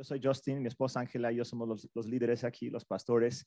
Yo 0.00 0.04
soy 0.04 0.18
Justin, 0.24 0.62
mi 0.62 0.68
esposa 0.68 1.00
Ángela 1.00 1.30
yo 1.30 1.44
somos 1.44 1.86
los, 1.94 2.06
líderes 2.06 2.42
aquí, 2.42 2.70
los 2.70 2.86
pastores, 2.86 3.46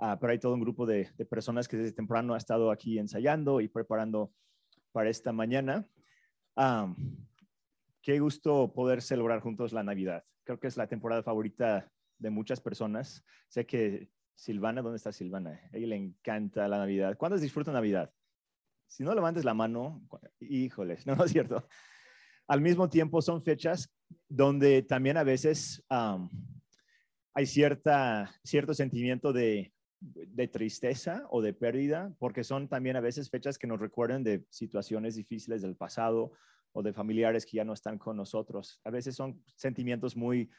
ah, 0.00 0.18
pero 0.20 0.32
hay 0.32 0.40
todo 0.40 0.54
un 0.54 0.60
grupo 0.60 0.84
de, 0.84 1.08
personas 1.30 1.68
que 1.68 1.76
desde 1.76 1.92
temprano 1.92 2.34
ha 2.34 2.38
estado 2.38 2.72
aquí 2.72 2.98
ensayando 2.98 3.60
y 3.60 3.68
preparando 3.68 4.32
para 4.90 5.10
esta 5.10 5.30
mañana. 5.30 5.86
qué 8.02 8.18
gusto 8.18 8.72
poder 8.74 9.00
celebrar 9.00 9.38
juntos 9.42 9.72
la 9.72 9.84
Navidad. 9.84 10.24
Creo 10.42 10.58
que 10.58 10.66
es 10.66 10.76
la 10.76 10.88
temporada 10.88 11.22
favorita 11.22 11.88
de 12.18 12.30
muchas 12.30 12.60
personas. 12.60 13.24
Sé 13.46 13.64
que 13.64 14.10
Silvana, 14.34 14.82
¿dónde 14.82 14.96
está 14.96 15.12
Silvana? 15.12 15.60
A 15.72 15.76
ella 15.76 15.86
le 15.86 15.96
encanta 15.98 16.66
la 16.66 16.78
Navidad. 16.78 17.16
¿Cuándo 17.16 17.38
disfruta 17.38 17.70
Navidad? 17.70 18.12
Si 18.88 19.04
no 19.04 19.14
levantes 19.14 19.44
la 19.44 19.54
mano, 19.54 20.02
híjoles, 20.40 21.06
no, 21.06 21.14
no 21.14 21.26
es 21.26 21.30
cierto. 21.30 21.64
Al 22.48 22.60
mismo 22.60 22.88
tiempo 22.88 23.22
son 23.22 23.44
fechas 23.44 23.88
donde 24.28 24.82
también 24.82 25.16
a 25.16 25.24
veces 25.24 25.84
hay 27.34 27.46
cierta, 27.46 28.34
cierto 28.44 28.74
sentimiento 28.74 29.32
de, 29.32 29.72
de, 30.00 30.48
tristeza 30.48 31.24
o 31.30 31.40
de 31.40 31.52
pérdida, 31.52 32.14
porque 32.18 32.44
son 32.44 32.68
también 32.68 32.96
a 32.96 33.00
veces 33.00 33.30
fechas 33.30 33.58
que 33.58 33.66
nos 33.66 33.80
recuerdan 33.80 34.24
de 34.24 34.44
situaciones 34.50 35.14
difíciles 35.14 35.62
del 35.62 35.76
pasado 35.76 36.32
o 36.72 36.82
de 36.82 36.92
familiares 36.92 37.46
que 37.46 37.58
ya 37.58 37.64
no 37.64 37.72
están 37.72 37.98
con 37.98 38.16
nosotros. 38.16 38.80
A 38.84 38.90
veces 38.90 39.14
son 39.14 39.42
sentimientos 39.56 40.16
muy, 40.16 40.50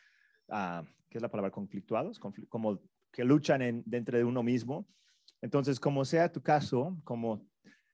uh, 0.50 0.84
¿qué 1.10 1.18
es 1.18 1.22
la 1.22 1.30
palabra? 1.30 1.52
Conflictuados, 1.52 2.20
como 2.20 2.82
que 3.12 3.24
luchan 3.24 3.62
en, 3.62 3.84
dentro 3.86 4.18
de 4.18 4.24
uno 4.24 4.44
mismo. 4.44 4.88
Entonces, 5.42 5.80
como 5.80 6.06
sea 6.06 6.32
tu 6.32 6.42
caso, 6.42 6.98
como 7.04 7.46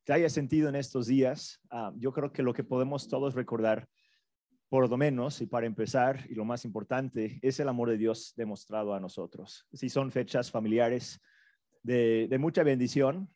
te 0.04 0.14
haya 0.14 0.30
sentido 0.30 0.70
en 0.70 0.76
estos 0.76 1.08
días, 1.08 1.60
ah, 1.70 1.92
yo 1.98 2.12
creo 2.14 2.32
que 2.32 2.44
lo 2.44 2.54
que 2.54 2.64
podemos 2.64 3.08
todos 3.08 3.36
recordar, 3.36 3.88
por 4.70 4.88
lo 4.88 4.98
menos, 4.98 5.42
y 5.42 5.48
para 5.48 5.66
empezar, 5.66 6.26
y 6.30 6.36
lo 6.36 6.46
más 6.46 6.64
importante, 6.64 7.40
es 7.42 7.60
el 7.60 7.68
amor 7.68 7.90
de 7.90 7.98
Dios 7.98 8.34
demostrado 8.38 8.94
a 8.94 9.00
nosotros. 9.00 9.66
Si 9.74 9.90
son 9.90 10.12
fechas 10.12 10.52
familiares 10.52 11.20
de, 11.82 12.38
mucha 12.40 12.62
bendición 12.64 13.30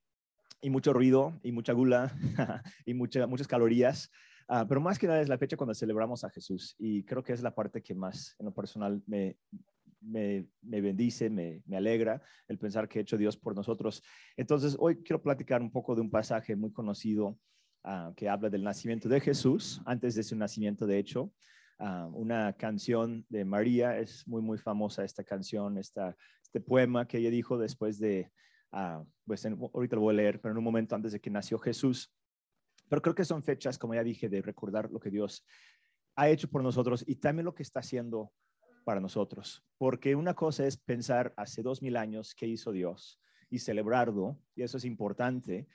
y 0.62 0.70
mucho 0.70 0.94
ruido 0.94 1.40
y 1.44 1.52
mucha 1.52 1.74
gula 1.74 2.16
y 2.86 2.94
muchas 2.94 3.48
calorías, 3.48 4.12
ah, 4.48 4.66
pero 4.68 4.80
más 4.80 5.00
que 5.00 5.08
nada 5.08 5.22
es 5.22 5.30
la 5.30 5.40
fecha 5.40 5.58
cuando 5.58 5.74
celebramos 5.74 6.24
a 6.24 6.30
Jesús 6.30 6.76
y 6.78 7.04
creo 7.04 7.24
que 7.24 7.34
es 7.34 7.42
la 7.42 7.56
parte 7.56 7.82
que 7.82 7.96
más 7.96 8.36
en 8.38 8.46
lo 8.46 8.54
personal 8.54 9.02
me, 9.08 9.38
me, 10.04 10.82
bendice, 10.82 11.30
me, 11.30 11.64
alegra 11.76 12.22
el 12.48 12.58
pensar 12.58 12.88
que 12.88 13.00
ha 13.00 13.02
hecho 13.02 13.18
Dios 13.18 13.38
por 13.38 13.56
nosotros. 13.56 14.04
Entonces, 14.38 14.76
hoy 14.80 14.98
quiero 14.98 15.22
platicar 15.22 15.62
un 15.62 15.72
poco 15.72 15.96
de 15.96 16.02
un 16.02 16.10
pasaje 16.10 16.56
muy 16.56 16.72
conocido 16.72 17.40
ah, 17.84 18.14
que 18.16 18.30
habla 18.30 18.50
del 18.50 18.64
nacimiento 18.64 19.10
de 19.10 19.20
Jesús, 19.20 19.82
antes 19.86 20.16
de 20.16 20.24
su 20.24 20.36
nacimiento, 20.36 20.86
de 20.86 20.98
hecho. 20.98 21.32
Ah, 21.80 22.10
una 22.14 22.54
canción 22.54 23.26
de 23.30 23.46
María, 23.46 23.98
es 23.98 24.28
muy, 24.28 24.42
muy 24.42 24.58
famosa 24.58 25.04
esta 25.04 25.24
canción, 25.24 25.78
este 25.78 26.62
poema 26.66 27.08
que 27.08 27.18
ella 27.18 27.30
dijo 27.30 27.58
después 27.58 28.00
de, 28.00 28.32
uh, 28.72 29.04
pues 29.26 29.46
ahorita 29.46 29.96
lo 29.96 30.02
voy 30.02 30.14
a 30.14 30.18
leer, 30.18 30.40
pero 30.40 30.52
en 30.52 30.60
un 30.60 30.64
momento 30.64 30.96
antes 30.96 31.12
de 31.12 31.20
que 31.20 31.30
nació 31.30 31.58
Jesús. 31.60 32.14
Pero 32.90 33.02
creo 33.02 33.16
que 33.16 33.26
son 33.26 33.42
fechas, 33.44 33.78
como 33.78 33.96
ya 33.96 34.04
dije, 34.04 34.30
de 34.30 34.42
recordar 34.42 34.92
lo 34.92 35.00
que 35.00 35.10
Dios 35.10 35.46
ha 36.16 36.30
hecho 36.30 36.48
por 36.50 36.62
nosotros 36.62 37.04
y 37.08 37.16
también 37.16 37.46
lo 37.46 37.56
que 37.56 37.64
está 37.64 37.80
haciendo 37.80 38.32
para 38.84 39.00
nosotros, 39.00 39.64
porque 39.78 40.16
una 40.16 40.34
cosa 40.34 40.66
es 40.66 40.78
pensar 40.78 41.34
hace 41.38 41.64
dos 41.64 41.82
mil 41.82 41.96
años 41.96 42.36
qué 42.36 42.46
hizo 42.48 42.72
Dios 42.72 43.20
y 43.50 43.60
celebrarlo, 43.60 44.38
y 44.56 44.64
eso 44.64 44.78
es 44.78 44.86
importante, 44.86 45.68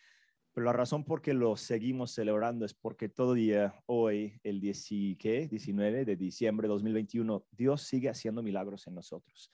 pero 0.58 0.66
la 0.66 0.72
razón 0.72 1.04
por 1.04 1.22
qué 1.22 1.34
lo 1.34 1.56
seguimos 1.56 2.10
celebrando 2.10 2.64
es 2.64 2.74
porque 2.74 3.08
todo 3.08 3.34
día, 3.34 3.80
hoy, 3.86 4.40
el 4.42 4.58
19 4.58 6.04
de 6.04 6.16
diciembre 6.16 6.66
de 6.66 6.72
2021, 6.72 7.46
Dios 7.52 7.82
sigue 7.82 8.08
haciendo 8.08 8.42
milagros 8.42 8.84
en 8.88 8.96
nosotros. 8.96 9.52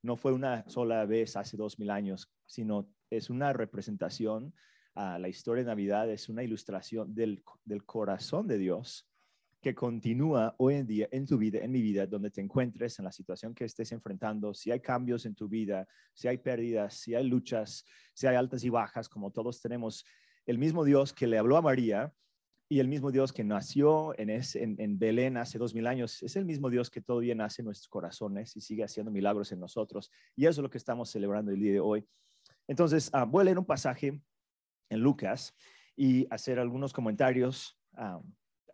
No 0.00 0.16
fue 0.16 0.32
una 0.32 0.66
sola 0.66 1.04
vez 1.04 1.36
hace 1.36 1.58
dos 1.58 1.78
mil 1.78 1.90
años, 1.90 2.32
sino 2.46 2.88
es 3.10 3.28
una 3.28 3.52
representación 3.52 4.54
a 4.94 5.18
la 5.18 5.28
historia 5.28 5.62
de 5.62 5.68
Navidad, 5.68 6.10
es 6.10 6.30
una 6.30 6.42
ilustración 6.42 7.14
del, 7.14 7.44
del 7.66 7.84
corazón 7.84 8.46
de 8.46 8.56
Dios 8.56 9.06
que 9.60 9.74
continúa 9.74 10.54
hoy 10.56 10.76
en 10.76 10.86
día 10.86 11.08
en 11.10 11.26
tu 11.26 11.36
vida, 11.36 11.58
en 11.58 11.70
mi 11.70 11.82
vida, 11.82 12.06
donde 12.06 12.30
te 12.30 12.40
encuentres, 12.40 12.98
en 12.98 13.04
la 13.04 13.12
situación 13.12 13.54
que 13.54 13.66
estés 13.66 13.92
enfrentando, 13.92 14.54
si 14.54 14.70
hay 14.70 14.80
cambios 14.80 15.26
en 15.26 15.34
tu 15.34 15.48
vida, 15.48 15.86
si 16.14 16.28
hay 16.28 16.38
pérdidas, 16.38 16.94
si 16.94 17.14
hay 17.14 17.28
luchas, 17.28 17.84
si 18.14 18.26
hay 18.26 18.36
altas 18.36 18.64
y 18.64 18.70
bajas, 18.70 19.06
como 19.06 19.30
todos 19.30 19.60
tenemos, 19.60 20.02
el 20.46 20.58
mismo 20.58 20.84
Dios 20.84 21.12
que 21.12 21.26
le 21.26 21.38
habló 21.38 21.56
a 21.56 21.62
María 21.62 22.12
y 22.68 22.80
el 22.80 22.88
mismo 22.88 23.12
Dios 23.12 23.32
que 23.32 23.44
nació 23.44 24.14
en, 24.18 24.98
Belén 24.98 25.36
hace 25.36 25.58
dos 25.58 25.74
mil 25.74 25.86
años, 25.86 26.22
es 26.22 26.34
el 26.36 26.44
mismo 26.44 26.68
Dios 26.68 26.90
que 26.90 27.00
todavía 27.00 27.34
nace 27.34 27.62
en 27.62 27.66
nuestros 27.66 27.88
corazones 27.88 28.56
y 28.56 28.60
sigue 28.60 28.82
haciendo 28.82 29.12
milagros 29.12 29.52
en 29.52 29.60
nosotros. 29.60 30.10
Y 30.34 30.46
eso 30.46 30.60
es 30.60 30.62
lo 30.62 30.70
que 30.70 30.78
estamos 30.78 31.10
celebrando 31.10 31.52
el 31.52 31.60
día 31.60 31.72
de 31.72 31.80
hoy. 31.80 32.08
Entonces, 32.66 33.10
ah, 33.12 33.24
voy 33.24 33.42
a 33.42 33.44
leer 33.44 33.58
un 33.58 33.64
pasaje 33.64 34.20
en 34.90 35.00
Lucas 35.00 35.54
y 35.94 36.26
hacer 36.30 36.58
algunos 36.58 36.92
comentarios. 36.92 37.78
Ah, 37.94 38.20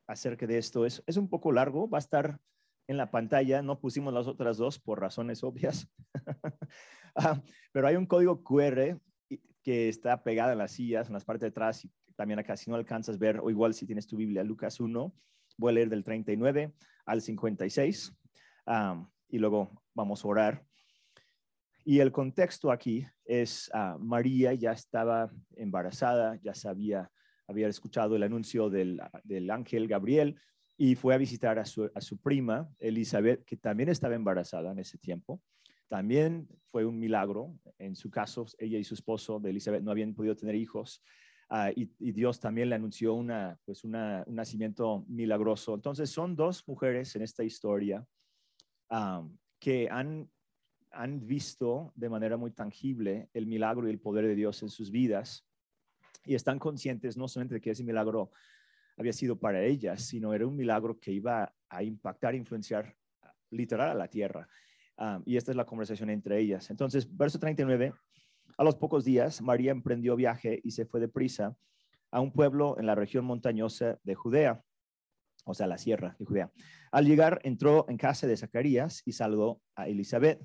acerca 0.06 0.46
de 0.46 0.58
esto. 0.58 0.86
Es, 0.86 1.02
es 1.06 1.16
un 1.16 1.28
poco 1.28 1.52
largo, 1.52 1.88
va 1.88 1.98
a 1.98 2.00
estar 2.00 2.38
en 2.86 2.96
la 2.96 3.10
pantalla, 3.10 3.62
no 3.62 3.80
pusimos 3.80 4.12
las 4.12 4.26
otras 4.26 4.56
dos 4.56 4.78
por 4.78 5.00
razones 5.00 5.42
obvias, 5.44 5.88
ah, 7.16 7.40
pero 7.72 7.86
hay 7.86 7.96
un 7.96 8.06
código 8.06 8.42
QR 8.42 9.00
que 9.62 9.88
está 9.88 10.22
pegado 10.22 10.52
en 10.52 10.58
las 10.58 10.72
sillas, 10.72 11.08
en 11.08 11.14
las 11.14 11.24
partes 11.24 11.42
de 11.42 11.48
atrás 11.48 11.84
y 11.84 11.90
también 12.14 12.38
acá, 12.38 12.56
si 12.56 12.70
no 12.70 12.76
alcanzas 12.76 13.16
a 13.16 13.18
ver, 13.18 13.40
o 13.40 13.50
igual 13.50 13.74
si 13.74 13.86
tienes 13.86 14.06
tu 14.06 14.16
Biblia, 14.16 14.44
Lucas 14.44 14.80
1, 14.80 15.14
voy 15.56 15.70
a 15.70 15.74
leer 15.74 15.88
del 15.88 16.04
39 16.04 16.72
al 17.06 17.22
56 17.22 18.14
ah, 18.66 19.08
y 19.28 19.38
luego 19.38 19.82
vamos 19.94 20.24
a 20.24 20.28
orar. 20.28 20.64
Y 21.84 22.00
el 22.00 22.12
contexto 22.12 22.70
aquí 22.70 23.06
es, 23.24 23.70
uh, 23.74 23.98
María 23.98 24.54
ya 24.54 24.72
estaba 24.72 25.30
embarazada, 25.56 26.38
ya 26.42 26.54
sabía 26.54 27.10
había 27.52 27.68
escuchado 27.68 28.16
el 28.16 28.22
anuncio 28.22 28.70
del, 28.70 29.00
ángel 29.50 29.86
Gabriel 29.86 30.36
y 30.76 30.94
fue 30.94 31.14
a 31.14 31.18
visitar 31.18 31.58
a 31.58 31.64
su, 31.64 32.18
prima 32.22 32.68
Elizabeth, 32.78 33.44
que 33.44 33.56
también 33.56 33.88
estaba 33.88 34.14
embarazada 34.14 34.72
en 34.72 34.78
ese 34.78 34.98
tiempo. 34.98 35.40
También 35.92 36.48
fue 36.64 36.86
un 36.86 36.98
milagro. 36.98 37.60
En 37.78 37.94
su 37.94 38.10
caso, 38.10 38.46
ella 38.56 38.78
y 38.78 38.82
su 38.82 38.94
esposo 38.94 39.38
de 39.38 39.50
Elizabeth 39.50 39.82
no 39.82 39.90
habían 39.90 40.14
podido 40.14 40.34
tener 40.34 40.54
hijos. 40.54 41.02
Ah, 41.50 41.70
y, 41.76 41.84
Dios 42.12 42.40
también 42.40 42.70
le 42.70 42.76
anunció 42.76 43.12
una, 43.12 43.58
pues 43.66 43.84
un 43.84 43.90
nacimiento 44.28 45.04
milagroso. 45.06 45.74
Entonces, 45.74 46.08
son 46.08 46.34
dos 46.34 46.66
mujeres 46.66 47.14
en 47.14 47.20
esta 47.20 47.44
historia 47.44 48.06
que 49.58 49.90
han, 49.90 50.30
han 50.92 51.26
visto 51.26 51.92
de 51.94 52.08
manera 52.08 52.38
muy 52.38 52.52
tangible 52.52 53.28
el 53.34 53.46
milagro 53.46 53.86
y 53.86 53.90
el 53.90 54.00
poder 54.00 54.26
de 54.26 54.34
Dios 54.34 54.62
en 54.62 54.70
sus 54.70 54.90
vidas 54.90 55.46
y 56.24 56.34
están 56.34 56.58
conscientes 56.58 57.18
no 57.18 57.28
solamente 57.28 57.56
de 57.56 57.60
que 57.60 57.72
ese 57.72 57.84
milagro 57.84 58.30
había 58.96 59.12
sido 59.12 59.38
para 59.38 59.62
ellas, 59.62 60.00
sino 60.00 60.32
era 60.32 60.46
un 60.46 60.56
milagro 60.56 60.98
que 60.98 61.12
iba 61.12 61.54
a 61.68 61.82
impactar, 61.82 62.34
influenciar 62.34 62.96
literal 63.50 63.90
a 63.90 63.94
la 63.94 64.08
tierra. 64.08 64.48
Y 65.24 65.36
esta 65.36 65.50
es 65.50 65.56
la 65.56 65.64
conversación 65.64 66.10
entre 66.10 66.38
ellas. 66.38 66.70
Entonces, 66.70 67.08
verso 67.16 67.38
39, 67.38 67.92
a 68.56 68.64
los 68.64 68.76
pocos 68.76 69.04
días, 69.04 69.40
María 69.42 69.72
emprendió 69.72 70.14
viaje 70.16 70.60
y 70.62 70.72
se 70.72 70.84
fue 70.84 71.00
deprisa 71.00 71.56
a 72.10 72.20
un 72.20 72.32
pueblo 72.32 72.78
en 72.78 72.86
la 72.86 72.94
región 72.94 73.24
montañosa 73.24 73.98
de 74.04 74.14
Judea, 74.14 74.62
o 75.44 75.54
sea, 75.54 75.66
la 75.66 75.78
sierra 75.78 76.14
de 76.18 76.24
Judea. 76.24 76.52
Al 76.92 77.06
llegar, 77.06 77.40
entró 77.42 77.86
en 77.88 77.96
casa 77.96 78.26
de 78.26 78.36
Zacarías 78.36 79.02
y 79.06 79.12
saludó 79.12 79.60
a 79.74 79.88
Elizabeth. 79.88 80.40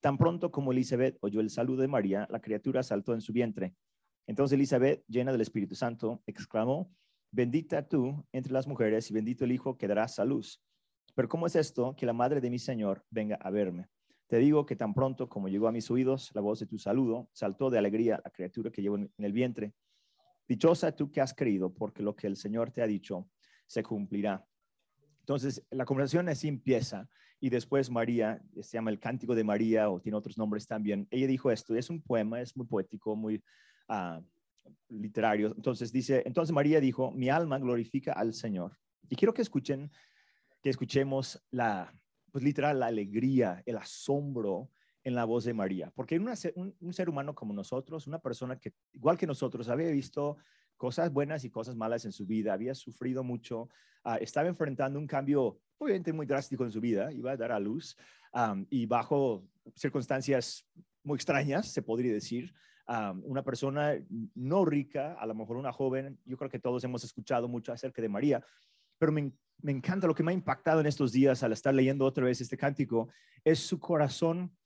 Tan 0.00 0.18
pronto 0.18 0.52
como 0.52 0.70
Elizabeth 0.70 1.16
oyó 1.20 1.40
el 1.40 1.50
saludo 1.50 1.82
de 1.82 1.88
María, 1.88 2.28
la 2.30 2.40
criatura 2.40 2.82
saltó 2.82 3.14
en 3.14 3.20
su 3.20 3.32
vientre. 3.32 3.74
Entonces 4.26 4.54
Elizabeth, 4.54 5.02
llena 5.08 5.32
del 5.32 5.40
Espíritu 5.40 5.74
Santo, 5.74 6.22
exclamó, 6.26 6.92
bendita 7.32 7.88
tú 7.88 8.24
entre 8.30 8.52
las 8.52 8.68
mujeres 8.68 9.10
y 9.10 9.14
bendito 9.14 9.44
el 9.44 9.52
Hijo 9.52 9.76
que 9.76 9.88
darás 9.88 10.18
a 10.18 10.24
luz. 10.24 10.62
Pero 11.14 11.28
¿cómo 11.28 11.46
es 11.46 11.56
esto 11.56 11.94
que 11.96 12.06
la 12.06 12.12
madre 12.12 12.40
de 12.40 12.50
mi 12.50 12.58
Señor 12.58 13.04
venga 13.10 13.36
a 13.36 13.50
verme? 13.50 13.88
Te 14.28 14.38
digo 14.38 14.66
que 14.66 14.76
tan 14.76 14.92
pronto 14.92 15.28
como 15.28 15.48
llegó 15.48 15.68
a 15.68 15.72
mis 15.72 15.90
oídos 15.90 16.30
la 16.34 16.40
voz 16.40 16.60
de 16.60 16.66
tu 16.66 16.78
saludo, 16.78 17.28
saltó 17.32 17.70
de 17.70 17.78
alegría 17.78 18.20
la 18.22 18.30
criatura 18.30 18.70
que 18.70 18.82
llevo 18.82 18.96
en 18.96 19.10
el 19.18 19.32
vientre. 19.32 19.72
Dichosa 20.46 20.92
tú 20.92 21.10
que 21.10 21.20
has 21.20 21.34
creído, 21.34 21.72
porque 21.72 22.02
lo 22.02 22.14
que 22.14 22.26
el 22.26 22.36
Señor 22.36 22.70
te 22.70 22.82
ha 22.82 22.86
dicho 22.86 23.28
se 23.66 23.82
cumplirá. 23.82 24.46
Entonces, 25.20 25.62
la 25.70 25.84
conversación 25.84 26.28
así 26.28 26.48
empieza 26.48 27.08
y 27.40 27.50
después 27.50 27.90
María, 27.90 28.42
se 28.60 28.76
llama 28.76 28.90
el 28.90 28.98
Cántico 28.98 29.34
de 29.34 29.44
María 29.44 29.90
o 29.90 30.00
tiene 30.00 30.16
otros 30.16 30.36
nombres 30.38 30.66
también. 30.66 31.06
Ella 31.10 31.26
dijo 31.26 31.50
esto, 31.50 31.74
es 31.74 31.90
un 31.90 32.02
poema, 32.02 32.40
es 32.40 32.56
muy 32.56 32.66
poético, 32.66 33.14
muy 33.14 33.42
uh, 33.88 34.22
literarios. 34.88 35.52
Entonces 35.54 35.92
dice, 35.92 36.22
entonces 36.26 36.52
María 36.52 36.80
dijo, 36.80 37.12
mi 37.12 37.28
alma 37.28 37.58
glorifica 37.58 38.12
al 38.12 38.34
Señor. 38.34 38.76
Y 39.08 39.16
quiero 39.16 39.32
que 39.32 39.42
escuchen, 39.42 39.90
que 40.62 40.70
escuchemos 40.70 41.42
la, 41.50 41.94
pues 42.30 42.44
literal, 42.44 42.80
la 42.80 42.86
alegría, 42.86 43.62
el 43.66 43.76
asombro 43.76 44.70
en 45.04 45.14
la 45.14 45.24
voz 45.24 45.44
de 45.44 45.54
María. 45.54 45.90
Porque 45.94 46.18
un, 46.18 46.74
un, 46.80 46.92
ser 46.92 47.08
humano 47.08 47.34
como 47.34 47.52
nosotros, 47.52 48.06
una 48.06 48.18
persona 48.18 48.58
que, 48.58 48.74
igual 48.92 49.16
que 49.16 49.26
nosotros, 49.26 49.68
había 49.68 49.90
visto 49.90 50.36
cosas 50.76 51.12
buenas 51.12 51.44
y 51.44 51.50
cosas 51.50 51.76
malas 51.76 52.04
en 52.04 52.12
su 52.12 52.26
vida, 52.26 52.52
había 52.52 52.74
sufrido 52.74 53.24
mucho, 53.24 53.68
ah, 54.04 54.16
estaba 54.16 54.48
enfrentando 54.48 54.98
un 54.98 55.06
cambio 55.06 55.60
obviamente 55.78 56.12
muy 56.12 56.26
drástico 56.26 56.64
en 56.64 56.72
su 56.72 56.80
vida, 56.80 57.12
iba 57.12 57.32
a 57.32 57.36
dar 57.36 57.52
a 57.52 57.60
luz, 57.60 57.96
um, 58.34 58.66
y 58.68 58.86
bajo 58.86 59.46
circunstancias 59.74 60.66
muy 61.02 61.16
extrañas, 61.16 61.68
se 61.68 61.82
podría 61.82 62.12
decir. 62.12 62.52
Um, 62.88 63.22
una 63.24 63.42
persona 63.42 63.94
no 64.34 64.64
rica, 64.64 65.14
a 65.14 65.26
lo 65.26 65.34
mejor 65.34 65.56
una 65.56 65.72
joven, 65.72 66.18
yo 66.24 66.36
creo 66.36 66.50
que 66.50 66.58
todos 66.58 66.82
hemos 66.84 67.04
escuchado 67.04 67.46
mucho 67.46 67.72
acerca 67.72 68.00
de 68.02 68.08
María, 68.08 68.42
pero 68.98 69.12
me, 69.12 69.32
me 69.60 69.72
encanta 69.72 70.06
lo 70.06 70.14
que 70.14 70.22
me 70.22 70.30
ha 70.30 70.34
impactado 70.34 70.80
en 70.80 70.86
estos 70.86 71.12
días 71.12 71.42
al 71.42 71.52
estar 71.52 71.74
leyendo 71.74 72.04
otra 72.04 72.24
vez 72.24 72.40
este 72.40 72.56
cántico, 72.56 73.08
es 73.44 73.58
su 73.58 73.78
corazón 73.78 74.56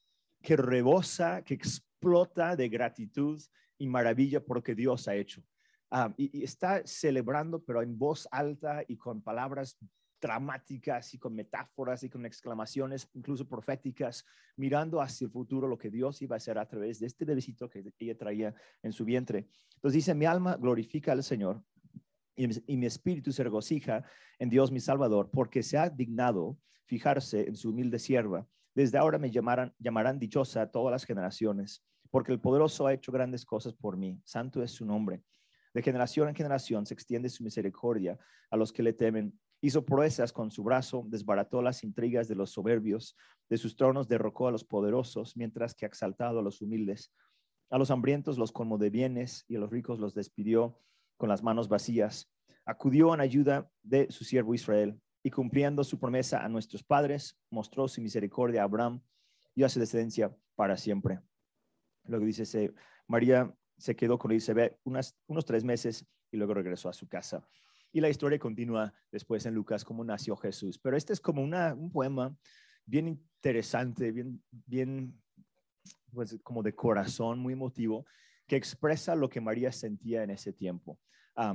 que 0.42 0.56
rebosa, 0.56 1.42
que 1.42 1.54
explota 1.54 2.56
de 2.56 2.68
gratitud 2.68 3.40
y 3.78 3.86
maravilla 3.86 4.44
por 4.44 4.58
lo 4.58 4.62
que 4.62 4.74
Dios 4.74 5.08
ha 5.08 5.14
hecho. 5.14 5.42
Ah, 5.90 6.12
y, 6.16 6.42
está 6.42 6.86
celebrando, 6.86 7.62
pero 7.62 7.82
en 7.82 7.98
voz 7.98 8.28
alta 8.30 8.82
y 8.86 8.96
con 8.96 9.22
palabras 9.22 9.78
dramáticas 10.20 11.14
y 11.14 11.18
con 11.18 11.34
metáforas 11.34 12.02
y 12.04 12.08
con 12.08 12.24
exclamaciones, 12.24 13.08
incluso 13.14 13.48
proféticas, 13.48 14.24
mirando 14.56 15.00
hacia 15.00 15.24
el 15.24 15.32
futuro 15.32 15.66
lo 15.66 15.76
que 15.76 15.90
Dios 15.90 16.22
iba 16.22 16.36
a 16.36 16.38
hacer 16.38 16.58
a 16.58 16.68
través 16.68 17.00
de 17.00 17.06
este 17.06 17.24
bebecito 17.24 17.68
que 17.68 17.84
ella 17.98 18.16
traía 18.16 18.54
en 18.82 18.92
su 18.92 19.04
vientre. 19.04 19.48
Entonces 19.74 19.94
dice, 19.94 20.14
mi 20.14 20.26
alma 20.26 20.56
glorifica 20.56 21.12
al 21.12 21.24
Señor 21.24 21.62
y, 22.36 22.76
mi 22.76 22.86
espíritu 22.86 23.32
se 23.32 23.44
regocija 23.44 24.04
en 24.38 24.48
Dios 24.48 24.70
mi 24.70 24.80
Salvador, 24.80 25.30
porque 25.32 25.62
se 25.62 25.78
ha 25.78 25.90
dignado 25.90 26.58
fijarse 26.86 27.48
en 27.48 27.56
su 27.56 27.70
humilde 27.70 27.98
sierva. 27.98 28.46
Desde 28.74 28.98
ahora 28.98 29.18
me 29.18 29.30
llamarán, 29.30 30.18
dichosa 30.18 30.70
todas 30.70 30.92
las 30.92 31.04
generaciones, 31.04 31.84
porque 32.10 32.32
el 32.32 32.40
poderoso 32.40 32.86
ha 32.86 32.94
hecho 32.94 33.12
grandes 33.12 33.44
cosas 33.44 33.74
por 33.74 33.96
mí. 33.96 34.20
Santo 34.24 34.62
es 34.62 34.70
su 34.70 34.84
nombre. 34.84 35.22
De 35.74 35.82
generación 35.82 36.28
en 36.28 36.34
generación 36.34 36.86
se 36.86 36.94
extiende 36.94 37.28
su 37.28 37.44
misericordia 37.44 38.18
a 38.50 38.56
los 38.56 38.72
que 38.72 38.82
le 38.82 38.92
temen. 38.92 39.38
Hizo 39.60 39.84
proezas 39.84 40.32
con 40.32 40.50
su 40.50 40.64
brazo, 40.64 41.04
desbarató 41.06 41.62
las 41.62 41.84
intrigas 41.84 42.28
de 42.28 42.34
los 42.34 42.50
soberbios, 42.50 43.16
de 43.48 43.58
sus 43.58 43.76
tronos 43.76 44.08
derrocó 44.08 44.48
a 44.48 44.50
los 44.50 44.64
poderosos, 44.64 45.36
mientras 45.36 45.74
que 45.74 45.84
ha 45.84 45.88
exaltado 45.88 46.40
a 46.40 46.42
los 46.42 46.60
humildes. 46.62 47.12
A 47.70 47.78
los 47.78 47.90
hambrientos 47.90 48.38
los 48.38 48.52
colmó 48.52 48.76
de 48.76 48.90
bienes 48.90 49.44
y 49.48 49.56
a 49.56 49.60
los 49.60 49.70
ricos 49.70 49.98
los 49.98 50.14
despidió 50.14 50.78
con 51.22 51.28
las 51.28 51.44
manos 51.44 51.68
vacías. 51.68 52.28
Acudió 52.64 53.14
en 53.14 53.20
ayuda 53.20 53.70
de 53.80 54.10
su 54.10 54.24
siervo 54.24 54.54
Israel 54.54 55.00
y 55.22 55.30
cumpliendo 55.30 55.84
su 55.84 55.96
promesa 55.96 56.44
a 56.44 56.48
nuestros 56.48 56.82
padres, 56.82 57.38
mostró 57.48 57.86
su 57.86 58.02
misericordia 58.02 58.62
a 58.62 58.64
Abraham 58.64 59.00
y 59.54 59.62
a 59.62 59.68
su 59.68 59.78
descendencia 59.78 60.36
para 60.56 60.76
siempre. 60.76 61.20
Luego 62.06 62.24
dice, 62.24 62.74
María 63.06 63.54
se 63.78 63.94
quedó 63.94 64.18
con 64.18 64.32
Isabel 64.32 64.76
unas, 64.82 65.16
unos 65.28 65.44
tres 65.44 65.62
meses 65.62 66.04
y 66.32 66.38
luego 66.38 66.54
regresó 66.54 66.88
a 66.88 66.92
su 66.92 67.06
casa. 67.06 67.46
Y 67.92 68.00
la 68.00 68.08
historia 68.08 68.40
continúa 68.40 68.92
después 69.12 69.46
en 69.46 69.54
Lucas, 69.54 69.84
cómo 69.84 70.02
nació 70.02 70.34
Jesús. 70.34 70.76
Pero 70.76 70.96
este 70.96 71.12
es 71.12 71.20
como 71.20 71.40
una, 71.40 71.72
un 71.72 71.92
poema 71.92 72.36
bien 72.84 73.06
interesante, 73.06 74.10
bien, 74.10 74.42
bien, 74.50 75.22
pues 76.12 76.36
como 76.42 76.64
de 76.64 76.74
corazón, 76.74 77.38
muy 77.38 77.52
emotivo, 77.52 78.06
que 78.52 78.56
expresa 78.58 79.16
lo 79.16 79.30
que 79.30 79.40
María 79.40 79.72
sentía 79.72 80.22
en 80.22 80.28
ese 80.28 80.52
tiempo 80.52 80.98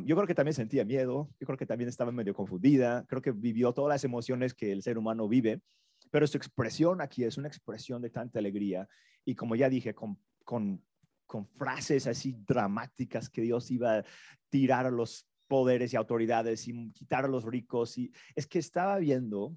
yo 0.04 0.16
creo 0.16 0.26
que 0.26 0.34
también 0.34 0.56
sentía 0.56 0.84
miedo, 0.84 1.30
yo 1.40 1.46
creo 1.46 1.58
que 1.58 1.68
también 1.68 1.90
estaba 1.90 2.12
medio 2.12 2.34
confundida, 2.34 3.06
creo 3.08 3.22
que 3.22 3.32
vivió 3.32 3.72
todas 3.72 3.90
las 3.90 4.04
emociones 4.04 4.56
que 4.56 4.72
el 4.72 4.82
ser 4.82 4.98
humano 4.98 5.28
vive, 5.28 5.62
pero 6.10 6.26
su 6.26 6.38
expresión 6.38 7.02
aquí 7.02 7.24
es 7.24 7.38
una 7.38 7.48
expresión 7.48 8.02
de 8.02 8.10
tanta 8.10 8.40
alegría 8.40 8.88
y 9.24 9.36
como 9.36 9.56
ya 9.56 9.70
dije, 9.70 9.94
con, 9.94 10.20
con, 10.44 10.82
frases 11.58 12.08
así 12.08 12.36
dramáticas 12.48 13.30
que 13.30 13.42
Dios 13.44 13.70
iba 13.70 14.00
a 14.00 14.06
tirar 14.50 14.88
a 14.88 14.90
los 14.90 15.28
poderes 15.48 15.94
y 15.94 15.98
autoridades 15.98 16.68
y 16.68 16.92
quitar 16.94 17.26
a 17.26 17.28
los 17.28 17.44
ricos. 17.44 17.98
Y 18.00 18.12
es 18.34 18.48
que 18.48 18.58
estaba 18.58 18.98
viendo 18.98 19.56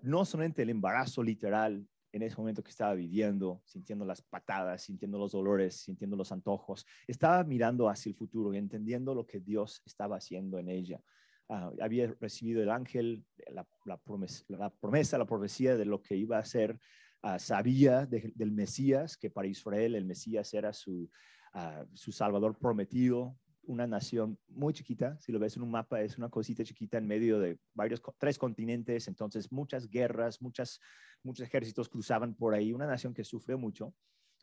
no 0.00 0.24
solamente 0.24 0.62
el 0.62 0.70
embarazo 0.70 1.22
literal 1.22 1.86
en 2.12 2.22
ese 2.22 2.36
momento 2.36 2.62
que 2.62 2.70
estaba 2.70 2.94
viviendo, 2.94 3.62
sintiendo 3.64 4.04
las 4.04 4.20
patadas, 4.20 4.82
sintiendo 4.82 5.18
los 5.18 5.32
dolores, 5.32 5.76
sintiendo 5.76 6.14
los 6.16 6.30
antojos. 6.30 6.86
Estaba 7.06 7.42
mirando 7.42 7.88
hacia 7.88 8.10
el 8.10 8.16
futuro 8.16 8.52
y 8.52 8.58
entendiendo 8.58 9.14
lo 9.14 9.26
que 9.26 9.40
Dios 9.40 9.82
estaba 9.86 10.16
haciendo 10.16 10.58
en 10.58 10.68
ella. 10.68 11.02
Ah, 11.48 11.72
había 11.80 12.14
recibido 12.20 12.62
el 12.62 12.70
ángel, 12.70 13.24
la, 13.50 13.96
promesa, 13.98 15.18
la, 15.18 15.26
profecía 15.26 15.76
de 15.76 15.86
lo 15.86 16.02
que 16.02 16.16
iba 16.16 16.36
a 16.36 16.40
hacer. 16.40 16.78
Ah, 17.22 17.38
sabía 17.38 18.06
del 18.06 18.52
Mesías, 18.52 19.16
que 19.16 19.30
para 19.30 19.48
Israel 19.48 19.94
el 19.94 20.04
Mesías 20.04 20.52
era 20.54 20.72
su, 20.72 21.08
ah, 21.54 21.84
su 21.94 22.12
Salvador 22.12 22.58
prometido, 22.58 23.36
una 23.64 23.86
nación 23.86 24.38
muy 24.48 24.72
chiquita, 24.72 25.18
si 25.20 25.32
lo 25.32 25.38
ves 25.38 25.56
en 25.56 25.62
un 25.62 25.70
mapa, 25.70 26.00
es 26.00 26.18
una 26.18 26.28
cosita 26.28 26.64
chiquita 26.64 26.98
en 26.98 27.06
medio 27.06 27.38
de 27.38 27.58
varios, 27.74 28.02
tres 28.18 28.38
continentes, 28.38 29.08
entonces 29.08 29.50
muchas 29.52 29.88
guerras, 29.88 30.42
muchas, 30.42 30.80
muchos 31.22 31.46
ejércitos 31.46 31.88
cruzaban 31.88 32.34
por 32.34 32.54
ahí, 32.54 32.72
una 32.72 32.86
nación 32.86 33.14
que 33.14 33.24
sufrió 33.24 33.58
mucho. 33.58 33.94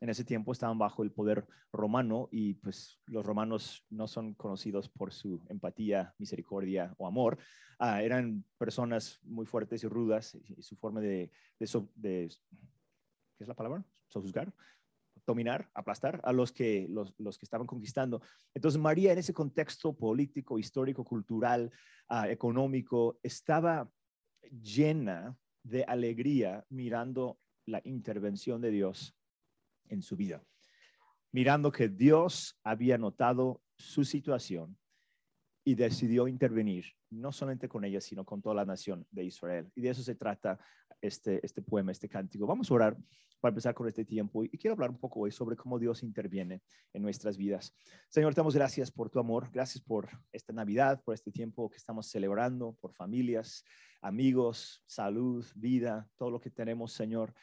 En 0.01 0.09
ese 0.09 0.23
tiempo 0.23 0.53
estaban 0.53 0.77
bajo 0.77 1.03
el 1.03 1.11
poder 1.11 1.45
romano 1.73 2.29
y 2.31 2.53
pues 2.53 3.01
los 3.07 3.25
romanos 3.25 3.85
no 3.89 4.07
son 4.07 4.33
conocidos 4.33 4.87
por 4.87 5.11
su 5.11 5.41
empatía, 5.49 6.15
misericordia 6.17 6.95
o 6.97 7.05
amor. 7.05 7.37
Ah, 7.79 8.01
eran 8.01 8.45
personas 8.57 9.19
muy 9.23 9.45
fuertes 9.45 9.83
y 9.83 9.87
rudas 9.87 10.35
y, 10.35 10.61
su 10.61 10.77
forma 10.77 11.01
de, 11.01 11.31
de, 11.59 11.87
de, 11.95 12.29
¿qué 13.37 13.43
es 13.43 13.47
la 13.47 13.55
palabra? 13.55 13.83
Sojuzgar, 14.07 14.53
dominar, 15.29 15.69
aplastar 15.73 16.19
a 16.23 16.33
los 16.33 16.51
que, 16.51 16.87
los, 16.89 17.37
que 17.37 17.45
estaban 17.45 17.67
conquistando. 17.67 18.21
Entonces 18.53 18.81
María 18.81 19.13
en 19.13 19.19
ese 19.19 19.33
contexto 19.33 19.95
político, 19.95 20.57
histórico, 20.57 21.03
cultural, 21.03 21.71
ah, 22.07 22.29
económico, 22.29 23.19
estaba 23.23 23.89
llena 24.49 25.37
de 25.63 25.83
alegría 25.83 26.65
mirando 26.69 27.39
la 27.65 27.81
intervención 27.83 28.59
de 28.61 28.71
Dios 28.71 29.15
en 29.87 30.01
su 30.01 30.15
vida, 30.15 30.43
mirando 31.31 31.71
que 31.71 31.89
Dios 31.89 32.57
había 32.63 32.97
notado 32.97 33.61
su 33.77 34.03
situación 34.03 34.77
y 35.63 35.75
decidió 35.75 36.27
intervenir, 36.27 36.85
no 37.09 37.31
solamente 37.31 37.67
con 37.67 37.85
ella, 37.85 38.01
sino 38.01 38.25
con 38.25 38.41
toda 38.41 38.55
la 38.55 38.65
nación 38.65 39.05
de 39.11 39.23
Israel. 39.23 39.71
Y 39.75 39.81
de 39.81 39.89
eso 39.89 40.03
se 40.03 40.15
trata 40.15 40.59
este, 41.01 41.39
este 41.43 41.61
poema, 41.61 41.91
este 41.91 42.09
cántico. 42.09 42.45
Vamos 42.45 42.69
a 42.69 42.73
orar 42.73 42.97
para 43.39 43.51
empezar 43.51 43.73
con 43.73 43.87
este 43.87 44.03
tiempo 44.03 44.43
y 44.43 44.49
quiero 44.49 44.73
hablar 44.73 44.89
un 44.89 44.99
poco 44.99 45.21
hoy 45.21 45.31
sobre 45.31 45.55
cómo 45.55 45.79
Dios 45.79 46.03
interviene 46.03 46.61
en 46.93 47.01
nuestras 47.01 47.37
vidas. 47.37 47.73
Señor, 48.09 48.33
te 48.33 48.41
damos 48.41 48.55
gracias 48.55 48.91
por 48.91 49.09
tu 49.09 49.19
amor, 49.19 49.49
gracias 49.51 49.81
por 49.81 50.09
esta 50.31 50.51
Navidad, 50.51 51.01
por 51.03 51.13
este 51.13 51.31
tiempo 51.31 51.69
que 51.69 51.77
estamos 51.77 52.07
celebrando, 52.07 52.73
por 52.81 52.93
familias, 52.93 53.63
amigos, 54.01 54.83
salud, 54.85 55.45
vida, 55.55 56.09
todo 56.17 56.31
lo 56.31 56.39
que 56.39 56.49
tenemos, 56.49 56.91
Señor. 56.91 57.33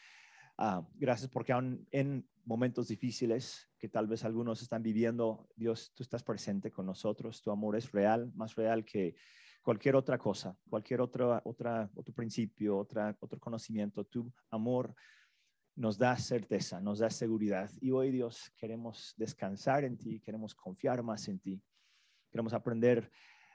Ah, 0.59 0.87
gracias 0.95 1.31
porque 1.31 1.53
aún 1.53 1.87
en 1.91 2.27
momentos 2.45 2.89
difíciles 2.89 3.69
que 3.79 3.89
tal 3.89 4.07
vez 4.07 4.25
algunos 4.25 4.63
están 4.63 4.83
viviendo, 4.83 5.49
Dios, 5.57 5.93
tú 5.95 6.03
estás 6.03 6.23
presente 6.23 6.71
con 6.71 6.87
nosotros, 6.87 7.43
tu 7.43 7.51
amor 7.51 7.77
es 7.77 7.91
real, 7.91 8.33
más 8.35 8.55
real 8.55 8.85
que 8.85 9.17
cualquier 9.67 9.97
otra 9.97 10.17
cosa, 10.17 10.57
cualquier 10.71 11.01
otra, 11.01 11.43
otra, 11.45 11.91
otro 11.97 12.15
principio, 12.15 12.79
otra, 12.79 13.17
otro 13.19 13.41
conocimiento. 13.41 14.05
Tu 14.05 14.33
amor 14.49 14.95
nos 15.75 15.99
da 15.99 16.17
certeza, 16.17 16.81
nos 16.81 17.01
da 17.01 17.11
seguridad. 17.11 17.69
Y 17.81 17.91
hoy, 17.91 18.13
Dios, 18.13 18.53
queremos 18.57 19.13
descansar 19.17 19.83
en 19.83 19.99
ti, 19.99 20.21
queremos 20.21 20.55
confiar 20.55 21.03
más 21.03 21.27
en 21.27 21.41
ti, 21.41 21.61
queremos 22.31 22.53
aprender 22.53 23.11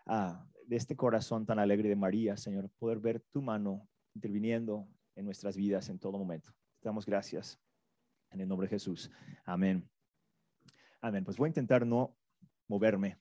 ah, 0.06 0.46
de 0.68 0.76
este 0.76 0.98
corazón 0.98 1.46
tan 1.46 1.60
alegre 1.60 1.88
de 1.88 1.96
María, 1.96 2.36
Señor, 2.36 2.70
poder 2.78 3.00
ver 3.00 3.22
tu 3.32 3.42
mano 3.42 3.88
interviniendo 4.14 4.90
en 5.16 5.24
nuestras 5.24 5.56
vidas 5.56 5.88
en 5.88 5.98
todo 5.98 6.18
momento. 6.20 6.52
Te 6.82 6.90
damos 6.90 7.06
gracias 7.06 7.58
en 8.32 8.42
el 8.42 8.50
nombre 8.50 8.68
de 8.68 8.72
Jesús. 8.72 9.10
Amén. 9.46 9.90
Amén. 11.00 11.24
Pues 11.24 11.38
voy 11.38 11.48
a 11.48 11.52
intentar 11.52 11.88
no 11.88 12.18
moverme, 12.68 13.18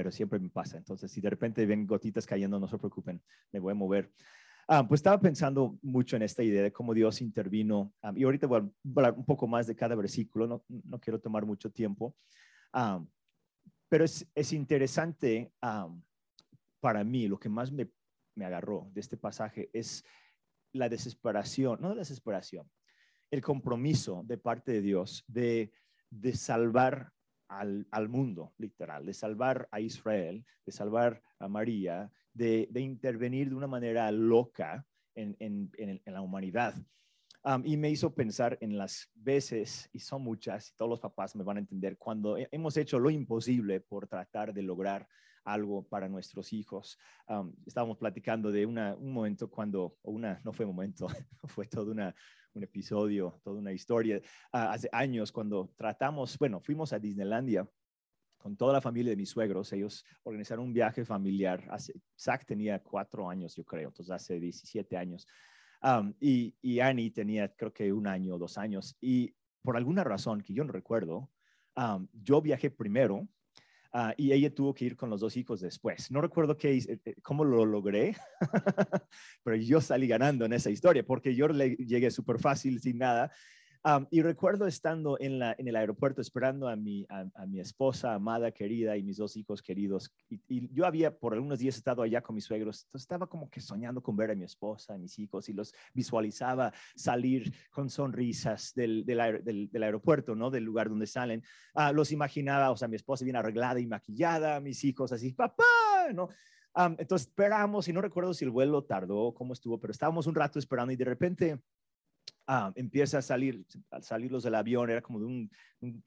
pero 0.00 0.10
siempre 0.10 0.38
me 0.38 0.48
pasa. 0.48 0.78
Entonces, 0.78 1.12
si 1.12 1.20
de 1.20 1.28
repente 1.28 1.66
ven 1.66 1.86
gotitas 1.86 2.26
cayendo, 2.26 2.58
no 2.58 2.66
se 2.66 2.78
preocupen, 2.78 3.20
me 3.52 3.60
voy 3.60 3.72
a 3.72 3.74
mover. 3.74 4.10
Ah, 4.66 4.88
pues 4.88 5.00
estaba 5.00 5.20
pensando 5.20 5.78
mucho 5.82 6.16
en 6.16 6.22
esta 6.22 6.42
idea 6.42 6.62
de 6.62 6.72
cómo 6.72 6.94
Dios 6.94 7.20
intervino. 7.20 7.92
Ah, 8.00 8.10
y 8.16 8.24
ahorita 8.24 8.46
voy 8.46 8.60
a 8.60 8.70
hablar 8.96 9.12
un 9.12 9.26
poco 9.26 9.46
más 9.46 9.66
de 9.66 9.76
cada 9.76 9.94
versículo, 9.94 10.46
no, 10.46 10.64
no 10.68 10.98
quiero 10.98 11.20
tomar 11.20 11.44
mucho 11.44 11.70
tiempo. 11.70 12.16
Ah, 12.72 13.04
pero 13.90 14.06
es, 14.06 14.26
es 14.34 14.54
interesante 14.54 15.52
para 16.80 17.04
mí, 17.04 17.28
lo 17.28 17.38
que 17.38 17.50
más 17.50 17.70
me, 17.70 17.90
me 18.34 18.46
agarró 18.46 18.88
de 18.94 19.02
este 19.02 19.18
pasaje 19.18 19.68
es 19.74 20.02
la 20.72 20.88
desesperación, 20.88 21.78
no 21.78 21.90
la 21.90 21.96
desesperación, 21.96 22.70
el 23.30 23.42
compromiso 23.42 24.22
de 24.24 24.38
parte 24.38 24.72
de 24.72 24.80
Dios 24.80 25.24
de, 25.26 25.72
de 26.08 26.32
salvar 26.32 27.12
al, 27.50 27.86
al, 27.90 28.08
mundo, 28.08 28.54
literal, 28.58 29.04
de 29.04 29.12
salvar 29.12 29.68
a 29.70 29.80
Israel, 29.80 30.44
de 30.64 30.72
salvar 30.72 31.20
a 31.38 31.48
María, 31.48 32.10
de, 32.32 32.68
de 32.70 32.80
intervenir 32.80 33.50
de 33.50 33.56
una 33.56 33.66
manera 33.66 34.10
loca 34.12 34.86
en, 35.14 35.36
en, 35.40 35.70
en, 35.76 36.00
la 36.14 36.22
humanidad. 36.22 36.74
y 37.64 37.76
me 37.76 37.90
hizo 37.90 38.14
pensar 38.14 38.56
en 38.60 38.78
las 38.78 39.10
veces, 39.14 39.90
y 39.92 39.98
son 39.98 40.22
muchas, 40.22 40.70
y 40.70 40.76
todos 40.76 40.90
los 40.90 41.00
papás 41.00 41.34
me 41.34 41.44
van 41.44 41.56
a 41.56 41.60
entender, 41.60 41.98
cuando 41.98 42.36
hemos 42.50 42.76
hecho 42.76 42.98
lo 42.98 43.10
imposible 43.10 43.80
por 43.80 44.06
tratar 44.06 44.54
de 44.54 44.62
lograr 44.62 45.08
algo 45.44 45.82
para 45.88 46.08
nuestros 46.08 46.52
hijos. 46.52 46.98
estábamos 47.66 47.98
platicando 47.98 48.52
de 48.52 48.64
una, 48.64 48.94
un 48.94 49.12
momento 49.12 49.50
cuando, 49.50 49.96
una, 50.02 50.40
no 50.44 50.52
fue 50.52 50.66
momento, 50.66 51.08
fue 51.44 51.66
todo 51.66 51.90
una, 51.90 52.14
un 52.54 52.62
episodio, 52.62 53.40
toda 53.42 53.58
una 53.58 53.72
historia, 53.72 54.20
ah, 54.52 54.72
hace 54.72 54.88
años 54.92 55.32
cuando 55.32 55.72
tratamos, 55.76 56.36
bueno, 56.38 56.60
fuimos 56.60 56.92
a 56.92 56.98
Disneylandia 56.98 57.68
con 58.36 58.56
toda 58.56 58.72
la 58.72 58.80
familia 58.80 59.10
de 59.10 59.16
mis 59.16 59.28
suegros. 59.28 59.72
Ellos 59.72 60.04
organizaron 60.22 60.64
un 60.64 60.72
viaje 60.72 61.04
familiar. 61.04 61.66
Hace, 61.70 61.94
Zach 62.18 62.44
tenía 62.46 62.82
cuatro 62.82 63.28
años, 63.28 63.54
yo 63.54 63.64
creo, 63.64 63.88
entonces 63.88 64.10
hace 64.10 64.40
17 64.40 64.96
años. 64.96 65.26
y, 66.20 66.54
y, 66.60 66.80
Annie 66.80 67.10
tenía, 67.10 67.54
creo 67.54 67.72
que 67.72 67.92
un 67.92 68.06
año 68.06 68.34
o 68.34 68.38
dos 68.38 68.58
años. 68.58 68.96
Y 69.00 69.34
por 69.62 69.76
alguna 69.76 70.04
razón 70.04 70.40
que 70.42 70.54
yo 70.54 70.64
no 70.64 70.72
recuerdo, 70.72 71.30
yo 72.12 72.40
viajé 72.40 72.70
primero 72.70 73.28
ah, 73.92 74.14
y 74.16 74.32
ella 74.32 74.54
tuvo 74.54 74.74
que 74.74 74.84
ir 74.84 74.96
con 74.96 75.10
los 75.10 75.20
dos 75.20 75.36
hijos 75.36 75.60
después. 75.60 76.10
No 76.10 76.20
recuerdo 76.20 76.56
qué, 76.56 76.76
eh, 76.76 77.14
cómo 77.22 77.44
lo 77.44 77.64
logré, 77.64 78.16
pero 79.42 79.56
yo 79.56 79.80
salí 79.80 80.06
ganando 80.06 80.44
en 80.44 80.52
esa 80.52 80.70
historia 80.70 81.04
porque 81.04 81.34
yo 81.34 81.48
le 81.48 81.76
llegué 81.76 82.10
súper 82.10 82.38
fácil, 82.38 82.80
sin 82.80 82.98
nada 82.98 83.30
y 84.10 84.20
recuerdo 84.20 84.66
estando 84.66 85.16
en, 85.20 85.38
la, 85.38 85.54
en 85.56 85.66
el 85.66 85.74
aeropuerto 85.74 86.20
esperando 86.20 86.68
a 86.68 86.76
mi, 86.76 87.06
a, 87.08 87.46
mi 87.46 87.60
esposa 87.60 88.12
amada, 88.12 88.50
querida 88.52 88.96
y 88.96 89.02
mis 89.02 89.16
dos 89.16 89.36
hijos 89.36 89.62
queridos. 89.62 90.12
Y, 90.28 90.68
yo 90.74 90.84
había 90.84 91.16
por 91.16 91.32
algunos 91.32 91.58
días 91.58 91.76
estado 91.76 92.02
allá 92.02 92.20
con 92.20 92.34
mis 92.34 92.44
suegros. 92.44 92.84
Entonces 92.84 93.02
estaba 93.02 93.26
como 93.26 93.48
que 93.48 93.60
soñando 93.60 94.02
con 94.02 94.16
ver 94.16 94.30
a 94.30 94.34
mi 94.34 94.44
esposa, 94.44 94.94
a 94.94 94.98
mis 94.98 95.18
hijos 95.18 95.48
y 95.48 95.54
los 95.54 95.72
visualizaba 95.94 96.72
salir 96.94 97.52
con 97.70 97.88
sonrisas 97.88 98.74
del, 98.74 99.04
del, 99.06 99.70
del, 99.70 99.82
aeropuerto, 99.82 100.34
¿no? 100.34 100.50
Del 100.50 100.64
lugar 100.64 100.90
donde 100.90 101.06
salen. 101.06 101.42
Ah, 101.74 101.92
los 101.92 102.12
imaginaba, 102.12 102.70
o 102.70 102.76
sea, 102.76 102.88
mi 102.88 102.96
esposa 102.96 103.24
bien 103.24 103.36
arreglada 103.36 103.80
y 103.80 103.86
maquillada, 103.86 104.60
mis 104.60 104.84
hijos 104.84 105.12
así, 105.12 105.32
papá, 105.32 105.64
¿no? 106.12 106.28
entonces 106.98 107.26
esperamos 107.26 107.88
y 107.88 107.92
no 107.92 108.00
recuerdo 108.00 108.32
si 108.32 108.44
el 108.44 108.50
vuelo 108.52 108.84
tardó, 108.84 109.34
cómo 109.34 109.52
estuvo, 109.52 109.80
pero 109.80 109.90
estábamos 109.90 110.28
un 110.28 110.36
rato 110.36 110.58
esperando 110.58 110.92
y 110.92 110.96
de 110.96 111.04
repente 111.04 111.60
Ah, 112.52 112.72
empieza 112.74 113.18
a 113.18 113.22
salir, 113.22 113.64
al 113.92 114.02
salirlos 114.02 114.42
del 114.42 114.56
avión, 114.56 114.90
era 114.90 115.00
como 115.00 115.20
de 115.20 115.24
un, 115.24 115.48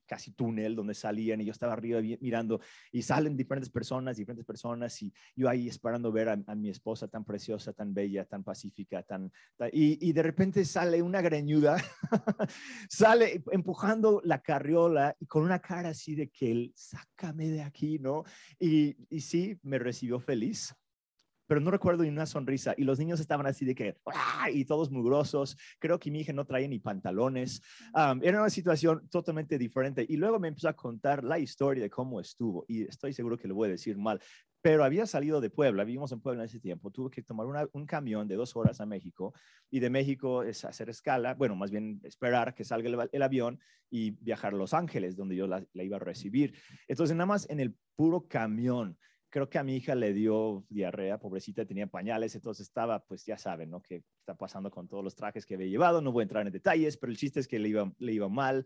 casi 0.05 0.33
túnel 0.33 0.75
donde 0.75 0.93
salían 0.93 1.39
y 1.39 1.45
yo 1.45 1.53
estaba 1.53 1.71
arriba 1.71 2.01
mirando 2.19 2.59
y 2.91 3.01
salen 3.01 3.37
diferentes 3.37 3.69
personas, 3.69 4.17
diferentes 4.17 4.45
personas 4.45 5.01
y 5.01 5.13
yo 5.37 5.47
ahí 5.47 5.69
esperando 5.69 6.11
ver 6.11 6.27
a, 6.27 6.55
mi 6.55 6.69
esposa 6.69 7.07
tan 7.07 7.23
preciosa, 7.23 7.71
tan 7.71 7.93
bella, 7.93 8.25
tan 8.25 8.43
pacífica, 8.43 9.03
tan, 9.03 9.31
y, 9.71 10.05
y, 10.05 10.11
de 10.11 10.21
repente 10.21 10.65
sale 10.65 11.01
una 11.01 11.21
greñuda, 11.21 11.77
sale 12.89 13.41
empujando 13.53 14.19
la 14.25 14.41
carriola 14.41 15.15
y 15.21 15.27
con 15.27 15.43
una 15.43 15.59
cara 15.59 15.89
así 15.89 16.13
de 16.13 16.27
que 16.27 16.51
él, 16.51 16.73
sácame 16.75 17.47
de 17.51 17.61
aquí, 17.61 17.99
¿no? 17.99 18.25
Y, 18.59 18.97
y 19.09 19.21
sí, 19.21 19.57
me 19.63 19.79
recibió 19.79 20.19
feliz 20.19 20.75
pero 21.53 21.63
no 21.63 21.69
recuerdo 21.69 22.01
ni 22.01 22.09
una 22.09 22.25
sonrisa. 22.25 22.73
Y 22.77 22.83
los 22.83 22.97
niños 22.97 23.19
estaban 23.19 23.45
así 23.45 23.63
de 23.63 23.75
que, 23.75 23.95
¡ah! 24.07 24.49
y 24.51 24.65
todos 24.65 24.89
mugrosos. 24.89 25.55
Creo 25.77 25.99
que 25.99 26.09
mi 26.09 26.21
hija 26.21 26.33
no 26.33 26.47
traía 26.47 26.67
ni 26.67 26.79
pantalones. 26.79 27.61
era 28.23 28.39
una 28.39 28.49
situación 28.49 29.07
totalmente 29.07 29.59
diferente. 29.59 30.03
Y 30.09 30.17
luego 30.17 30.39
me 30.39 30.47
empezó 30.47 30.69
a 30.69 30.73
contar 30.73 31.23
la 31.23 31.37
historia 31.37 31.83
de 31.83 31.91
cómo 31.91 32.19
estuvo. 32.19 32.65
Y 32.67 32.85
estoy 32.85 33.13
seguro 33.13 33.37
que 33.37 33.47
lo 33.47 33.53
voy 33.53 33.67
a 33.67 33.73
decir 33.73 33.99
mal. 33.99 34.19
Pero 34.63 34.83
había 34.83 35.05
salido 35.05 35.41
de 35.41 35.51
Puebla, 35.51 35.83
vivimos 35.83 36.11
en 36.11 36.21
Puebla 36.21 36.41
en 36.41 36.49
ese 36.49 36.59
tiempo. 36.59 36.89
Tuve 36.89 37.11
que 37.11 37.21
tomar 37.21 37.45
un 37.71 37.85
camión 37.85 38.27
de 38.27 38.33
dos 38.33 38.55
horas 38.55 38.81
a 38.81 38.87
México. 38.87 39.35
Y 39.69 39.79
de 39.79 39.91
México 39.91 40.41
es 40.41 40.65
hacer 40.65 40.89
escala, 40.89 41.35
bueno, 41.35 41.55
más 41.55 41.69
bien 41.69 42.01
esperar 42.03 42.55
que 42.55 42.63
salga 42.63 43.07
el, 43.11 43.21
avión 43.21 43.59
y 43.91 44.09
viajar 44.09 44.55
a 44.55 44.57
Los 44.57 44.73
Ángeles, 44.73 45.15
donde 45.15 45.35
yo 45.35 45.45
la, 45.45 45.63
la 45.73 45.83
iba 45.83 45.97
a 45.97 45.99
recibir. 45.99 46.55
Entonces, 46.87 47.15
nada 47.15 47.27
más 47.27 47.47
en 47.47 47.59
el 47.59 47.75
puro 47.95 48.27
camión 48.27 48.97
creo 49.33 49.49
que 49.49 49.57
a 49.57 49.63
mi 49.63 49.75
hija 49.75 49.95
le 49.95 50.13
dio 50.13 50.63
diarrea, 50.69 51.17
pobrecita, 51.17 51.65
tenía 51.65 51.87
pañales, 51.87 52.35
entonces 52.35 52.67
estaba, 52.67 53.03
pues 53.03 53.25
ya 53.25 53.35
saben, 53.35 53.71
¿no? 53.71 53.81
Que 53.81 54.03
está 54.19 54.37
pasando 54.37 54.69
con 54.69 54.87
todos 54.87 55.03
los 55.03 55.15
trajes 55.15 55.43
que 55.43 55.55
había 55.55 55.65
llevado, 55.65 56.01
no 56.01 56.11
voy 56.11 56.21
a 56.21 56.25
entrar 56.25 56.45
en 56.45 56.53
detalles, 56.53 56.97
pero 56.97 57.11
el 57.11 57.17
chiste 57.17 57.39
es 57.39 57.47
que 57.47 57.57
le 57.57 57.69
iba, 57.69 57.91
le 57.97 58.13
iba 58.13 58.29
mal. 58.29 58.63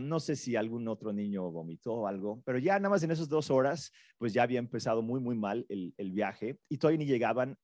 no 0.00 0.20
sé 0.20 0.36
si 0.36 0.54
algún 0.54 0.86
otro 0.86 1.14
niño 1.14 1.50
vomitó 1.50 1.94
o 1.94 2.06
algo, 2.06 2.42
pero 2.44 2.58
ya 2.58 2.78
nada 2.78 2.90
más 2.90 3.02
en 3.04 3.10
esas 3.10 3.30
dos 3.30 3.50
horas, 3.50 3.90
pues 4.18 4.34
ya 4.34 4.42
había 4.42 4.58
empezado 4.58 5.00
muy, 5.00 5.18
muy 5.18 5.34
mal 5.34 5.64
el, 5.70 5.94
el 5.96 6.12
viaje 6.12 6.58
y 6.68 6.76
todavía 6.76 6.98
ni 6.98 7.06
llegaban 7.06 7.56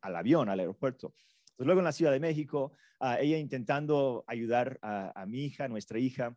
al 0.00 0.16
avión, 0.16 0.48
al 0.48 0.58
aeropuerto. 0.58 1.12
Entonces, 1.50 1.66
luego 1.66 1.80
en 1.80 1.84
la 1.84 1.92
Ciudad 1.92 2.12
de 2.12 2.20
México, 2.20 2.72
ella 3.18 3.36
intentando 3.36 4.24
ayudar 4.26 4.78
a, 4.80 5.26
mi 5.26 5.44
hija, 5.44 5.68
nuestra 5.68 5.98
hija, 5.98 6.34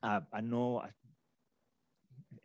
a, 0.00 0.26
a 0.30 0.40
no 0.40 0.80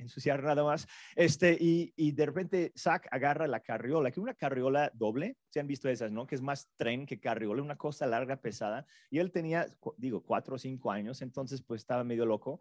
ensuciar 0.04 0.44
nada 0.44 0.64
más. 0.64 0.88
Este, 1.16 1.58
y, 1.60 1.94
y, 1.96 2.12
de 2.12 2.26
repente 2.26 2.74
Zach 2.78 3.08
agarra 3.12 3.48
la 3.48 3.62
carriola, 3.62 4.12
que 4.12 4.20
una 4.20 4.34
carriola 4.34 4.92
doble, 4.94 5.38
se 5.50 5.60
han 5.60 5.68
visto 5.68 5.90
esas, 5.90 6.12
¿no? 6.12 6.28
Que 6.28 6.36
es 6.36 6.42
más 6.42 6.70
tren 6.76 7.06
que 7.06 7.20
carriola, 7.20 7.62
una 7.62 7.78
cosa 7.78 8.06
larga, 8.08 8.38
pesada. 8.38 8.86
Y 9.10 9.20
él 9.20 9.32
tenía, 9.32 9.68
digo, 9.98 10.24
cuatro 10.24 10.56
o 10.56 10.60
cinco 10.60 10.92
años, 10.92 11.22
entonces 11.22 11.62
pues 11.62 11.82
estaba 11.82 12.04
medio 12.04 12.26
loco, 12.26 12.60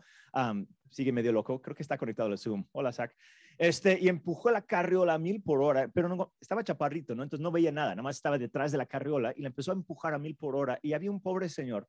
sigue 0.91 1.13
medio 1.13 1.33
loco, 1.33 1.61
creo 1.61 1.75
que 1.75 1.83
está 1.83 1.99
conectado 1.99 2.29
al 2.29 2.39
Zoom. 2.39 2.65
Hola 2.73 2.93
Zach. 2.93 3.15
Este, 3.59 3.99
y 4.01 4.09
empujó 4.09 4.51
la 4.51 4.63
carriola 4.63 5.15
a 5.15 5.19
mil 5.19 5.43
por 5.43 5.61
hora, 5.63 5.89
pero 5.93 6.09
no, 6.09 6.33
estaba 6.41 6.65
chaparrito, 6.65 7.15
¿no? 7.15 7.23
Entonces 7.23 7.43
no 7.43 7.51
veía 7.51 7.71
nada, 7.71 7.91
nada 7.91 8.03
más 8.03 8.17
estaba 8.17 8.39
detrás 8.39 8.73
de 8.73 8.79
la 8.79 8.87
carriola 8.87 9.35
y 9.37 9.43
le 9.43 9.49
empezó 9.49 9.71
a 9.71 9.75
empujar 9.75 10.15
a 10.15 10.19
mil 10.19 10.35
por 10.35 10.57
hora. 10.57 10.79
Y 10.83 10.95
había 10.95 11.11
un 11.11 11.21
pobre 11.21 11.49
señor 11.49 11.87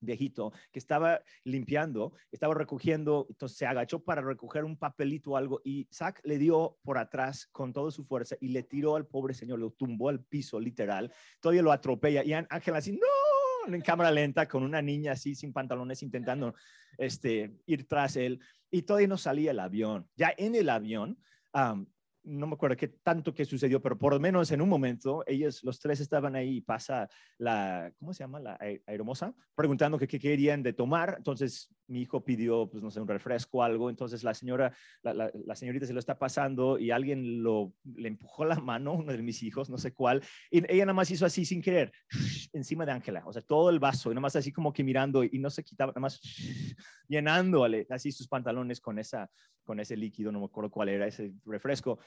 viejito 0.00 0.52
que 0.72 0.78
estaba 0.78 1.20
limpiando, 1.44 2.12
estaba 2.30 2.54
recogiendo, 2.54 3.26
entonces 3.28 3.58
se 3.58 3.66
agachó 3.66 4.00
para 4.00 4.22
recoger 4.22 4.64
un 4.64 4.76
papelito 4.76 5.32
o 5.32 5.36
algo 5.36 5.60
y 5.64 5.88
Zach 5.92 6.20
le 6.24 6.38
dio 6.38 6.78
por 6.82 6.98
atrás 6.98 7.48
con 7.52 7.72
toda 7.72 7.90
su 7.90 8.04
fuerza 8.04 8.36
y 8.40 8.48
le 8.48 8.62
tiró 8.62 8.96
al 8.96 9.06
pobre 9.06 9.34
señor, 9.34 9.58
lo 9.58 9.70
tumbó 9.70 10.08
al 10.08 10.24
piso 10.24 10.60
literal, 10.60 11.12
todavía 11.40 11.62
lo 11.62 11.72
atropella 11.72 12.22
y 12.24 12.32
Ángel 12.32 12.74
así, 12.74 12.92
no, 12.92 13.74
en 13.74 13.80
cámara 13.80 14.10
lenta 14.10 14.46
con 14.48 14.62
una 14.62 14.82
niña 14.82 15.12
así 15.12 15.34
sin 15.34 15.52
pantalones 15.52 16.02
intentando 16.02 16.54
este, 16.96 17.56
ir 17.66 17.86
tras 17.86 18.16
él 18.16 18.40
y 18.70 18.82
todavía 18.82 19.08
no 19.08 19.18
salía 19.18 19.50
el 19.50 19.60
avión. 19.60 20.08
Ya 20.16 20.32
en 20.36 20.54
el 20.54 20.68
avión, 20.68 21.18
no 22.28 22.46
me 22.46 22.54
acuerdo 22.54 22.76
qué 22.76 22.88
tanto 22.88 23.34
que 23.34 23.44
sucedió, 23.44 23.80
pero 23.80 23.98
por 23.98 24.12
lo 24.12 24.20
menos 24.20 24.50
en 24.52 24.60
un 24.60 24.68
momento, 24.68 25.24
ellos, 25.26 25.64
los 25.64 25.80
tres 25.80 26.00
estaban 26.00 26.36
ahí 26.36 26.60
pasa 26.60 27.08
la, 27.38 27.92
¿cómo 27.98 28.12
se 28.12 28.24
llama? 28.24 28.40
La 28.40 28.58
aeromosa, 28.86 29.34
preguntando 29.54 29.98
qué 29.98 30.06
querían 30.06 30.62
de 30.62 30.72
tomar. 30.72 31.14
Entonces, 31.16 31.70
mi 31.88 32.02
hijo 32.02 32.24
pidió, 32.24 32.68
pues 32.70 32.82
no 32.82 32.90
sé, 32.90 33.00
un 33.00 33.08
refresco 33.08 33.58
o 33.58 33.62
algo. 33.62 33.90
Entonces, 33.90 34.22
la 34.22 34.34
señora, 34.34 34.72
la, 35.02 35.54
señorita 35.54 35.86
se 35.86 35.92
lo 35.92 35.98
está 35.98 36.18
pasando 36.18 36.78
y 36.78 36.90
alguien 36.90 37.42
le 37.42 38.08
empujó 38.08 38.44
la 38.44 38.56
mano, 38.56 38.92
uno 38.92 39.12
de 39.12 39.22
mis 39.22 39.42
hijos, 39.42 39.68
no 39.70 39.78
sé 39.78 39.92
cuál. 39.92 40.22
Y 40.50 40.58
ella 40.72 40.84
nada 40.84 40.94
más 40.94 41.10
hizo 41.10 41.26
así 41.26 41.44
sin 41.44 41.62
querer, 41.62 41.92
encima 42.52 42.86
de 42.86 42.92
Ángela. 42.92 43.22
O 43.26 43.32
sea, 43.32 43.42
todo 43.42 43.70
el 43.70 43.78
vaso, 43.78 44.10
y 44.10 44.14
nada 44.14 44.22
más 44.22 44.36
así 44.36 44.52
como 44.52 44.72
que 44.72 44.84
mirando 44.84 45.24
y 45.24 45.38
no 45.38 45.50
se 45.50 45.64
quitaba, 45.64 45.92
nada 45.92 46.00
más 46.00 46.20
llenándole 47.08 47.86
así 47.90 48.12
sus 48.12 48.28
pantalones 48.28 48.80
con, 48.80 48.98
esa, 48.98 49.30
con 49.64 49.80
ese 49.80 49.96
líquido, 49.96 50.30
no 50.30 50.40
me 50.40 50.46
acuerdo 50.46 50.70
cuál 50.70 50.90
era 50.90 51.06
ese 51.06 51.32
refresco. 51.44 51.98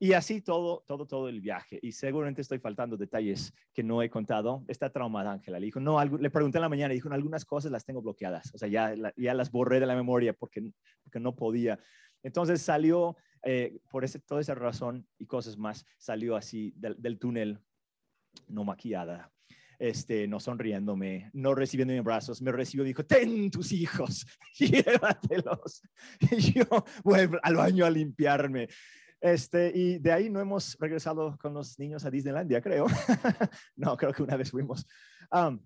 Y 0.00 0.12
así 0.12 0.40
todo, 0.40 0.84
todo, 0.86 1.06
todo 1.06 1.28
el 1.28 1.40
viaje. 1.40 1.78
Y 1.82 1.92
seguramente 1.92 2.42
estoy 2.42 2.60
faltando 2.60 2.96
detalles 2.96 3.52
que 3.74 3.82
no 3.82 4.00
he 4.00 4.08
contado. 4.08 4.64
Está 4.68 4.90
traumada 4.90 5.32
Ángela. 5.32 5.58
Le 5.58 5.66
dijo, 5.66 5.80
no, 5.80 6.02
le 6.04 6.30
pregunté 6.30 6.58
en 6.58 6.62
la 6.62 6.68
mañana, 6.68 6.94
dijo, 6.94 7.12
algunas 7.12 7.44
cosas 7.44 7.72
las 7.72 7.84
tengo 7.84 8.00
bloqueadas. 8.00 8.54
O 8.54 8.58
sea, 8.58 8.68
ya, 8.68 8.94
ya 9.16 9.34
las 9.34 9.50
borré 9.50 9.80
de 9.80 9.86
la 9.86 9.96
memoria 9.96 10.32
porque, 10.32 10.72
porque 11.02 11.18
no 11.18 11.34
podía. 11.34 11.80
Entonces 12.22 12.62
salió, 12.62 13.16
eh, 13.42 13.78
por 13.90 14.04
ese, 14.04 14.20
toda 14.20 14.40
esa 14.40 14.54
razón 14.54 15.06
y 15.18 15.26
cosas 15.26 15.56
más, 15.56 15.84
salió 15.98 16.36
así 16.36 16.72
del, 16.76 17.00
del 17.00 17.18
túnel, 17.18 17.58
no 18.46 18.64
maquillada, 18.64 19.32
este, 19.78 20.26
no 20.26 20.40
sonriéndome, 20.40 21.30
no 21.32 21.54
recibiendo 21.54 21.94
mis 21.94 22.02
brazos, 22.02 22.42
me 22.42 22.52
recibió 22.52 22.84
y 22.84 22.88
dijo, 22.88 23.04
ten 23.04 23.50
tus 23.50 23.72
hijos, 23.72 24.26
llévatelos. 24.58 25.82
Y 26.30 26.52
yo 26.52 26.64
voy 27.04 27.28
al 27.42 27.56
baño 27.56 27.84
a 27.84 27.90
limpiarme. 27.90 28.68
Este, 29.20 29.72
y 29.74 29.98
de 29.98 30.12
ahí 30.12 30.30
no 30.30 30.40
hemos 30.40 30.76
regresado 30.78 31.36
con 31.40 31.52
los 31.52 31.78
niños 31.78 32.04
a 32.04 32.10
Disneylandia, 32.10 32.60
creo. 32.60 32.86
no, 33.76 33.96
creo 33.96 34.12
que 34.12 34.22
una 34.22 34.36
vez 34.36 34.50
fuimos. 34.50 34.86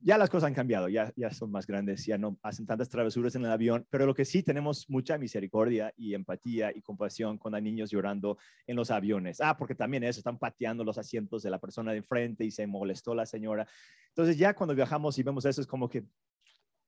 ya 0.00 0.16
las 0.16 0.30
cosas 0.30 0.49
han 0.49 0.54
cambiado, 0.54 0.88
ya, 0.88 1.12
ya 1.16 1.30
son 1.30 1.50
más 1.50 1.66
grandes, 1.66 2.06
ya 2.06 2.16
no 2.16 2.38
hacen 2.42 2.66
tantas 2.66 2.88
travesuras 2.88 3.35
en 3.35 3.44
el 3.44 3.50
avión, 3.50 3.87
pero 3.90 4.06
lo 4.06 4.14
que 4.14 4.25
sí 4.25 4.42
tenemos 4.42 4.88
mucha 4.88 5.18
misericordia 5.18 5.92
y 5.97 6.14
empatía 6.14 6.73
y 6.75 6.80
compasión 6.80 7.37
cuando 7.37 7.56
hay 7.56 7.62
niños 7.62 7.90
llorando 7.90 8.38
en 8.66 8.76
los 8.76 8.90
aviones. 8.90 9.40
Ah, 9.40 9.56
porque 9.56 9.75
también 9.75 10.02
eso, 10.04 10.21
están 10.21 10.38
pateando 10.38 10.82
los 10.82 10.97
asientos 10.97 11.42
de 11.42 11.50
la 11.50 11.61
persona 11.61 11.92
de 11.92 11.99
enfrente 11.99 12.44
y 12.44 12.50
se 12.50 12.66
molestó 12.66 13.14
la 13.14 13.26
señora. 13.26 13.66
Entonces 14.09 14.38
ya 14.38 14.54
cuando 14.54 14.75
viajamos 14.75 15.18
y 15.18 15.23
vemos 15.23 15.44
eso 15.44 15.61
es 15.61 15.66
como 15.66 15.88
que, 15.88 16.04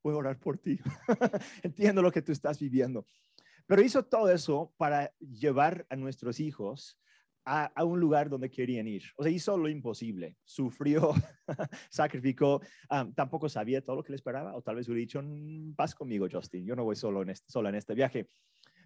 voy 0.03 0.15
a 0.15 0.19
orar 0.19 0.39
por 0.39 0.59
ti. 0.59 0.79
Entiendo 1.63 2.03
lo 2.03 2.13
que 2.13 2.23
tú 2.23 2.33
estás 2.33 2.59
viviendo. 2.59 3.07
Pero 3.67 3.83
hizo 3.83 4.05
todo 4.05 4.31
eso 4.31 4.73
para 4.77 5.13
llevar 5.19 5.87
a 5.89 5.97
nuestros 5.97 6.41
hijos 6.41 6.99
a, 7.47 7.85
un 7.85 8.01
lugar 8.01 8.31
donde 8.31 8.51
querían 8.51 8.89
ir. 8.89 9.03
O 9.17 9.23
sea, 9.23 9.31
hizo 9.31 9.57
lo 9.57 9.69
imposible. 9.69 10.37
Sufrió, 10.45 11.13
sacrificó. 11.91 12.61
tampoco 13.15 13.49
sabía 13.49 13.83
todo 13.83 13.97
lo 13.97 14.03
que 14.03 14.13
le 14.13 14.17
esperaba. 14.17 14.55
O 14.55 14.63
tal 14.63 14.77
vez 14.77 14.89
hubiera 14.89 15.01
dicho, 15.01 15.23
mm, 15.23 15.75
vas 15.75 15.95
conmigo, 15.95 16.27
Justin. 16.31 16.65
Yo 16.65 16.75
no 16.75 16.85
voy 16.85 16.97
solo 16.97 17.23
en 17.23 17.31
este, 17.31 17.59
en 17.59 17.75
este 17.75 17.95
viaje. 17.95 18.29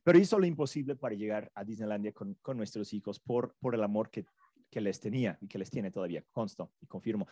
pero 0.04 0.18
hizo 0.18 0.38
lo 0.38 0.46
imposible 0.46 0.96
para 0.96 1.14
llegar 1.14 1.50
a 1.54 1.64
Disneylandia 1.64 2.12
con, 2.12 2.34
con 2.42 2.56
nuestros 2.56 2.92
hijos 2.92 3.20
por, 3.20 3.54
por 3.60 3.74
el 3.74 3.82
amor 3.82 4.10
que, 4.10 4.24
que 4.70 4.80
les 4.80 5.00
tenía 5.00 5.38
y 5.40 5.48
que 5.48 5.58
les 5.58 5.70
tiene 5.70 5.90
todavía, 5.90 6.24
consto 6.30 6.72
y 6.80 6.86
confirmo. 6.86 7.26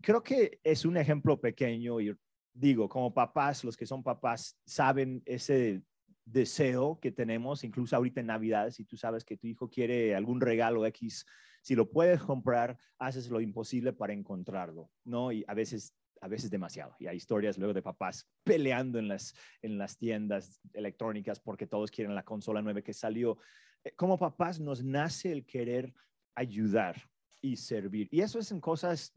creo 0.00 0.22
que 0.22 0.60
es 0.62 0.84
un 0.84 0.96
ejemplo 0.96 1.40
pequeño 1.40 2.00
y 2.00 2.14
digo, 2.52 2.88
como 2.88 3.12
papás, 3.12 3.64
los 3.64 3.76
que 3.76 3.86
son 3.86 4.02
papás 4.02 4.58
saben 4.64 5.22
ese 5.24 5.82
deseo 6.24 6.98
que 7.00 7.12
tenemos, 7.12 7.64
incluso 7.64 7.96
ahorita 7.96 8.20
en 8.20 8.26
Navidad, 8.26 8.70
si 8.70 8.84
tú 8.84 8.96
sabes 8.96 9.24
que 9.24 9.36
tu 9.36 9.46
hijo 9.46 9.68
quiere 9.68 10.14
algún 10.14 10.40
regalo 10.40 10.86
X, 10.86 11.26
si 11.62 11.74
lo 11.74 11.90
puedes 11.90 12.22
comprar, 12.22 12.78
haces 12.98 13.30
lo 13.30 13.40
imposible 13.40 13.92
para 13.92 14.12
encontrarlo, 14.12 14.90
¿no? 15.04 15.32
Y 15.32 15.44
a 15.46 15.54
veces 15.54 15.94
a 16.24 16.28
veces 16.28 16.50
demasiado. 16.50 16.96
Y 16.98 17.06
hay 17.06 17.18
historias 17.18 17.58
luego 17.58 17.74
de 17.74 17.82
papás 17.82 18.26
peleando 18.44 18.98
en 18.98 19.08
las, 19.08 19.34
en 19.60 19.76
las 19.76 19.98
tiendas 19.98 20.58
electrónicas 20.72 21.38
porque 21.38 21.66
todos 21.66 21.90
quieren 21.90 22.14
la 22.14 22.22
consola 22.22 22.62
nueva 22.62 22.80
que 22.80 22.94
salió. 22.94 23.36
Eh, 23.84 23.92
como 23.94 24.18
papás 24.18 24.58
nos 24.58 24.82
nace 24.82 25.30
el 25.30 25.44
querer 25.44 25.92
ayudar 26.34 26.96
y 27.42 27.58
servir. 27.58 28.08
Y 28.10 28.22
eso 28.22 28.38
es 28.38 28.50
en 28.52 28.60
cosas 28.60 29.12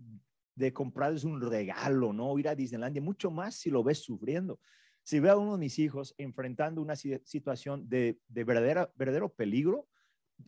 de 0.56 0.74
comprarles 0.74 1.24
un 1.24 1.40
regalo, 1.40 2.12
¿no? 2.12 2.38
Ir 2.38 2.50
a 2.50 2.56
Disneylandia, 2.56 3.02
mucho 3.02 3.32
más 3.32 3.56
si 3.56 3.70
lo 3.70 3.86
ves 3.86 4.00
sufriendo. 4.00 4.60
Si 5.08 5.22
veo 5.22 5.32
a 5.32 5.38
uno 5.38 5.54
de 5.54 5.60
mis 5.60 5.80
hijos 5.80 6.14
enfrentando 6.18 6.82
una 6.82 6.98
situación 6.98 7.88
de, 7.88 8.20
de 8.28 8.44
verdadero 8.44 9.30
peligro, 9.30 9.88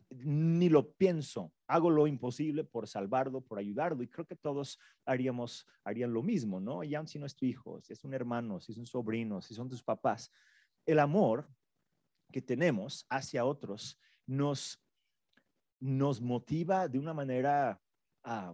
ni 0.09 0.67
lo 0.67 0.91
pienso, 0.91 1.53
hago 1.65 1.89
lo 1.89 2.07
imposible 2.07 2.65
por 2.65 2.85
salvarlo, 2.85 3.39
por 3.39 3.57
ayudarlo, 3.57 4.03
y 4.03 4.09
creo 4.09 4.25
que 4.25 4.35
todos 4.35 4.77
haríamos, 5.05 5.65
harían 5.85 6.11
lo 6.11 6.23
mismo, 6.23 6.59
¿no? 6.59 6.83
Y 6.83 6.93
aun 6.93 7.07
si 7.07 7.17
no 7.19 7.25
es 7.25 7.37
tu 7.37 7.45
hijo, 7.45 7.79
si 7.79 7.93
es 7.93 8.03
un 8.03 8.13
hermano, 8.13 8.59
si 8.59 8.73
es 8.73 8.77
un 8.77 8.85
sobrino, 8.85 9.41
si 9.41 9.53
son 9.53 9.69
tus 9.69 9.81
papás, 9.81 10.29
el 10.85 10.99
amor 10.99 11.47
que 12.29 12.41
tenemos 12.41 13.05
hacia 13.07 13.45
otros 13.45 13.97
nos, 14.25 14.83
nos 15.79 16.19
motiva 16.19 16.89
de 16.89 16.99
una 16.99 17.13
manera 17.13 17.81
ah, 18.25 18.53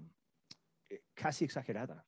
eh, 0.87 1.01
casi 1.15 1.45
exagerada. 1.45 2.05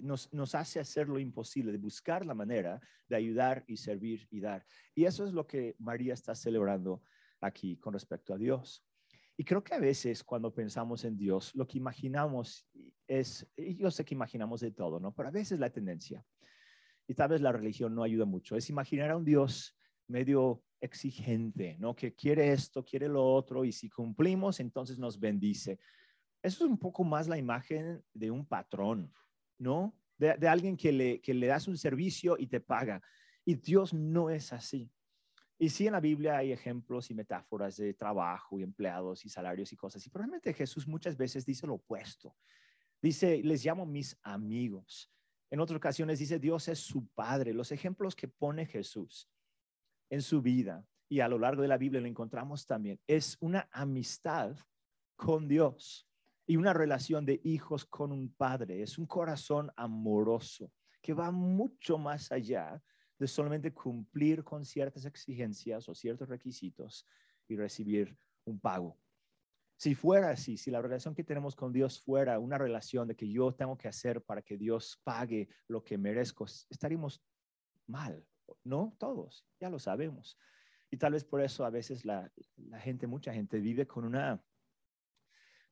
Nos, 0.00 0.54
hace 0.54 0.80
hacer 0.80 1.08
lo 1.08 1.18
imposible, 1.18 1.72
de 1.72 1.78
buscar 1.78 2.24
la 2.24 2.34
manera 2.34 2.80
de 3.08 3.16
ayudar 3.16 3.64
y 3.66 3.76
servir 3.76 4.26
y 4.30 4.40
dar. 4.40 4.64
Y 4.94 5.04
eso 5.04 5.26
es 5.26 5.32
lo 5.32 5.46
que 5.46 5.76
María 5.78 6.14
está 6.14 6.34
celebrando 6.34 7.02
aquí 7.40 7.76
con 7.76 7.92
respecto 7.92 8.32
a 8.34 8.38
Dios. 8.38 8.84
Y 9.36 9.44
creo 9.44 9.64
que 9.64 9.74
a 9.74 9.80
veces 9.80 10.22
cuando 10.22 10.54
pensamos 10.54 11.04
en 11.04 11.16
Dios, 11.16 11.54
lo 11.54 11.66
que 11.66 11.78
imaginamos 11.78 12.68
es, 13.06 13.50
y 13.56 13.76
yo 13.76 13.90
sé 13.90 14.04
que 14.04 14.14
imaginamos 14.14 14.60
de 14.60 14.70
todo, 14.70 15.00
¿no? 15.00 15.14
Pero 15.14 15.28
a 15.28 15.32
veces 15.32 15.58
la 15.58 15.70
tendencia, 15.70 16.24
y 17.06 17.14
tal 17.14 17.30
vez 17.30 17.40
la 17.40 17.52
religión 17.52 17.94
no 17.94 18.02
ayuda 18.02 18.24
mucho, 18.24 18.56
es 18.56 18.70
imaginar 18.70 19.10
a 19.10 19.16
un 19.16 19.24
Dios 19.24 19.76
medio 20.06 20.62
exigente, 20.80 21.76
¿no? 21.78 21.94
Que 21.94 22.14
quiere 22.14 22.52
esto, 22.52 22.84
quiere 22.84 23.08
lo 23.08 23.24
otro, 23.24 23.64
y 23.64 23.72
si 23.72 23.88
cumplimos, 23.88 24.60
entonces 24.60 24.98
nos 24.98 25.18
bendice. 25.18 25.78
Eso 26.42 26.64
es 26.64 26.70
un 26.70 26.78
poco 26.78 27.04
más 27.04 27.28
la 27.28 27.38
imagen 27.38 28.02
de 28.12 28.30
un 28.30 28.44
patrón, 28.44 29.12
¿no? 29.62 29.96
De, 30.18 30.48
alguien 30.48 30.76
que 30.76 30.92
le, 30.92 31.20
que 31.20 31.34
le 31.34 31.46
das 31.46 31.66
un 31.66 31.76
servicio 31.76 32.36
y 32.38 32.46
te 32.46 32.60
paga. 32.60 33.02
Y 33.44 33.54
Dios 33.54 33.92
no 33.92 34.30
es 34.30 34.52
así. 34.52 34.90
Y 35.58 35.68
sí, 35.68 35.86
en 35.86 35.92
la 35.92 36.00
Biblia 36.00 36.38
hay 36.38 36.52
ejemplos 36.52 37.10
y 37.10 37.14
metáforas 37.14 37.76
de 37.76 37.94
trabajo 37.94 38.58
y 38.58 38.62
empleados 38.62 39.24
y 39.24 39.28
salarios 39.28 39.72
y 39.72 39.76
cosas. 39.76 40.04
Y 40.06 40.10
probablemente 40.10 40.52
Jesús 40.52 40.86
muchas 40.86 41.16
veces 41.16 41.46
dice 41.46 41.66
lo 41.66 41.74
opuesto. 41.74 42.36
Dice, 43.00 43.42
les 43.42 43.64
llamo 43.64 43.86
mis 43.86 44.16
amigos. 44.22 45.12
En 45.50 45.60
otras 45.60 45.76
ocasiones 45.76 46.18
dice, 46.18 46.38
Dios 46.38 46.68
es 46.68 46.78
su 46.78 47.06
Padre. 47.08 47.52
Los 47.52 47.72
ejemplos 47.72 48.14
que 48.16 48.28
pone 48.28 48.66
Jesús 48.66 49.28
en 50.10 50.22
su 50.22 50.42
vida 50.42 50.86
y 51.08 51.20
a 51.20 51.28
lo 51.28 51.38
largo 51.38 51.62
de 51.62 51.68
la 51.68 51.78
Biblia 51.78 52.00
lo 52.00 52.08
encontramos 52.08 52.66
también. 52.66 53.00
Es 53.06 53.36
una 53.40 53.68
amistad 53.70 54.56
con 55.14 55.46
Dios 55.46 56.08
y 56.52 56.56
una 56.58 56.74
relación 56.74 57.24
de 57.24 57.40
hijos 57.44 57.86
con 57.86 58.12
un 58.12 58.30
padre. 58.30 58.82
Es 58.82 58.98
un 58.98 59.06
corazón 59.06 59.72
amoroso 59.74 60.70
que 61.00 61.14
va 61.14 61.30
mucho 61.30 61.96
más 61.96 62.30
allá 62.30 62.78
de 63.18 63.26
solamente 63.26 63.72
cumplir 63.72 64.44
con 64.44 64.62
ciertas 64.62 65.06
exigencias 65.06 65.88
o 65.88 65.94
ciertos 65.94 66.28
requisitos 66.28 67.08
y 67.48 67.56
recibir 67.56 68.18
un 68.44 68.60
pago. 68.60 68.98
Si 69.78 69.94
fuera 69.94 70.28
así, 70.28 70.58
si 70.58 70.70
la 70.70 70.82
relación 70.82 71.14
que 71.14 71.24
tenemos 71.24 71.56
con 71.56 71.72
Dios 71.72 72.02
fuera 72.02 72.38
una 72.38 72.58
relación 72.58 73.08
de 73.08 73.16
que 73.16 73.30
yo 73.32 73.54
tengo 73.54 73.78
que 73.78 73.88
hacer 73.88 74.20
para 74.20 74.42
que 74.42 74.58
Dios 74.58 75.00
pague 75.04 75.48
lo 75.68 75.82
que 75.82 75.96
merezco, 75.96 76.44
estaríamos 76.44 77.24
mal, 77.86 78.26
¿no? 78.62 78.94
Todos, 78.98 79.46
ya 79.58 79.70
lo 79.70 79.78
sabemos. 79.78 80.36
Y 80.90 80.98
tal 80.98 81.14
vez 81.14 81.24
por 81.24 81.40
eso 81.40 81.64
a 81.64 81.70
veces 81.70 82.04
la, 82.04 82.30
la 82.56 82.78
gente, 82.78 83.06
mucha 83.06 83.32
gente 83.32 83.58
vive 83.58 83.86
con 83.86 84.04
una 84.04 84.44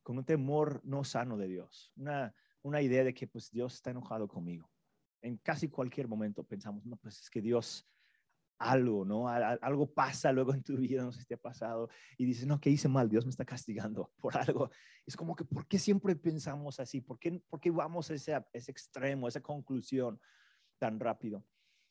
con 0.03 0.17
un 0.17 0.25
temor 0.25 0.81
no 0.83 1.03
sano 1.03 1.37
de 1.37 1.47
Dios, 1.47 1.91
una, 1.95 2.33
una 2.61 2.81
idea 2.81 3.03
de 3.03 3.13
que 3.13 3.27
pues 3.27 3.51
Dios 3.51 3.75
está 3.75 3.91
enojado 3.91 4.27
conmigo 4.27 4.69
en 5.21 5.37
casi 5.37 5.69
cualquier 5.69 6.07
momento 6.07 6.43
pensamos, 6.43 6.85
no, 6.85 6.97
pues 6.97 7.19
es 7.21 7.29
que 7.29 7.41
Dios 7.41 7.87
algo, 8.57 9.05
¿no? 9.05 9.27
Algo 9.27 9.91
pasa 9.91 10.31
luego 10.31 10.53
en 10.53 10.61
tu 10.61 10.77
vida, 10.77 11.03
no 11.03 11.11
sé 11.11 11.21
si 11.21 11.25
te 11.25 11.33
ha 11.33 11.41
pasado, 11.41 11.89
y 12.15 12.25
dices, 12.25 12.45
no, 12.45 12.59
que 12.59 12.69
hice 12.69 12.87
mal? 12.87 13.09
Dios 13.09 13.25
me 13.25 13.31
está 13.31 13.43
castigando 13.43 14.11
por 14.21 14.37
algo. 14.37 14.69
Es 15.05 15.15
como 15.15 15.35
que, 15.35 15.45
¿por 15.45 15.67
qué 15.67 15.79
siempre 15.79 16.15
pensamos 16.15 16.79
así? 16.79 17.01
¿Por 17.01 17.17
qué, 17.17 17.41
por 17.49 17.59
qué 17.59 17.71
vamos 17.71 18.11
a 18.11 18.13
ese, 18.13 18.39
ese 18.53 18.71
extremo, 18.71 19.25
a 19.25 19.29
esa 19.29 19.41
conclusión 19.41 20.19
tan 20.77 20.99
rápido? 20.99 21.43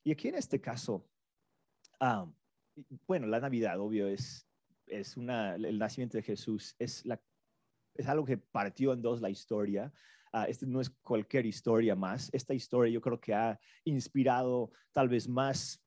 Y 0.04 0.12
aquí 0.12 0.28
en 0.28 0.36
este 0.36 0.60
caso, 0.60 1.08
ah, 1.98 2.30
bueno, 3.06 3.26
la 3.26 3.40
Navidad, 3.40 3.80
obvio, 3.80 4.06
es, 4.06 4.48
es 4.86 5.16
una, 5.16 5.56
el 5.56 5.78
nacimiento 5.78 6.18
de 6.18 6.22
Jesús, 6.22 6.76
es, 6.78 7.04
la, 7.04 7.20
es 8.00 8.08
algo 8.08 8.24
que 8.24 8.38
partió 8.38 8.92
en 8.92 9.02
dos 9.02 9.20
la 9.20 9.30
historia. 9.30 9.92
Uh, 10.32 10.46
no 10.66 10.80
es 10.80 10.90
cualquier 11.02 11.46
historia 11.46 11.94
más. 11.96 12.30
Esta 12.32 12.54
historia 12.54 12.92
yo 12.92 13.00
creo 13.00 13.20
que 13.20 13.34
ha 13.34 13.58
inspirado 13.84 14.70
tal 14.92 15.08
vez 15.08 15.28
más 15.28 15.82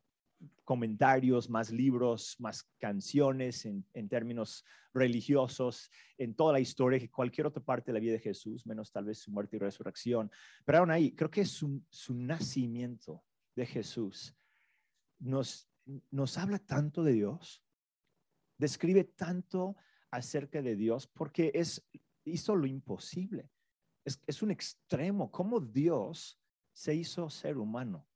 comentarios, 0.65 1.49
más 1.49 1.71
libros, 1.71 2.35
más 2.39 2.63
canciones 2.77 3.65
en, 3.65 3.85
en, 3.93 4.09
términos 4.09 4.65
religiosos, 4.93 5.89
en 6.17 6.35
toda 6.35 6.53
la 6.53 6.59
historia 6.59 6.99
que 6.99 7.09
cualquier 7.09 7.47
otra 7.47 7.63
parte 7.63 7.91
de 7.91 7.93
la 7.93 7.99
vida 8.01 8.13
de 8.13 8.19
Jesús, 8.19 8.65
menos 8.65 8.91
tal 8.91 9.05
vez 9.05 9.19
su 9.19 9.31
muerte 9.31 9.55
y 9.55 9.59
resurrección. 9.59 10.29
Pero 10.65 10.79
aún 10.79 10.91
ahí, 10.91 11.13
creo 11.13 11.29
que 11.29 11.45
su, 11.45 11.81
su 11.89 12.13
nacimiento 12.13 13.23
de 13.55 13.65
Jesús 13.65 14.35
nos, 15.19 15.69
nos 16.11 16.37
habla 16.37 16.59
tanto 16.59 17.03
de 17.03 17.13
Dios, 17.13 17.63
describe 18.57 19.03
tanto 19.03 19.75
acerca 20.15 20.61
de 20.61 20.75
Dios, 20.75 21.07
porque 21.07 21.51
es, 21.53 21.85
hizo 22.23 22.55
lo 22.55 22.65
imposible 22.65 23.49
es, 24.05 24.41
un 24.41 24.51
extremo. 24.51 25.31
¿Cómo 25.31 25.59
Dios 25.59 26.39
se 26.73 26.95
hizo 26.95 27.29
ser 27.29 27.57
humano? 27.57 28.07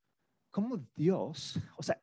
¿Cómo 0.51 0.77
Dios, 0.95 1.60
o 1.77 1.83
sea, 1.83 2.01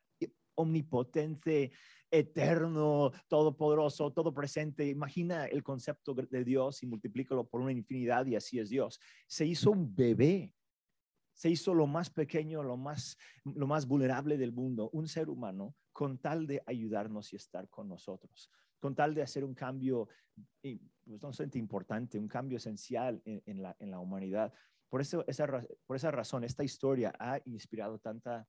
omnipotente, 0.56 1.72
eterno, 2.10 3.10
todopoderoso, 3.26 4.12
todo 4.12 4.32
presente. 4.32 4.86
Imagina 4.86 5.46
el 5.46 5.64
concepto 5.64 6.14
de 6.14 6.44
Dios 6.44 6.82
y 6.82 6.86
multiplícalo 6.86 7.44
por 7.44 7.60
una 7.60 7.72
infinidad 7.72 8.24
y 8.26 8.36
así 8.36 8.60
es 8.60 8.68
Dios. 8.68 9.00
Se 9.26 9.44
hizo 9.44 9.72
un 9.72 9.92
bebé, 9.96 10.54
se 11.32 11.50
hizo 11.50 11.74
lo 11.74 11.88
más 11.88 12.10
pequeño, 12.10 12.62
lo 12.62 12.76
más, 12.76 13.18
lo 13.42 13.66
más 13.66 13.88
vulnerable 13.88 14.36
del 14.38 14.52
mundo, 14.52 14.90
un 14.92 15.08
ser 15.08 15.28
humano, 15.28 15.74
con 15.92 16.18
tal 16.18 16.46
de 16.46 16.62
ayudarnos 16.66 17.32
y 17.32 17.36
estar 17.36 17.68
con 17.68 17.88
nosotros 17.88 18.48
con 18.84 18.94
tal 18.94 19.14
de 19.14 19.22
hacer 19.22 19.44
un 19.44 19.54
cambio 19.54 20.10
pues, 20.60 20.78
no 21.22 21.32
sé, 21.32 21.48
importante, 21.54 22.18
un 22.18 22.28
cambio 22.28 22.58
esencial 22.58 23.22
en, 23.24 23.62
la, 23.62 23.74
en 23.78 23.90
la, 23.90 23.98
humanidad. 23.98 24.52
Por, 24.90 25.00
esa, 25.00 25.24
por 25.86 25.96
esa 25.96 26.10
razón, 26.10 26.44
esta 26.44 26.62
historia 26.62 27.10
ha 27.18 27.40
inspirado 27.46 27.98
tanta, 27.98 28.46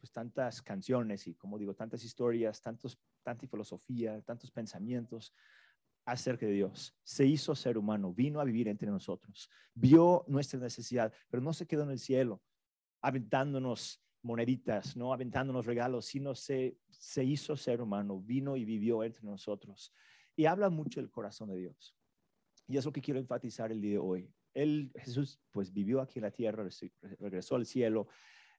pues, 0.00 0.10
tantas 0.10 0.62
canciones 0.62 1.26
y, 1.26 1.34
como 1.34 1.58
digo, 1.58 1.74
tantas 1.74 2.02
historias, 2.02 2.62
tantos, 2.62 2.98
tanta 3.22 3.46
filosofía, 3.46 4.22
tantos 4.22 4.50
pensamientos 4.50 5.34
acerca 6.06 6.46
de 6.46 6.52
Dios. 6.52 6.96
Se 7.02 7.26
hizo 7.26 7.54
ser 7.54 7.76
humano, 7.76 8.14
vino 8.14 8.40
a 8.40 8.44
vivir 8.44 8.68
entre 8.68 8.90
nosotros, 8.90 9.50
vio 9.74 10.24
nuestra 10.28 10.58
necesidad, 10.58 11.12
pero 11.28 11.42
no 11.42 11.52
se 11.52 11.66
quedó 11.66 11.82
en 11.82 11.90
el 11.90 11.98
cielo 11.98 12.40
aventándonos 13.02 14.02
moneditas, 14.24 14.96
no 14.96 15.12
aventándonos 15.12 15.66
regalos, 15.66 16.06
sino 16.06 16.34
se, 16.34 16.78
se 16.88 17.22
hizo 17.22 17.56
ser 17.56 17.80
humano, 17.80 18.20
vino 18.20 18.56
y 18.56 18.64
vivió 18.64 19.04
entre 19.04 19.22
nosotros. 19.22 19.92
Y 20.34 20.46
habla 20.46 20.70
mucho 20.70 21.00
del 21.00 21.10
corazón 21.10 21.50
de 21.50 21.58
Dios. 21.58 21.94
Y 22.66 22.78
es 22.78 22.84
lo 22.84 22.92
que 22.92 23.02
quiero 23.02 23.20
enfatizar 23.20 23.70
el 23.70 23.80
día 23.80 23.92
de 23.92 23.98
hoy. 23.98 24.32
Él, 24.54 24.90
Jesús, 24.96 25.38
pues 25.50 25.72
vivió 25.72 26.00
aquí 26.00 26.18
en 26.18 26.24
la 26.24 26.30
tierra, 26.30 26.66
regresó 27.18 27.56
al 27.56 27.66
cielo, 27.66 28.08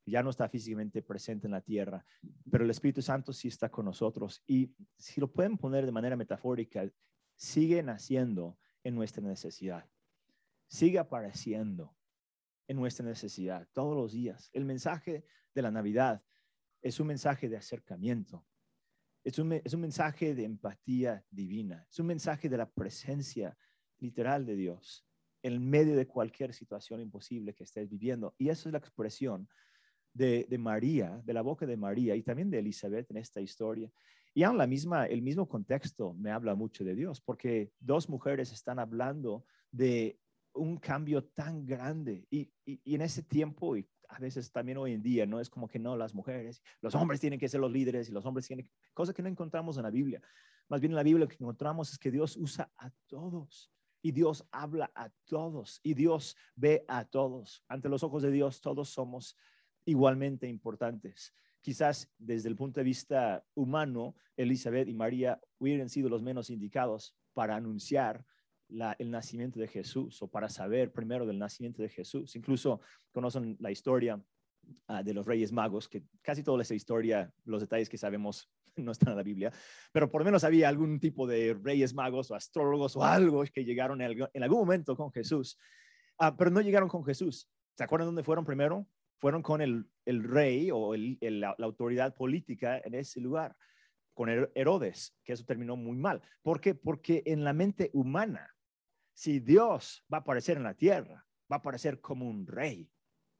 ya 0.05 0.21
no 0.21 0.29
está 0.29 0.47
físicamente 0.47 1.01
presente 1.01 1.47
en 1.47 1.51
la 1.51 1.61
tierra, 1.61 2.05
pero 2.51 2.63
el 2.63 2.69
Espíritu 2.69 3.01
Santo 3.01 3.33
sí 3.33 3.47
está 3.47 3.69
con 3.69 3.85
nosotros. 3.85 4.43
Y 4.45 4.71
si 4.97 5.19
lo 5.19 5.31
pueden 5.31 5.57
poner 5.57 5.85
de 5.85 5.91
manera 5.91 6.15
metafórica, 6.15 6.87
sigue 7.35 7.81
naciendo 7.81 8.57
en 8.83 8.93
nuestra 8.93 9.23
necesidad, 9.23 9.89
sigue 10.67 10.99
apareciendo 10.99 11.95
en 12.67 12.77
nuestra 12.77 13.05
necesidad 13.05 13.67
todos 13.73 13.95
los 13.95 14.13
días. 14.13 14.49
El 14.53 14.65
mensaje 14.65 15.25
de 15.53 15.61
la 15.61 15.71
Navidad 15.71 16.23
es 16.81 16.99
un 16.99 17.07
mensaje 17.07 17.49
de 17.49 17.57
acercamiento. 17.57 18.45
Es 19.23 19.39
un, 19.39 19.53
es 19.53 19.73
un 19.73 19.81
mensaje 19.81 20.35
de 20.35 20.43
empatía 20.43 21.25
divina, 21.31 21.87
es 21.89 21.97
un 21.99 22.05
mensaje 22.05 22.47
de 22.47 22.57
la 22.57 22.69
presencia 22.69 23.57
literal 23.97 24.45
de 24.45 24.55
Dios 24.55 25.03
en 25.41 25.67
medio 25.67 25.95
de 25.95 26.07
cualquier 26.07 26.53
situación 26.53 27.01
imposible 27.01 27.53
que 27.53 27.63
estés 27.63 27.89
viviendo. 27.89 28.35
Y 28.37 28.49
eso 28.49 28.69
es 28.69 28.73
la 28.73 28.79
expresión 28.79 29.47
de, 30.13 30.45
de, 30.49 30.57
María, 30.57 31.21
de 31.23 31.33
la 31.33 31.41
boca 31.41 31.65
de 31.65 31.77
María 31.77 32.15
y 32.15 32.23
también 32.23 32.49
de 32.49 32.59
Elizabeth 32.59 33.09
en 33.09 33.17
esta 33.17 33.41
historia. 33.41 33.91
Y 34.33 34.43
aún 34.43 34.57
la 34.57 34.67
misma, 34.67 35.05
el 35.05 35.21
mismo 35.21 35.47
contexto 35.47 36.13
me 36.13 36.29
habla 36.31 36.55
mucho 36.55 36.83
de 36.83 36.93
Dios, 36.93 37.21
porque 37.21 37.71
dos 37.79 38.09
mujeres 38.09 38.51
están 38.51 38.79
hablando 38.79 39.45
de 39.71 40.19
un 40.55 40.77
cambio 40.77 41.23
tan 41.23 41.65
grande. 41.65 42.25
Y, 42.29 42.51
y, 42.65 42.95
en 42.95 43.01
ese 43.01 43.23
tiempo, 43.23 43.77
y 43.77 43.87
a 44.09 44.19
veces 44.19 44.51
también 44.51 44.77
hoy 44.77 44.93
en 44.93 45.01
día, 45.01 45.25
no 45.25 45.39
es 45.39 45.49
como 45.49 45.67
que 45.67 45.79
no, 45.79 45.95
las 45.95 46.13
mujeres, 46.13 46.61
los 46.81 46.95
hombres 46.95 47.19
tienen 47.19 47.39
que 47.39 47.49
ser 47.49 47.59
los 47.59 47.71
líderes 47.71 48.09
y 48.09 48.11
los 48.11 48.25
hombres 48.25 48.47
tienen, 48.47 48.69
cosas 48.93 49.13
que 49.13 49.21
no 49.21 49.29
encontramos 49.29 49.77
en 49.77 49.83
la 49.83 49.91
Biblia. 49.91 50.21
Más 50.67 50.81
bien 50.81 50.91
en 50.91 50.95
la 50.95 51.03
Biblia 51.03 51.25
lo 51.25 51.27
que 51.27 51.37
encontramos 51.39 51.91
es 51.91 51.99
que 51.99 52.11
Dios 52.11 52.37
usa 52.37 52.71
a 52.77 52.89
todos 53.07 53.71
y 54.01 54.11
Dios 54.11 54.47
habla 54.51 54.91
a 54.95 55.09
todos 55.25 55.79
y 55.83 55.93
Dios 55.93 56.35
ve 56.55 56.85
a 56.87 57.05
todos. 57.05 57.63
Ante 57.67 57.89
los 57.89 58.03
ojos 58.03 58.23
de 58.23 58.31
Dios 58.31 58.61
todos 58.61 58.89
somos 58.89 59.37
igualmente 59.85 60.47
importantes. 60.47 61.33
Quizás 61.61 62.11
desde 62.17 62.49
el 62.49 62.55
punto 62.55 62.79
de 62.79 62.83
vista 62.83 63.43
humano, 63.55 64.15
Elizabeth 64.37 64.87
y 64.87 64.93
María 64.93 65.39
hubieran 65.57 65.89
sido 65.89 66.09
los 66.09 66.21
menos 66.21 66.49
indicados 66.49 67.15
para 67.33 67.55
anunciar 67.55 68.25
el 68.69 69.11
nacimiento 69.11 69.59
de 69.59 69.67
Jesús 69.67 70.21
o 70.21 70.27
para 70.27 70.49
saber 70.49 70.91
primero 70.91 71.25
del 71.25 71.37
nacimiento 71.37 71.81
de 71.81 71.89
Jesús. 71.89 72.35
Incluso 72.35 72.81
conocen 73.11 73.55
la 73.59 73.71
historia 73.71 74.21
ah, 74.87 75.03
de 75.03 75.13
los 75.13 75.25
Reyes 75.25 75.51
Magos, 75.51 75.87
que 75.87 76.03
casi 76.21 76.43
toda 76.43 76.61
esa 76.61 76.73
historia, 76.73 77.31
los 77.43 77.61
detalles 77.61 77.89
que 77.89 77.97
sabemos 77.97 78.49
no 78.75 78.91
están 78.91 79.11
en 79.11 79.17
la 79.17 79.23
Biblia, 79.23 79.53
pero 79.91 80.09
por 80.09 80.21
lo 80.21 80.25
menos 80.25 80.43
había 80.43 80.67
algún 80.67 80.99
tipo 80.99 81.27
de 81.27 81.53
Reyes 81.61 81.93
Magos 81.93 82.31
o 82.31 82.35
astrólogos 82.35 82.95
o 82.95 83.03
algo 83.03 83.43
que 83.53 83.63
llegaron 83.63 84.01
en, 84.01 84.43
algún 84.43 84.59
momento 84.59 84.95
con 84.95 85.11
Jesús, 85.11 85.57
ah, 86.17 86.35
pero 86.35 86.51
no 86.51 86.61
llegaron 86.61 86.89
con 86.89 87.05
Jesús. 87.05 87.49
¿Se 87.75 87.83
acuerdan 87.83 88.07
dónde 88.07 88.23
fueron 88.23 88.45
primero? 88.45 88.87
Fueron 89.17 89.41
con 89.41 89.61
el, 89.61 89.87
rey 90.05 90.69
o 90.71 90.93
la, 90.95 91.55
la 91.57 91.65
autoridad 91.65 92.13
política 92.13 92.79
en 92.83 92.95
ese 92.95 93.21
lugar 93.21 93.55
con 94.15 94.29
Herodes, 94.55 95.13
que 95.23 95.33
eso 95.33 95.43
terminó 95.45 95.75
muy 95.75 95.97
mal. 95.97 96.21
¿Por 96.41 96.61
qué? 96.61 96.73
Porque 96.73 97.21
en 97.25 97.43
la 97.43 97.53
mente 97.53 97.91
humana 97.93 98.54
si 99.15 99.39
Dios 99.39 100.05
va 100.13 100.17
a 100.17 100.21
aparecer 100.21 100.57
en 100.57 100.63
la 100.63 100.73
tierra, 100.75 101.25
va 101.51 101.55
a 101.55 101.59
aparecer 101.59 102.01
como 102.01 102.27
un 102.27 102.45
rey, 102.45 102.91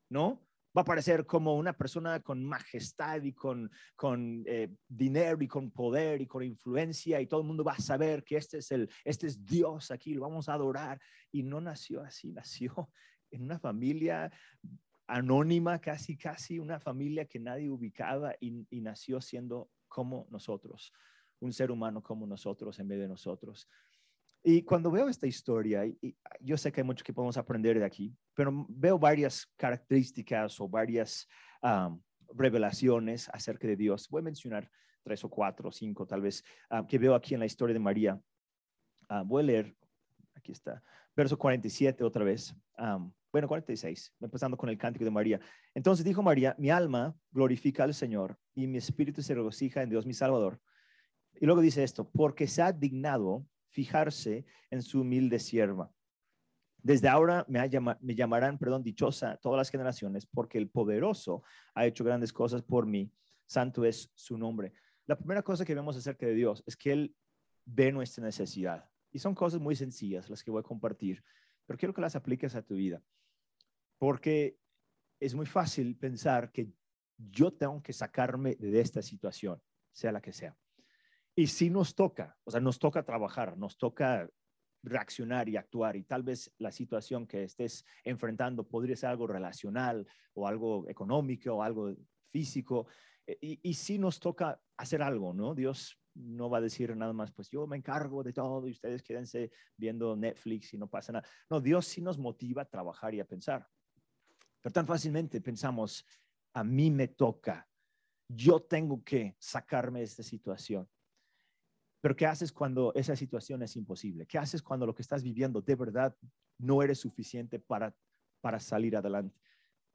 ¿no? 0.10 0.42
Va 0.76 0.82
a 0.82 0.84
aparecer 0.84 1.26
como 1.26 1.56
una 1.56 1.74
persona 1.74 2.22
con 2.22 2.44
majestad 2.44 3.22
y 3.24 3.34
con, 3.34 3.70
con 3.96 4.44
eh, 4.46 4.74
dinero 4.88 5.42
y 5.42 5.48
con 5.48 5.72
poder 5.72 6.22
y 6.22 6.28
con 6.28 6.44
influencia 6.44 7.22
y 7.22 7.28
todo 7.28 7.42
el 7.42 7.48
mundo 7.48 7.64
va 7.64 7.74
a 7.74 7.80
saber 7.80 8.24
que 8.24 8.38
este 8.38 8.58
es, 8.58 8.72
el, 8.72 8.90
este 9.04 9.28
es 9.28 9.46
Dios 9.46 9.92
aquí, 9.92 10.14
lo 10.14 10.22
vamos 10.22 10.50
a 10.50 10.54
adorar. 10.54 11.00
Y 11.32 11.44
no 11.44 11.60
nació 11.62 12.02
así, 12.02 12.32
nació 12.34 12.90
en 13.32 13.44
una 13.44 13.60
familia 13.60 14.32
anónima, 15.08 15.80
casi, 15.80 16.18
casi 16.18 16.58
una 16.58 16.80
familia 16.80 17.26
que 17.26 17.40
nadie 17.40 17.70
ubicaba 17.70 18.34
y, 18.40 18.66
y 18.70 18.82
nació 18.82 19.22
siendo 19.22 19.70
como 19.88 20.28
nosotros, 20.30 20.92
un 21.40 21.54
ser 21.54 21.70
humano 21.70 22.02
como 22.02 22.26
nosotros 22.26 22.80
en 22.80 22.88
vez 22.88 23.00
de 23.00 23.08
nosotros. 23.08 23.68
Y 24.48 24.62
cuando 24.62 24.92
veo 24.92 25.10
esta 25.10 25.26
historia, 25.26 25.88
y, 25.88 26.16
yo 26.40 26.56
sé 26.56 26.72
que 26.72 26.82
hay 26.82 26.86
mucho 26.86 27.04
que 27.04 27.12
podemos 27.12 27.36
aprender 27.36 27.80
de 27.80 27.86
aquí, 27.86 28.16
pero 28.36 28.68
veo 28.70 29.00
varias 29.00 29.52
características 29.58 30.62
o 30.62 30.70
varias 30.70 31.28
revelaciones 32.32 33.28
acerca 33.34 33.66
de 33.68 33.76
Dios. 33.76 34.08
Voy 34.08 34.20
a 34.20 34.26
mencionar 34.26 34.70
tres 35.02 35.24
o 35.24 35.30
cuatro 35.32 35.70
o 35.70 35.72
cinco 35.72 36.06
tal 36.06 36.22
vez 36.22 36.44
que 36.88 37.00
veo 37.00 37.16
aquí 37.16 37.34
en 37.34 37.40
la 37.40 37.48
historia 37.48 37.74
de 37.74 37.80
María. 37.80 38.22
Ah, 39.10 39.24
voy 39.26 39.42
a 39.42 39.46
leer, 39.48 39.76
aquí 40.36 40.52
está, 40.52 40.84
verso 41.16 41.40
47 41.40 42.04
otra 42.04 42.24
vez. 42.24 42.56
bueno, 43.32 43.48
46, 43.48 44.14
empezando 44.20 44.58
con 44.58 44.70
el 44.70 44.78
cántico 44.78 45.06
de 45.06 45.12
María. 45.12 45.40
Entonces 45.74 46.06
dijo 46.06 46.22
María, 46.22 46.56
mi 46.60 46.70
alma 46.70 47.16
glorifica 47.32 47.84
al 47.84 47.96
Señor 47.96 48.38
y 48.54 48.68
mi 48.68 48.78
espíritu 48.78 49.24
se 49.24 49.34
regocija 49.34 49.82
en 49.82 49.90
Dios 49.90 50.06
mi 50.06 50.14
Salvador. 50.14 50.62
Y 51.34 51.48
luego 51.48 51.62
dice 51.62 51.84
esto, 51.84 52.08
porque 52.12 52.46
se 52.46 52.62
ha 52.62 52.72
dignado 52.72 53.44
fijarse 53.76 54.46
en 54.72 54.82
su 54.82 55.02
humilde 55.02 55.38
sierva. 55.38 55.92
Desde 56.82 57.10
ahora 57.10 57.46
me, 57.50 58.16
llamarán, 58.16 58.58
perdón, 58.58 58.84
dichosa 58.84 59.36
todas 59.38 59.58
las 59.58 59.70
generaciones, 59.70 60.26
porque 60.26 60.58
el 60.58 60.70
poderoso 60.70 61.44
ha 61.74 61.86
hecho 61.86 62.06
grandes 62.06 62.32
cosas 62.32 62.62
por 62.62 62.86
mí. 62.86 63.12
Santo 63.46 63.84
es 63.84 64.10
su 64.16 64.38
nombre. 64.38 64.72
La 65.08 65.18
primera 65.18 65.42
cosa 65.42 65.66
que 65.66 65.76
vemos 65.76 65.98
acerca 65.98 66.26
de 66.26 66.36
Dios 66.36 66.64
es 66.66 66.78
que 66.78 66.94
Él 66.94 67.16
ve 67.66 67.92
nuestra 67.92 68.24
necesidad. 68.24 68.90
Y 69.12 69.20
son 69.20 69.36
cosas 69.36 69.60
muy 69.60 69.76
sencillas 69.76 70.30
las 70.30 70.42
que 70.42 70.52
voy 70.52 70.62
a 70.62 70.64
compartir, 70.64 71.22
pero 71.66 71.78
quiero 71.78 71.94
que 71.94 72.02
las 72.02 72.16
apliques 72.16 72.56
a 72.56 72.62
tu 72.62 72.76
vida. 72.76 73.02
Porque 73.98 74.58
es 75.20 75.36
muy 75.36 75.48
fácil 75.48 75.98
pensar 75.98 76.52
que 76.52 76.72
yo 77.18 77.52
tengo 77.52 77.82
que 77.82 77.94
sacarme 77.94 78.56
de 78.56 78.80
esta 78.80 79.02
situación, 79.02 79.62
sea 79.92 80.14
la 80.14 80.22
que 80.22 80.32
sea. 80.32 80.56
Y 81.36 81.48
si 81.48 81.70
nos 81.70 81.96
toca, 81.96 82.38
o 82.46 82.52
sea, 82.52 82.62
nos 82.62 82.80
toca 82.80 83.04
trabajar, 83.04 83.58
nos 83.58 83.78
toca 83.78 84.30
reaccionar 84.84 85.50
y 85.50 85.58
actuar 85.58 85.96
y 85.96 86.04
tal 86.04 86.24
vez 86.24 86.54
la 86.60 86.72
situación 86.72 87.26
que 87.28 87.44
estés 87.44 87.84
enfrentando 88.04 88.68
podría 88.68 88.96
ser 88.96 89.10
algo 89.10 89.28
relacional 89.28 90.08
o 90.34 90.48
algo 90.48 90.88
económico 90.88 91.56
o 91.56 91.64
algo 91.64 91.94
físico. 92.32 92.88
E, 93.26 93.38
y, 93.42 93.60
y 93.70 93.74
sí 93.74 93.98
nos 93.98 94.20
toca 94.20 94.62
hacer 94.78 95.02
algo, 95.02 95.34
¿no? 95.34 95.56
Dios 95.56 96.00
no 96.16 96.50
va 96.50 96.60
a 96.60 96.62
decir 96.62 96.96
nada 96.96 97.14
más, 97.14 97.32
pues 97.32 97.50
yo 97.50 97.68
me 97.68 97.78
encargo 97.78 98.24
de 98.24 98.32
todo 98.32 98.68
y 98.68 98.72
ustedes 98.72 99.04
quédense 99.04 99.52
viendo 99.76 100.16
Netflix 100.16 100.74
y 100.74 100.78
no 100.78 100.88
pasa 100.88 101.12
nada. 101.12 101.28
No, 101.50 101.60
Dios 101.60 101.86
sí 101.86 102.02
nos 102.02 102.18
motiva 102.18 102.62
a 102.62 102.70
trabajar 102.70 103.14
y 103.14 103.20
a 103.20 103.26
pensar. 103.26 103.68
Pero 104.62 104.72
tan 104.72 104.88
fácilmente 104.88 105.42
pensamos, 105.42 106.06
a 106.54 106.64
mí 106.64 106.90
me 106.90 107.10
toca, 107.10 107.68
yo 108.28 108.62
tengo 108.62 109.04
que 109.04 109.36
sacarme 109.38 110.00
de 110.00 110.06
esta 110.06 110.24
situación. 110.24 110.90
Pero 112.06 112.16
¿qué 112.16 112.28
haces 112.28 112.52
cuando 112.52 112.94
esa 112.94 113.16
situación 113.16 113.64
es 113.64 113.76
imposible? 113.76 114.28
¿Qué 114.28 114.38
haces 114.38 114.62
cuando 114.62 114.86
lo 114.86 114.94
que 114.94 115.02
estás 115.02 115.24
viviendo 115.24 115.60
de 115.60 115.74
verdad 115.74 116.16
no 116.60 116.84
eres 116.84 117.00
suficiente 117.00 117.58
para, 117.58 117.96
para 118.42 118.60
salir 118.60 118.96
adelante? 118.96 119.36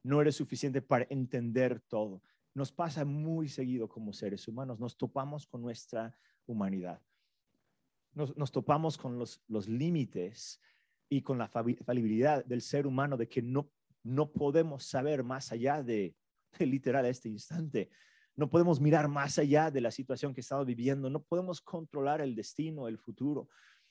No 0.02 0.20
eres 0.20 0.34
suficiente 0.34 0.82
para 0.82 1.06
entender 1.08 1.78
todo. 1.78 2.20
Nos 2.52 2.72
pasa 2.72 3.04
muy 3.04 3.48
seguido 3.48 3.88
como 3.88 4.12
seres 4.12 4.48
humanos, 4.48 4.80
nos 4.80 4.96
topamos 4.96 5.46
con 5.46 5.62
nuestra 5.62 6.12
humanidad. 6.46 7.00
Nos, 8.12 8.50
topamos 8.50 8.98
con 8.98 9.16
los, 9.16 9.40
los 9.46 9.68
límites 9.68 10.60
y 11.08 11.22
con 11.22 11.38
la 11.38 11.46
falibilidad 11.46 12.44
del 12.44 12.60
ser 12.60 12.88
humano 12.88 13.16
de 13.16 13.28
que 13.28 13.40
no, 13.40 13.70
no 14.02 14.32
podemos 14.32 14.82
saber 14.82 15.22
más 15.22 15.52
allá 15.52 15.80
de, 15.80 16.16
de 16.58 16.66
literal 16.66 17.06
este 17.06 17.28
instante 17.28 17.88
no 18.40 18.48
podemos 18.48 18.80
mirar 18.80 19.06
más 19.06 19.38
allá 19.38 19.70
de 19.70 19.82
la 19.82 19.90
situación 19.90 20.32
que 20.32 20.40
estamos 20.40 20.64
viviendo. 20.64 21.10
No 21.10 21.22
podemos 21.22 21.60
controlar 21.60 22.22
el 22.22 22.34
destino, 22.34 22.88
el 22.88 22.96
futuro. 22.96 23.50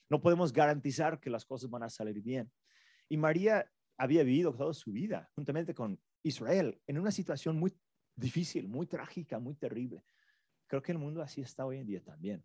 No 0.09 0.23
podemos 0.23 0.51
garantizar 0.51 1.19
que 1.19 1.29
las 1.29 1.45
cosas 1.45 1.69
van 1.69 1.83
a 1.83 1.89
salir 1.91 2.19
bien. 2.19 2.51
Y 3.09 3.17
María 3.17 3.71
había 3.95 4.23
vivido 4.23 4.51
toda 4.55 4.73
su 4.73 4.91
vida 4.91 5.29
juntamente 5.35 5.75
con 5.75 6.01
Israel 6.23 6.81
en 6.87 6.97
una 6.97 7.11
situación 7.11 7.59
muy 7.59 7.77
difícil, 8.15 8.67
muy 8.67 8.87
trágica, 8.87 9.37
muy 9.37 9.53
terrible. 9.53 10.03
Creo 10.65 10.81
que 10.81 10.93
el 10.93 10.97
mundo 10.97 11.21
así 11.21 11.41
está 11.41 11.67
hoy 11.67 11.77
en 11.77 11.85
día 11.85 12.03
también. 12.03 12.43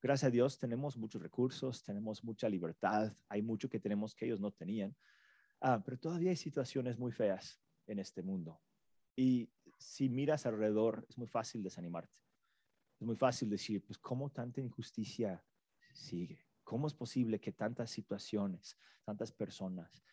Gracias 0.00 0.28
a 0.28 0.30
Dios 0.30 0.58
tenemos 0.58 0.96
muchos 0.96 1.20
recursos, 1.20 1.84
tenemos 1.84 2.24
mucha 2.24 2.48
libertad, 2.48 3.12
hay 3.28 3.42
mucho 3.42 3.68
que 3.68 3.80
tenemos 3.80 4.14
que 4.14 4.24
ellos 4.24 4.40
no 4.40 4.50
tenían, 4.50 4.96
ah, 5.60 5.82
pero 5.84 5.98
todavía 5.98 6.30
hay 6.30 6.36
situaciones 6.36 6.98
muy 6.98 7.12
feas 7.12 7.60
en 7.86 7.98
este 7.98 8.22
mundo. 8.22 8.58
Y 9.14 9.50
si 9.78 10.08
miras 10.08 10.44
alrededor, 10.46 11.06
es 11.08 11.16
muy 11.16 11.28
fácil 11.28 11.62
desanimarte. 11.62 12.18
Es 13.00 13.06
muy 13.06 13.16
fácil 13.16 13.48
decir, 13.48 13.82
pues, 13.84 13.98
¿cómo 13.98 14.30
tanta 14.30 14.60
injusticia 14.60 15.42
sigue? 15.92 16.44
¿Cómo 16.64 16.86
es 16.86 16.94
posible 16.94 17.40
que 17.40 17.52
tantas 17.52 17.90
situaciones, 17.90 18.76
tantas 19.04 19.32
personas 19.32 20.04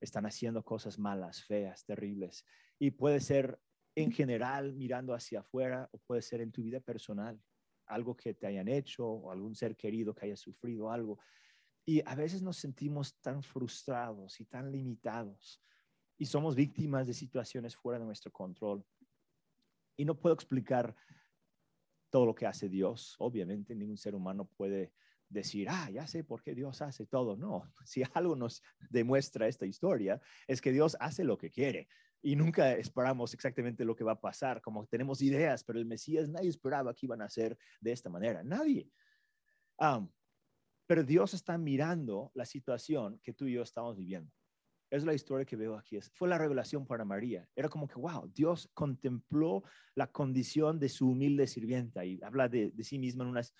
están 0.00 0.24
haciendo 0.26 0.64
cosas 0.64 0.98
malas, 0.98 1.44
feas, 1.44 1.84
terribles? 1.84 2.44
Y 2.78 2.90
puede 2.92 3.20
ser 3.20 3.60
en 3.94 4.10
general 4.10 4.72
mirando 4.74 5.14
hacia 5.14 5.40
afuera 5.40 5.88
o 5.92 5.98
puede 5.98 6.22
ser 6.22 6.40
en 6.40 6.50
tu 6.50 6.62
vida 6.62 6.80
personal, 6.80 7.40
algo 7.86 8.16
que 8.16 8.34
te 8.34 8.46
hayan 8.46 8.68
hecho 8.68 9.06
o 9.06 9.30
algún 9.30 9.54
ser 9.54 9.76
querido 9.76 10.14
que 10.14 10.26
haya 10.26 10.36
sufrido 10.36 10.90
algo. 10.90 11.18
Y 11.84 12.02
a 12.06 12.14
veces 12.14 12.42
nos 12.42 12.56
sentimos 12.56 13.20
tan 13.20 13.42
frustrados 13.42 14.40
y 14.40 14.46
tan 14.46 14.72
limitados 14.72 15.60
y 16.20 16.26
somos 16.26 16.54
víctimas 16.54 17.06
de 17.06 17.14
situaciones 17.14 17.74
fuera 17.74 17.98
de 17.98 18.04
nuestro 18.04 18.30
control. 18.30 18.84
Y 20.00 20.06
no 20.06 20.18
puedo 20.18 20.34
explicar 20.34 20.96
todo 22.08 22.24
lo 22.24 22.34
que 22.34 22.46
hace 22.46 22.70
Dios. 22.70 23.16
Obviamente, 23.18 23.74
ningún 23.74 23.98
ser 23.98 24.14
humano 24.14 24.46
puede 24.46 24.94
decir, 25.28 25.68
ah, 25.68 25.90
ya 25.90 26.06
sé 26.06 26.24
por 26.24 26.42
qué 26.42 26.54
Dios 26.54 26.80
hace 26.80 27.04
todo. 27.04 27.36
No, 27.36 27.70
si 27.84 28.02
algo 28.14 28.34
nos 28.34 28.62
demuestra 28.88 29.46
esta 29.46 29.66
historia, 29.66 30.18
es 30.48 30.62
que 30.62 30.72
Dios 30.72 30.96
hace 31.00 31.22
lo 31.22 31.36
que 31.36 31.50
quiere. 31.50 31.86
y 32.22 32.34
nunca 32.34 32.72
esperamos 32.72 33.34
exactamente 33.34 33.84
lo 33.84 33.94
que 33.94 34.04
va 34.04 34.12
a 34.12 34.20
pasar, 34.20 34.62
como 34.62 34.86
tenemos 34.86 35.20
ideas, 35.20 35.64
pero 35.64 35.78
el 35.78 35.84
Mesías 35.84 36.30
nadie 36.30 36.48
esperaba 36.48 36.94
que 36.94 37.04
iban 37.04 37.20
a 37.20 37.28
ser 37.28 37.58
de 37.82 37.92
esta 37.92 38.08
manera, 38.08 38.42
nadie. 38.42 38.90
pero 40.86 41.04
Dios 41.04 41.34
está 41.34 41.58
mirando 41.58 42.30
la 42.34 42.46
situación 42.46 43.20
que 43.22 43.34
tú 43.34 43.44
y 43.44 43.52
yo 43.52 43.62
estamos 43.62 43.98
viviendo. 43.98 44.32
Es 44.90 45.04
la 45.04 45.14
historia 45.14 45.46
que 45.46 45.54
veo 45.54 45.76
aquí. 45.76 46.00
Fue 46.14 46.28
la 46.28 46.36
revelación 46.36 46.84
para 46.84 47.04
María. 47.04 47.48
Era 47.54 47.68
como 47.68 47.86
que, 47.86 47.94
wow, 47.94 48.28
Dios 48.34 48.68
contempló 48.74 49.62
la 49.94 50.08
condición 50.08 50.80
de 50.80 50.88
su 50.88 51.10
humilde 51.10 51.46
sirvienta 51.46 52.04
y 52.04 52.20
habla 52.22 52.48
de, 52.48 52.72
sí 52.82 52.98
misma 52.98 53.22
en 53.22 53.30
unas 53.30 53.54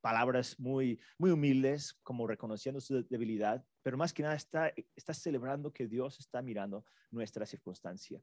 palabras 0.00 0.58
muy, 0.60 1.00
muy 1.18 1.32
humildes, 1.32 1.94
como 2.04 2.28
reconociendo 2.28 2.80
su 2.80 3.02
debilidad, 3.08 3.64
pero 3.82 3.96
más 3.96 4.12
que 4.12 4.22
nada 4.22 4.36
está, 4.36 4.72
está 4.94 5.12
celebrando 5.14 5.72
que 5.72 5.88
Dios 5.88 6.20
está 6.20 6.42
mirando 6.42 6.84
nuestra 7.10 7.44
circunstancia. 7.44 8.22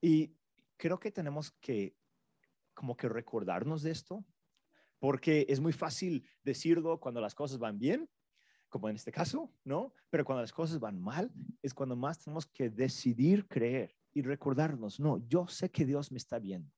Y 0.00 0.34
creo 0.78 0.98
que 0.98 1.12
tenemos 1.12 1.52
que 1.60 1.94
como 2.72 2.96
que 2.96 3.08
recordarnos 3.08 3.82
de 3.82 3.90
esto, 3.90 4.24
porque 4.98 5.44
es 5.48 5.60
muy 5.60 5.72
fácil 5.72 6.26
decirlo 6.42 7.00
cuando 7.00 7.20
las 7.20 7.34
cosas 7.34 7.58
van 7.58 7.78
bien 7.78 8.08
como 8.76 8.90
en 8.90 8.96
este 8.96 9.10
caso, 9.10 9.50
¿no? 9.64 9.94
Pero 10.10 10.24
cuando 10.24 10.42
las 10.42 10.52
cosas 10.52 10.78
van 10.78 11.00
mal, 11.00 11.32
es 11.62 11.72
cuando 11.72 11.96
más 11.96 12.18
tenemos 12.18 12.44
que 12.44 12.68
decidir 12.68 13.48
creer 13.48 13.96
y 14.12 14.20
recordarnos, 14.20 15.00
no, 15.00 15.26
yo 15.28 15.46
sé 15.48 15.70
que 15.70 15.86
Dios 15.86 16.12
me 16.12 16.18
está 16.18 16.38
viendo. 16.38 16.70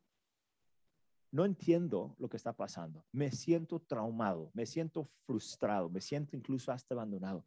No 1.32 1.44
entiendo 1.44 2.14
lo 2.18 2.28
que 2.28 2.36
está 2.36 2.52
pasando. 2.52 3.04
Me 3.12 3.32
siento 3.32 3.80
traumado, 3.80 4.50
me 4.54 4.64
siento 4.64 5.04
frustrado, 5.26 5.90
me 5.90 6.00
siento 6.00 6.36
incluso 6.36 6.70
hasta 6.70 6.94
abandonado. 6.94 7.44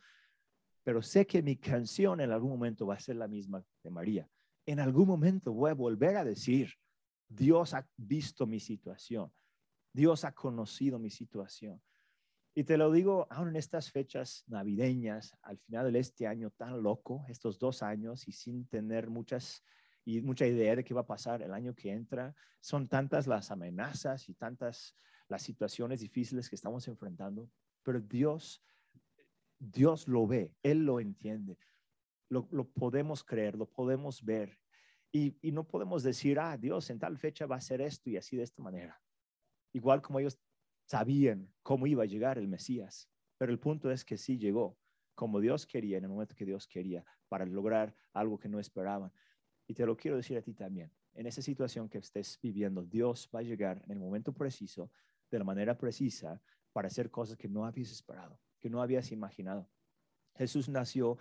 Pero 0.83 1.01
sé 1.01 1.25
que 1.25 1.41
mi 1.41 1.55
canción 1.55 2.19
en 2.19 2.31
algún 2.31 2.49
momento 2.49 2.85
va 2.85 2.95
a 2.95 2.99
ser 2.99 3.15
la 3.15 3.29
misma 3.29 3.63
de 3.83 3.89
María. 3.89 4.29
En 4.65 4.79
algún 4.81 5.07
momento 5.07 5.53
voy 5.53 5.71
a 5.71 5.75
volver 5.75 6.17
a 6.17 6.25
decir, 6.25 6.73
Dios 7.27 7.73
ha 7.73 7.87
visto 7.95 8.45
mi 8.45 8.59
situación. 8.59 9.31
Dios 9.93 10.25
ha 10.25 10.33
conocido 10.33 10.99
mi 10.99 11.09
situación. 11.09 11.81
Y 12.53 12.65
te 12.65 12.77
lo 12.77 12.91
digo 12.91 13.27
aún 13.29 13.49
en 13.49 13.55
estas 13.55 13.91
fechas 13.91 14.43
navideñas, 14.47 15.37
al 15.41 15.57
final 15.57 15.91
de 15.91 15.99
este 15.99 16.27
año 16.27 16.51
tan 16.51 16.83
loco, 16.83 17.25
estos 17.29 17.57
dos 17.57 17.81
años 17.81 18.27
y 18.27 18.33
sin 18.33 18.67
tener 18.67 19.09
muchas 19.09 19.63
y 20.03 20.21
mucha 20.21 20.47
idea 20.47 20.75
de 20.75 20.83
qué 20.83 20.93
va 20.93 21.01
a 21.01 21.07
pasar 21.07 21.41
el 21.41 21.53
año 21.53 21.75
que 21.75 21.91
entra, 21.91 22.35
son 22.59 22.87
tantas 22.87 23.27
las 23.27 23.51
amenazas 23.51 24.27
y 24.29 24.33
tantas 24.33 24.95
las 25.27 25.43
situaciones 25.43 26.01
difíciles 26.01 26.49
que 26.49 26.55
estamos 26.55 26.87
enfrentando, 26.87 27.49
pero 27.83 28.01
Dios, 28.01 28.63
Dios 29.59 30.07
lo 30.07 30.27
ve, 30.27 30.53
Él 30.63 30.85
lo 30.85 30.99
entiende, 30.99 31.57
lo, 32.29 32.47
podemos 32.69 33.23
creer, 33.23 33.55
lo 33.55 33.69
podemos 33.69 34.23
ver 34.23 34.57
y, 35.11 35.37
y 35.41 35.51
no 35.51 35.67
podemos 35.67 36.03
decir, 36.03 36.39
ah, 36.39 36.57
Dios 36.57 36.89
en 36.89 36.99
tal 36.99 37.17
fecha 37.17 37.45
va 37.45 37.57
a 37.57 37.61
ser 37.61 37.81
esto 37.81 38.09
y 38.09 38.17
así 38.17 38.35
de 38.35 38.43
esta 38.43 38.61
manera. 38.61 38.99
Igual 39.73 40.01
como 40.01 40.19
ellos 40.19 40.39
sabían 40.91 41.49
cómo 41.63 41.87
iba 41.87 42.03
a 42.03 42.05
llegar 42.05 42.37
el 42.37 42.49
Mesías, 42.49 43.09
pero 43.37 43.53
el 43.53 43.59
punto 43.59 43.89
es 43.91 44.03
que 44.03 44.17
sí 44.17 44.37
llegó 44.37 44.77
como 45.15 45.39
Dios 45.39 45.65
quería, 45.65 45.97
en 45.97 46.03
el 46.03 46.09
momento 46.09 46.35
que 46.35 46.45
Dios 46.45 46.67
quería, 46.67 47.05
para 47.29 47.45
lograr 47.45 47.95
algo 48.11 48.37
que 48.37 48.49
no 48.49 48.59
esperaban. 48.59 49.09
Y 49.67 49.73
te 49.73 49.85
lo 49.85 49.95
quiero 49.95 50.17
decir 50.17 50.37
a 50.37 50.41
ti 50.41 50.53
también. 50.53 50.91
En 51.13 51.27
esa 51.27 51.41
situación 51.41 51.87
que 51.87 51.99
estés 51.99 52.37
viviendo, 52.41 52.83
Dios 52.83 53.29
va 53.33 53.39
a 53.39 53.43
llegar 53.43 53.81
en 53.85 53.91
el 53.91 53.99
momento 53.99 54.33
preciso, 54.33 54.91
de 55.29 55.37
la 55.39 55.45
manera 55.45 55.77
precisa, 55.77 56.41
para 56.73 56.87
hacer 56.87 57.09
cosas 57.09 57.37
que 57.37 57.47
no 57.47 57.65
habías 57.65 57.91
esperado, 57.91 58.37
que 58.59 58.69
no 58.69 58.81
habías 58.81 59.13
imaginado. 59.13 59.69
Jesús 60.35 60.67
nació 60.67 61.17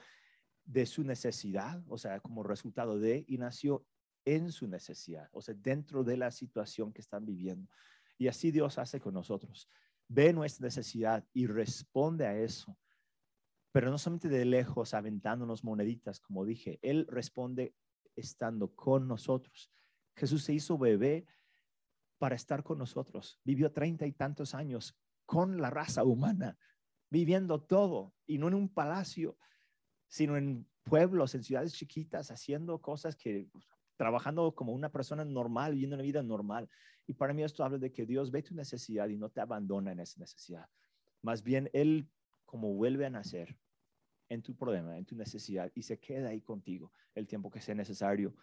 de 0.65 0.85
su 0.85 1.05
necesidad, 1.05 1.81
o 1.87 1.97
sea, 1.97 2.19
como 2.19 2.43
resultado 2.43 2.99
de, 2.99 3.25
y 3.29 3.39
nació 3.39 3.87
en 4.25 4.51
su 4.51 4.67
necesidad, 4.67 5.29
o 5.33 5.41
sea, 5.41 5.55
dentro 5.55 6.03
de 6.03 6.17
la 6.17 6.33
situación 6.33 6.93
que 6.93 7.03
están 7.03 7.25
viviendo. 7.25 7.71
Y 8.21 8.29
así 8.29 8.51
Dios 8.51 8.77
hace 8.77 9.01
con 9.01 9.15
nosotros. 9.15 9.67
Ve 10.07 10.35
nuestra 10.35 10.67
necesidad 10.67 11.25
y 11.33 11.47
responde 11.47 12.27
a 12.27 12.37
eso. 12.37 12.77
Pero 13.73 13.91
no 13.91 13.97
solamente 13.97 14.29
de 14.29 14.45
lejos 14.45 14.93
aventándonos 14.93 15.65
moneditas, 15.65 16.21
como 16.21 16.45
dije, 16.45 16.79
Él 16.83 17.07
responde 17.09 17.75
estando 18.15 18.75
con 18.75 19.09
nosotros. 19.09 19.73
Jesús 20.15 20.45
se 20.45 20.53
hizo 20.53 20.77
bebé 20.77 21.25
para 22.19 22.35
estar 22.35 22.63
con 22.63 22.77
nosotros. 22.77 23.41
Vivió 23.43 23.73
treinta 23.73 24.05
y 24.05 24.13
tantos 24.13 24.55
años 24.55 24.95
con 25.25 25.59
la 25.59 25.71
raza 25.71 26.05
humana, 26.05 26.59
viviendo 27.09 27.63
todo, 27.63 28.13
y 28.27 28.37
no 28.37 28.49
en 28.49 28.55
un 28.55 28.69
palacio, 28.69 29.39
sino 30.09 30.37
en 30.37 30.69
pueblos, 30.83 31.35
en 31.35 31.43
ciudades 31.43 31.73
chiquitas, 31.73 32.31
haciendo 32.31 32.83
cosas 32.83 33.17
que 33.17 33.49
trabajando 34.01 34.55
como 34.55 34.73
una 34.73 34.91
persona 34.91 35.27
normal, 35.27 35.73
viviendo 35.73 35.95
una 35.97 36.03
vida 36.03 36.23
normal. 36.23 36.71
Y 37.07 37.13
para 37.13 37.35
mí 37.35 37.45
esto 37.45 37.63
habla 37.63 37.77
de 37.77 37.93
que 37.93 38.07
Dios 38.07 38.31
ve 38.31 38.43
tu 38.43 38.55
necesidad 38.55 39.11
y 39.11 39.19
no 39.19 39.29
te 39.29 39.43
abandona 39.43 39.93
en 39.93 40.01
esa 40.01 40.19
necesidad. 40.19 40.67
Más 41.21 41.43
bien, 41.43 41.69
Él 41.75 42.09
como 42.47 42.73
vuelve 42.73 43.05
a 43.05 43.11
nacer 43.11 43.59
en 44.31 44.41
tu 44.41 44.57
problema, 44.57 44.97
en 44.97 45.05
tu 45.05 45.17
necesidad, 45.17 45.71
y 45.75 45.83
se 45.83 45.99
queda 45.99 46.31
ahí 46.31 46.41
contigo 46.41 46.95
el 47.15 47.27
tiempo 47.27 47.51
que 47.51 47.61
sea 47.61 47.75
necesario. 47.75 48.35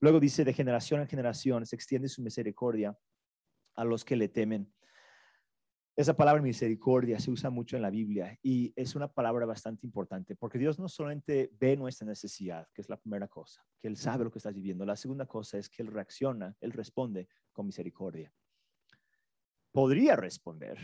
Luego 0.00 0.20
dice, 0.20 0.44
de 0.44 0.52
generación 0.52 1.00
en 1.00 1.08
generación 1.08 1.64
se 1.64 1.76
extiende 1.76 2.08
su 2.08 2.20
misericordia 2.20 2.94
a 3.76 3.84
los 3.86 4.04
que 4.04 4.16
le 4.16 4.28
temen. 4.28 4.70
Esa 5.96 6.16
palabra 6.16 6.42
misericordia 6.42 7.20
se 7.20 7.30
usa 7.30 7.50
mucho 7.50 7.76
en 7.76 7.82
la 7.82 7.90
Biblia 7.90 8.36
y 8.42 8.72
es 8.74 8.96
una 8.96 9.06
palabra 9.06 9.46
bastante 9.46 9.86
importante 9.86 10.34
porque 10.34 10.58
Dios 10.58 10.76
no 10.80 10.88
solamente 10.88 11.52
ve 11.60 11.76
nuestra 11.76 12.04
necesidad, 12.04 12.66
que 12.74 12.82
es 12.82 12.88
la 12.88 12.96
primera 12.96 13.28
cosa, 13.28 13.64
que 13.80 13.86
Él 13.86 13.96
sabe 13.96 14.24
lo 14.24 14.32
que 14.32 14.40
estás 14.40 14.54
viviendo. 14.54 14.84
La 14.84 14.96
segunda 14.96 15.26
cosa 15.26 15.56
es 15.56 15.68
que 15.68 15.82
Él 15.82 15.92
reacciona, 15.92 16.56
Él 16.60 16.72
responde 16.72 17.28
con 17.52 17.66
misericordia. 17.66 18.32
Podría 19.70 20.16
responder 20.16 20.78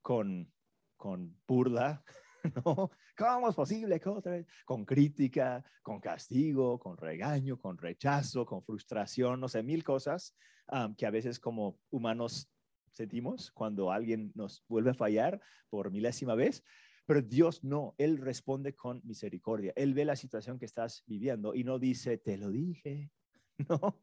con, 0.00 0.52
con 0.96 1.36
burla, 1.44 2.04
¿no? 2.64 2.88
¿Cómo 3.16 3.48
es 3.48 3.56
posible? 3.56 4.00
Con 4.64 4.84
crítica, 4.84 5.64
con 5.82 5.98
castigo, 5.98 6.78
con 6.78 6.96
regaño, 6.96 7.58
con 7.58 7.76
rechazo, 7.78 8.46
con 8.46 8.62
frustración, 8.62 9.40
no 9.40 9.48
sé, 9.48 9.64
mil 9.64 9.82
cosas 9.82 10.36
um, 10.68 10.94
que 10.94 11.06
a 11.06 11.10
veces 11.10 11.40
como 11.40 11.80
humanos 11.90 12.51
sentimos 12.92 13.50
cuando 13.50 13.90
alguien 13.90 14.32
nos 14.34 14.64
vuelve 14.68 14.90
a 14.90 14.94
fallar 14.94 15.40
por 15.68 15.90
milésima 15.90 16.34
vez, 16.34 16.62
pero 17.06 17.20
Dios 17.20 17.64
no, 17.64 17.94
Él 17.98 18.18
responde 18.18 18.74
con 18.74 19.00
misericordia. 19.04 19.72
Él 19.76 19.94
ve 19.94 20.04
la 20.04 20.16
situación 20.16 20.58
que 20.58 20.66
estás 20.66 21.02
viviendo 21.06 21.54
y 21.54 21.64
no 21.64 21.78
dice, 21.78 22.18
te 22.18 22.36
lo 22.36 22.50
dije. 22.50 23.10
No, 23.68 24.00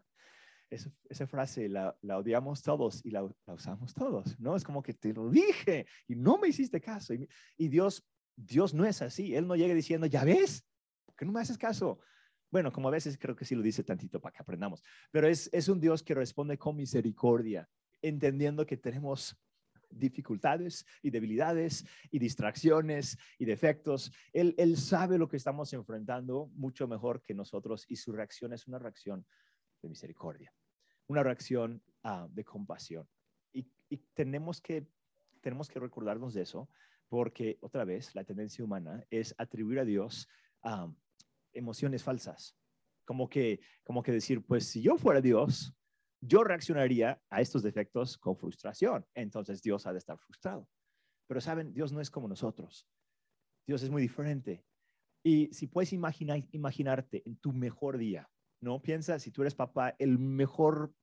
esa, 0.70 1.28
frase 1.28 1.68
la, 1.68 1.98
odiamos 2.04 2.62
todos 2.62 3.04
y 3.04 3.10
la, 3.10 3.28
usamos 3.48 3.94
todos, 3.94 4.40
¿no? 4.40 4.56
Es 4.56 4.64
como 4.64 4.84
que 4.84 4.94
te 4.94 5.12
lo 5.12 5.30
dije 5.30 5.88
y 6.08 6.16
no 6.16 6.38
me 6.38 6.50
hiciste 6.50 6.80
caso. 6.80 7.14
Y, 7.14 7.68
Dios, 7.68 8.08
Dios 8.36 8.74
no 8.74 8.86
es 8.86 9.02
así. 9.02 9.36
Él 9.36 9.48
no 9.48 9.56
llega 9.56 9.74
diciendo, 9.74 10.06
ya 10.06 10.24
ves, 10.24 10.66
¿por 11.06 11.26
no 11.26 11.34
me 11.34 11.42
haces 11.42 11.58
caso? 11.58 12.00
Bueno, 12.52 12.72
como 12.72 12.88
a 12.88 12.92
veces 12.92 13.18
creo 13.18 13.36
que 13.36 13.44
sí 13.44 13.56
lo 13.56 13.62
dice 13.62 13.84
tantito 13.84 14.22
para 14.22 14.34
que 14.34 14.42
aprendamos, 14.42 14.84
pero 15.12 15.28
es, 15.28 15.50
es 15.52 15.68
un 15.68 15.80
Dios 15.80 16.04
que 16.04 16.14
responde 16.14 16.58
con 16.58 16.76
misericordia 16.76 17.68
entendiendo 18.02 18.66
que 18.66 18.78
tenemos 18.78 19.38
dificultades 19.90 20.86
y 21.02 21.10
debilidades 21.10 21.86
y 22.12 22.20
distracciones 22.20 23.18
y 23.38 23.46
defectos. 23.46 24.12
Él, 24.34 24.56
él 24.58 24.78
sabe 24.78 25.18
lo 25.18 25.28
que 25.28 25.38
estamos 25.38 25.74
enfrentando 25.74 26.52
mucho 26.56 26.88
mejor 26.88 27.24
que 27.24 27.34
nosotros 27.34 27.86
y 27.88 27.96
su 27.96 28.12
reacción 28.12 28.54
es 28.54 28.68
una 28.68 28.80
reacción 28.80 29.26
de 29.82 29.90
misericordia, 29.90 30.54
una 31.08 31.24
reacción 31.24 31.82
ah, 32.04 32.28
de 32.30 32.44
compasión. 32.44 33.08
Y, 33.52 33.98
tenemos, 34.14 34.62
que, 34.62 34.86
tenemos 35.42 35.68
que 35.68 35.80
recordarnos 35.80 36.36
de 36.36 36.44
eso 36.44 36.70
porque 37.08 37.58
otra 37.62 37.86
vez 37.86 38.14
la 38.14 38.24
tendencia 38.24 38.64
humana 38.64 39.04
es 39.10 39.34
atribuir 39.40 39.80
a 39.80 39.86
Dios 39.86 40.30
ah, 40.62 40.94
emociones 41.54 42.04
falsas. 42.04 42.56
Como 43.04 43.28
que, 43.28 43.62
como 43.84 44.04
que 44.04 44.12
decir, 44.12 44.46
pues 44.46 44.68
si 44.68 44.84
yo 44.84 44.96
fuera 44.96 45.22
Dios, 45.22 45.74
yo 46.22 46.44
reaccionaría 46.44 47.22
a 47.30 47.42
estos 47.42 47.64
defectos 47.64 48.18
con 48.18 48.36
frustración. 48.36 49.06
Entonces 49.14 49.62
Dios 49.62 49.86
ha 49.88 49.94
de 49.94 50.00
estar 50.00 50.18
frustrado. 50.18 50.68
Pero 51.28 51.42
saben, 51.42 51.74
Dios 51.74 51.92
no 51.92 52.02
es 52.02 52.10
como 52.10 52.28
nosotros. 52.28 52.88
Dios 53.68 53.84
es 53.84 53.90
muy 53.90 54.02
diferente. 54.02 54.66
Y 55.24 55.54
si 55.54 55.68
puedes 55.68 55.94
imaginar, 55.94 56.44
imaginarte 56.52 57.24
en 57.26 57.38
tu 57.38 57.54
mejor 57.54 57.98
día, 57.98 58.30
¿no? 58.62 58.82
Piensa 58.82 59.20
si 59.20 59.32
tú 59.32 59.42
eres 59.42 59.56
papá, 59.56 59.96
el 60.00 60.18
mejor 60.18 60.94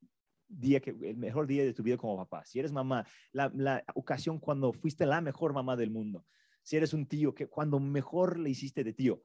día 0.49 0.79
que 0.79 0.91
el 0.91 1.17
mejor 1.17 1.45
día 1.45 1.63
de 1.63 1.73
tu 1.73 1.83
vida 1.83 1.97
como 1.97 2.17
papá. 2.17 2.45
Si 2.45 2.59
eres 2.59 2.71
mamá, 2.71 3.05
la, 3.31 3.83
ocasión 3.95 4.39
cuando 4.39 4.73
fuiste 4.73 5.05
la 5.05 5.21
mejor 5.21 5.53
mamá 5.53 5.75
del 5.75 5.91
mundo. 5.91 6.25
Si 6.63 6.75
eres 6.75 6.93
un 6.93 7.05
tío, 7.05 7.33
que 7.33 7.47
cuando 7.47 7.79
mejor 7.79 8.37
le 8.37 8.49
hiciste 8.49 8.83
de 8.83 8.93
tío. 8.93 9.23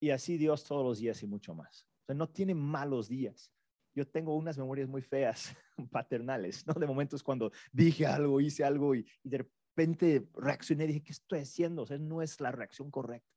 Y 0.00 0.10
así 0.10 0.36
Dios 0.36 0.64
todos 0.64 0.84
los 0.84 0.98
días 0.98 1.22
y 1.22 1.26
mucho 1.26 1.54
más. 1.54 1.88
O 2.02 2.06
sea, 2.06 2.14
no 2.14 2.28
tiene 2.28 2.54
malos 2.54 3.08
días 3.08 3.52
yo 3.96 4.06
tengo 4.06 4.36
unas 4.36 4.58
memorias 4.58 4.88
muy 4.88 5.00
feas, 5.00 5.56
paternales, 5.90 6.66
¿no? 6.66 6.74
De 6.74 6.86
momentos 6.86 7.22
cuando 7.22 7.50
dije 7.72 8.06
algo, 8.06 8.40
hice 8.40 8.62
algo 8.62 8.94
y, 8.94 9.08
de 9.24 9.38
repente 9.38 10.28
reaccioné 10.34 10.84
y 10.84 10.88
dije, 10.88 11.02
¿qué 11.02 11.12
estoy 11.12 11.40
haciendo? 11.40 11.82
O 11.82 11.86
sea, 11.86 11.98
no 11.98 12.22
es 12.22 12.38
la 12.40 12.52
reacción 12.52 12.90
correcta. 12.90 13.34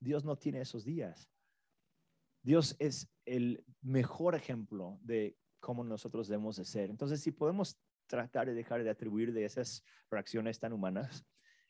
Dios 0.00 0.24
no 0.24 0.36
tiene 0.36 0.60
esos 0.60 0.84
días. 0.84 1.30
Dios 2.42 2.76
es 2.78 3.08
el 3.24 3.64
mejor 3.80 4.34
ejemplo 4.34 4.98
de 5.02 5.36
cómo 5.60 5.84
nosotros 5.84 6.28
debemos 6.28 6.56
de 6.56 6.64
ser. 6.64 6.90
Entonces, 6.90 7.20
si 7.20 7.30
podemos 7.30 7.78
tratar 8.06 8.46
de 8.46 8.54
dejar 8.54 8.82
de 8.82 8.90
atribuir 8.90 9.32
de 9.32 9.44
esas 9.44 9.84
reacciones 10.10 10.58
tan 10.58 10.72
humanas 10.72 11.24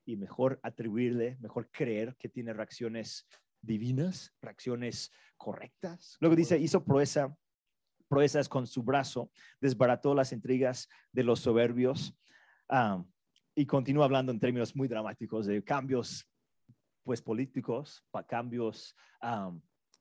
y 0.04 0.16
mejor 0.16 0.60
atribuirle, 0.62 1.36
mejor 1.40 1.70
creer 1.70 2.16
que 2.18 2.28
tiene 2.28 2.52
reacciones 2.52 3.26
divinas, 3.60 4.34
reacciones 4.40 5.10
correctas. 5.36 6.16
Luego 6.20 6.36
dice, 6.36 6.58
hizo 6.58 6.84
proeza, 6.84 7.36
proezas 8.08 8.48
con 8.48 8.66
su 8.66 8.82
brazo, 8.82 9.30
desbarató 9.60 10.14
las 10.14 10.32
intrigas 10.32 10.88
de 11.12 11.24
los 11.24 11.40
soberbios 11.40 12.14
ah, 12.68 13.04
y 13.54 13.66
continúa 13.66 14.04
hablando 14.04 14.32
en 14.32 14.40
términos 14.40 14.74
muy 14.74 14.88
dramáticos 14.88 15.46
de 15.46 15.62
cambios 15.62 16.26
pues 17.04 17.22
políticos, 17.22 18.04
cambios 18.26 18.94
ah, 19.20 19.52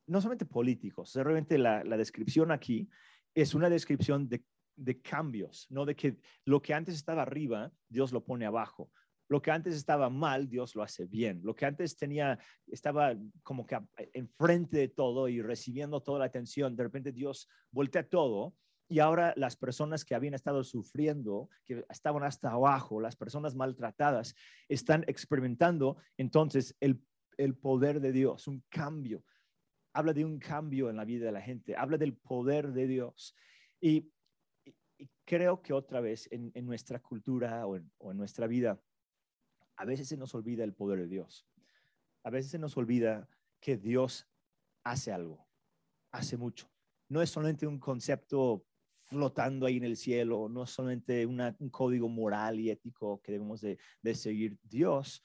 no 0.07 0.21
solamente 0.21 0.45
políticos, 0.45 1.13
realmente 1.15 1.57
la, 1.57 1.83
descripción 1.97 2.51
aquí 2.51 2.89
es 3.35 3.53
una 3.53 3.69
descripción 3.69 4.27
de, 4.27 4.43
de, 4.75 5.01
cambios, 5.01 5.67
no 5.69 5.85
de 5.85 5.95
que 5.95 6.17
lo 6.45 6.61
que 6.61 6.73
antes 6.73 6.95
estaba 6.95 7.21
arriba, 7.21 7.71
Dios 7.89 8.11
lo 8.11 8.23
pone 8.23 8.45
abajo. 8.45 8.89
Lo 9.29 9.41
que 9.41 9.51
antes 9.51 9.75
estaba 9.75 10.09
mal, 10.09 10.47
Dios 10.47 10.75
lo 10.75 10.83
hace 10.83 11.05
bien. 11.05 11.41
Lo 11.43 11.55
que 11.55 11.65
antes 11.65 11.97
tenía, 11.97 12.39
estaba 12.67 13.15
como 13.43 13.65
que 13.65 13.77
enfrente 14.13 14.77
de 14.77 14.87
todo 14.87 15.27
y 15.27 15.41
recibiendo 15.41 16.01
toda 16.01 16.19
la 16.19 16.25
atención, 16.25 16.75
de 16.75 16.83
repente 16.83 17.11
Dios 17.11 17.47
voltea 17.71 18.07
todo 18.07 18.55
y 18.89 18.99
ahora 18.99 19.33
las 19.35 19.57
personas 19.57 20.05
que 20.05 20.15
habían 20.15 20.33
estado 20.33 20.63
sufriendo, 20.63 21.49
que 21.65 21.85
estaban 21.89 22.23
hasta 22.23 22.51
abajo, 22.51 23.01
las 23.01 23.17
personas 23.17 23.53
maltratadas, 23.53 24.33
están 24.69 25.03
experimentando 25.07 25.97
entonces 26.15 26.75
el, 26.79 27.01
el 27.37 27.55
poder 27.55 27.99
de 27.99 28.13
Dios, 28.13 28.47
un 28.47 28.63
cambio. 28.69 29.25
Habla 29.93 30.13
de 30.13 30.23
un 30.23 30.39
cambio 30.39 30.89
en 30.89 30.95
la 30.95 31.05
vida 31.05 31.25
de 31.25 31.31
la 31.31 31.41
gente, 31.41 31.75
habla 31.75 31.97
del 31.97 32.15
poder 32.15 32.71
de 32.71 32.87
Dios. 32.87 33.35
Y, 33.81 34.09
creo 35.25 35.61
que 35.61 35.73
otra 35.73 36.01
vez 36.01 36.27
en, 36.31 36.51
nuestra 36.65 36.99
cultura 36.99 37.67
o 37.67 37.75
en, 37.75 37.91
o 37.99 38.11
en 38.11 38.17
nuestra 38.17 38.47
vida, 38.47 38.81
a 39.77 39.85
veces 39.85 40.07
se 40.07 40.17
nos 40.17 40.33
olvida 40.35 40.63
el 40.63 40.73
poder 40.73 40.99
de 40.99 41.07
Dios. 41.07 41.47
A 42.23 42.29
veces 42.29 42.51
se 42.51 42.59
nos 42.59 42.75
olvida 42.75 43.29
que 43.59 43.77
Dios 43.77 44.27
hace 44.83 45.11
algo, 45.11 45.47
hace 46.11 46.35
mucho. 46.35 46.69
No 47.09 47.21
es 47.21 47.29
solamente 47.29 47.67
un 47.67 47.79
concepto 47.79 48.65
flotando 49.05 49.65
ahí 49.65 49.77
en 49.77 49.85
el 49.85 49.95
cielo, 49.95 50.49
no 50.49 50.63
es 50.63 50.71
solamente 50.71 51.25
un 51.25 51.69
código 51.71 52.09
moral 52.09 52.59
y 52.59 52.69
ético 52.69 53.21
que 53.21 53.31
debemos 53.31 53.61
de, 53.61 53.77
seguir. 54.15 54.57
Dios 54.63 55.23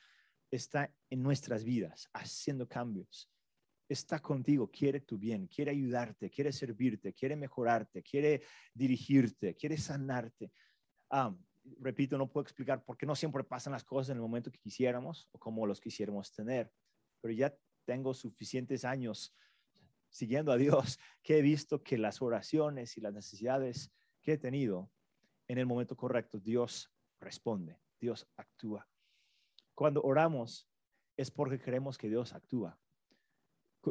está 0.50 0.94
en 1.10 1.22
nuestras 1.22 1.64
vidas 1.64 2.08
haciendo 2.12 2.68
cambios. 2.68 3.28
Está 3.88 4.20
contigo, 4.20 4.70
quiere 4.70 5.00
tu 5.00 5.18
bien, 5.18 5.48
quiere 5.48 5.72
ayudarte, 5.72 6.30
quiere 6.30 6.52
servirte, 6.52 7.12
quiere 7.12 7.36
mejorarte, 7.36 8.02
quiere 8.02 8.42
dirigirte, 8.72 9.54
quiere 9.54 9.76
sanarte. 9.76 10.52
Ah, 11.10 11.34
repito, 11.80 12.18
no 12.18 12.28
puedo 12.28 12.42
explicar 12.42 12.84
por 12.84 12.96
qué 12.96 13.06
no 13.06 13.14
siempre 13.14 13.44
pasan 13.44 13.72
las 13.72 13.84
cosas 13.84 14.10
en 14.10 14.16
el 14.16 14.22
momento 14.22 14.50
que 14.50 14.58
quisiéramos 14.58 15.28
o 15.32 15.38
como 15.38 15.66
los 15.66 15.80
quisiéramos 15.80 16.32
tener, 16.32 16.72
pero 17.20 17.32
ya 17.34 17.54
tengo 17.84 18.14
suficientes 18.14 18.84
años 18.84 19.34
siguiendo 20.10 20.52
a 20.52 20.56
Dios 20.56 20.98
que 21.22 21.38
he 21.38 21.42
visto 21.42 21.82
que 21.82 21.98
las 21.98 22.22
oraciones 22.22 22.96
y 22.96 23.00
las 23.00 23.12
necesidades 23.12 23.92
que 24.20 24.34
he 24.34 24.38
tenido 24.38 24.90
en 25.48 25.58
el 25.58 25.66
momento 25.66 25.96
correcto, 25.96 26.38
Dios 26.38 26.90
responde, 27.20 27.80
Dios 28.00 28.26
actúa. 28.36 28.88
Cuando 29.74 30.02
oramos 30.02 30.68
es 31.16 31.30
porque 31.30 31.58
creemos 31.58 31.98
que 31.98 32.08
Dios 32.08 32.32
actúa. 32.32 32.78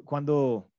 Cuando 0.05 0.71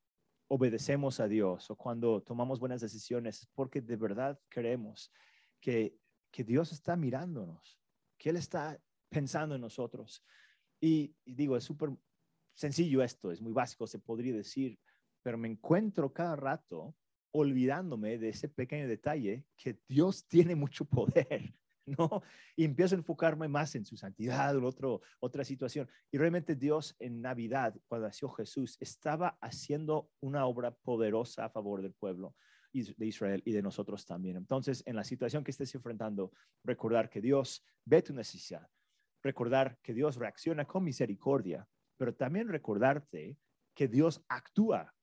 obedecemos 0.48 1.20
a 1.20 1.28
Dios 1.28 1.70
o 1.70 1.76
cuando 1.76 2.22
tomamos 2.22 2.60
buenas 2.60 2.80
decisiones 2.80 3.42
es 3.42 3.46
porque 3.54 3.80
de 3.80 3.96
verdad 3.96 4.40
creemos 4.48 5.12
que 5.60 5.96
que 6.32 6.42
Dios 6.42 6.72
está 6.72 6.96
mirándonos, 6.96 7.78
que 8.18 8.30
Él 8.30 8.36
está 8.36 8.80
pensando 9.08 9.54
en 9.54 9.60
nosotros. 9.60 10.24
Y, 10.80 11.14
digo, 11.24 11.56
es 11.56 11.64
súper 11.64 11.90
sencillo 12.54 13.02
esto, 13.02 13.30
es 13.30 13.40
muy 13.40 13.52
básico, 13.52 13.86
se 13.86 13.98
podría 13.98 14.34
decir, 14.34 14.78
pero 15.22 15.38
me 15.38 15.48
encuentro 15.48 16.12
cada 16.12 16.34
rato 16.34 16.96
olvidándome 17.32 18.18
de 18.18 18.30
ese 18.30 18.48
pequeño 18.48 18.88
detalle 18.88 19.46
que 19.56 19.78
Dios 19.88 20.26
tiene 20.26 20.54
mucho 20.54 20.84
poder, 20.84 21.54
¿no? 21.86 22.22
Y 22.56 22.64
empiezo 22.64 22.94
a 22.94 22.98
enfocarme 22.98 23.48
más 23.48 23.74
en 23.74 23.84
su 23.84 23.96
santidad 23.96 24.56
o 24.56 24.66
otro, 24.66 25.00
otra 25.20 25.44
situación. 25.44 25.88
Y 26.10 26.18
realmente 26.18 26.56
Dios 26.56 26.96
en 26.98 27.20
Navidad, 27.20 27.74
cuando 27.88 28.08
nació 28.08 28.30
Jesús, 28.30 28.76
estaba 28.80 29.38
haciendo 29.40 30.10
una 30.20 30.46
obra 30.46 30.74
poderosa 30.74 31.46
a 31.46 31.50
favor 31.50 31.82
del 31.82 31.92
pueblo 31.92 32.34
de 32.72 33.06
Israel 33.06 33.42
y 33.44 33.52
de 33.52 33.62
nosotros 33.62 34.06
también. 34.06 34.36
Entonces, 34.36 34.82
en 34.86 34.96
la 34.96 35.04
situación 35.04 35.44
que 35.44 35.50
estés 35.50 35.74
enfrentando, 35.74 36.32
recordar 36.64 37.10
que 37.10 37.20
Dios 37.20 37.64
ve 37.84 38.02
tu 38.02 38.14
necesidad, 38.14 38.68
recordar 39.22 39.78
que 39.82 39.92
Dios 39.92 40.16
reacciona 40.16 40.64
con 40.64 40.84
misericordia, 40.84 41.68
pero 41.96 42.14
también 42.14 42.48
recordarte 42.48 43.36
que 43.74 43.88
Dios 43.88 44.24
actúa, 44.28 44.94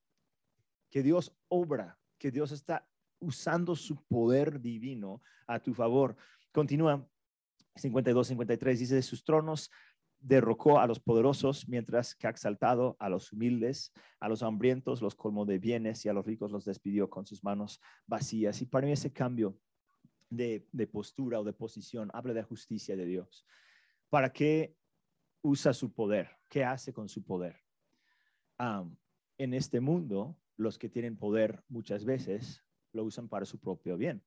que 0.90 1.04
Dios 1.04 1.38
obra, 1.48 1.98
que 2.18 2.32
Dios 2.32 2.52
está 2.52 2.88
usando 3.20 3.76
su 3.76 4.04
poder 4.06 4.60
divino 4.60 5.22
a 5.48 5.60
tu 5.60 5.74
favor. 5.74 6.16
Continúa 6.52 7.08
52, 7.76 8.28
53, 8.28 8.80
dice, 8.80 8.96
de 8.96 9.02
sus 9.02 9.24
tronos 9.24 9.72
derrocó 10.20 10.80
a 10.80 10.88
los 10.88 11.00
poderosos, 11.00 11.68
mientras 11.68 12.14
que 12.16 12.28
ha 12.28 12.30
exaltado 12.30 12.98
a 13.00 13.10
los 13.10 13.32
humildes, 13.32 13.94
a 14.20 14.28
los 14.28 14.44
hambrientos 14.44 15.02
los 15.02 15.16
colmó 15.16 15.46
de 15.46 15.60
bienes 15.60 16.06
y 16.06 16.10
a 16.10 16.14
los 16.14 16.26
ricos 16.26 16.52
los 16.52 16.66
despidió 16.66 17.10
con 17.10 17.26
sus 17.26 17.44
manos 17.44 17.80
vacías. 18.06 18.62
Y 18.62 18.66
para 18.66 18.86
mí 18.86 18.94
ese 18.94 19.14
cambio 19.14 19.58
de, 20.30 20.68
postura 20.92 21.40
o 21.40 21.44
de 21.44 21.54
posición 21.54 22.10
habla 22.14 22.34
de 22.34 22.44
justicia 22.44 22.96
de 22.96 23.06
Dios. 23.06 23.46
¿Para 24.10 24.32
qué 24.32 24.76
usa 25.42 25.74
su 25.74 25.94
poder? 25.94 26.30
¿Qué 26.50 26.64
hace 26.64 26.94
con 26.94 27.10
su 27.10 27.24
poder? 27.24 27.58
en 29.38 29.54
este 29.54 29.80
mundo, 29.80 30.38
los 30.58 30.78
que 30.78 30.90
tienen 30.90 31.16
poder 31.16 31.64
muchas 31.70 32.04
veces 32.04 32.62
lo 32.92 33.06
usan 33.06 33.30
para 33.30 33.46
su 33.46 33.58
propio 33.58 33.96
bien. 33.96 34.22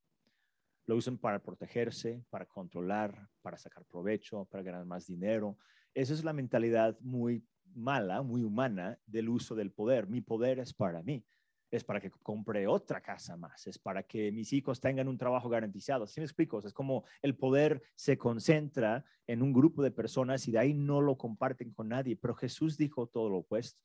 Lo 0.87 0.97
usan 0.97 1.19
para 1.19 1.43
protegerse, 1.43 2.25
para 2.31 2.47
controlar, 2.47 3.29
para 3.41 3.57
sacar 3.57 3.85
provecho, 3.85 4.45
para 4.47 4.63
ganar 4.63 4.85
más 4.85 5.07
dinero. 5.07 5.57
Esa 5.95 6.15
es 6.15 6.25
la 6.25 6.33
mentalidad 6.33 6.99
muy 7.01 7.45
mala, 7.75 8.23
muy 8.23 8.43
humana 8.43 8.99
del 9.07 9.29
uso 9.29 9.55
del 9.55 9.71
poder. 9.71 10.09
Mi 10.09 10.21
poder 10.21 10.59
es 10.59 10.75
para 10.75 11.03
mí, 11.03 11.25
es 11.71 11.85
para 11.85 12.01
que 12.01 12.11
compre 12.11 12.67
otra 12.67 13.01
casa 13.01 13.37
más, 13.37 13.67
es 13.67 13.79
para 13.79 14.03
que 14.03 14.31
mis 14.33 14.53
hijos 14.53 14.81
tengan 14.81 15.09
un 15.09 15.19
trabajo 15.19 15.49
garantizado. 15.49 16.07
¿Sí 16.07 16.21
me 16.21 16.25
explico? 16.25 16.59
Es 16.59 16.73
como 16.73 17.05
el 17.23 17.37
poder 17.37 17.83
se 17.95 18.19
concentra 18.19 19.05
en 19.27 19.43
un 19.43 19.53
grupo 19.53 19.83
de 19.83 19.91
personas 19.91 20.47
y 20.49 20.53
de 20.53 20.59
ahí 20.59 20.75
no 20.75 21.01
lo 21.01 21.17
comparten 21.17 21.73
con 21.73 21.89
nadie. 21.89 22.17
Pero 22.17 22.35
Jesús 22.35 22.77
dijo 22.77 23.07
todo 23.07 23.31
lo 23.31 23.39
opuesto. 23.39 23.81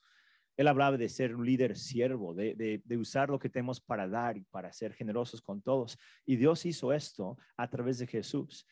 Él 0.57 0.67
hablaba 0.67 0.97
de 0.97 1.07
ser 1.07 1.35
un 1.35 1.45
líder 1.45 1.77
siervo, 1.77 2.33
de, 2.33 2.81
usar 2.99 3.29
lo 3.29 3.37
que 3.37 3.47
tenemos 3.47 3.79
para 3.79 4.07
dar 4.07 4.37
y 4.37 4.43
para 4.45 4.73
ser 4.73 4.91
generosos 4.93 5.39
con 5.41 5.61
todos. 5.61 5.97
Y 6.25 6.35
Dios 6.35 6.65
hizo 6.65 6.91
esto 6.91 7.37
a 7.55 7.69
través 7.69 7.99
de 7.99 8.07
Jesús. 8.07 8.67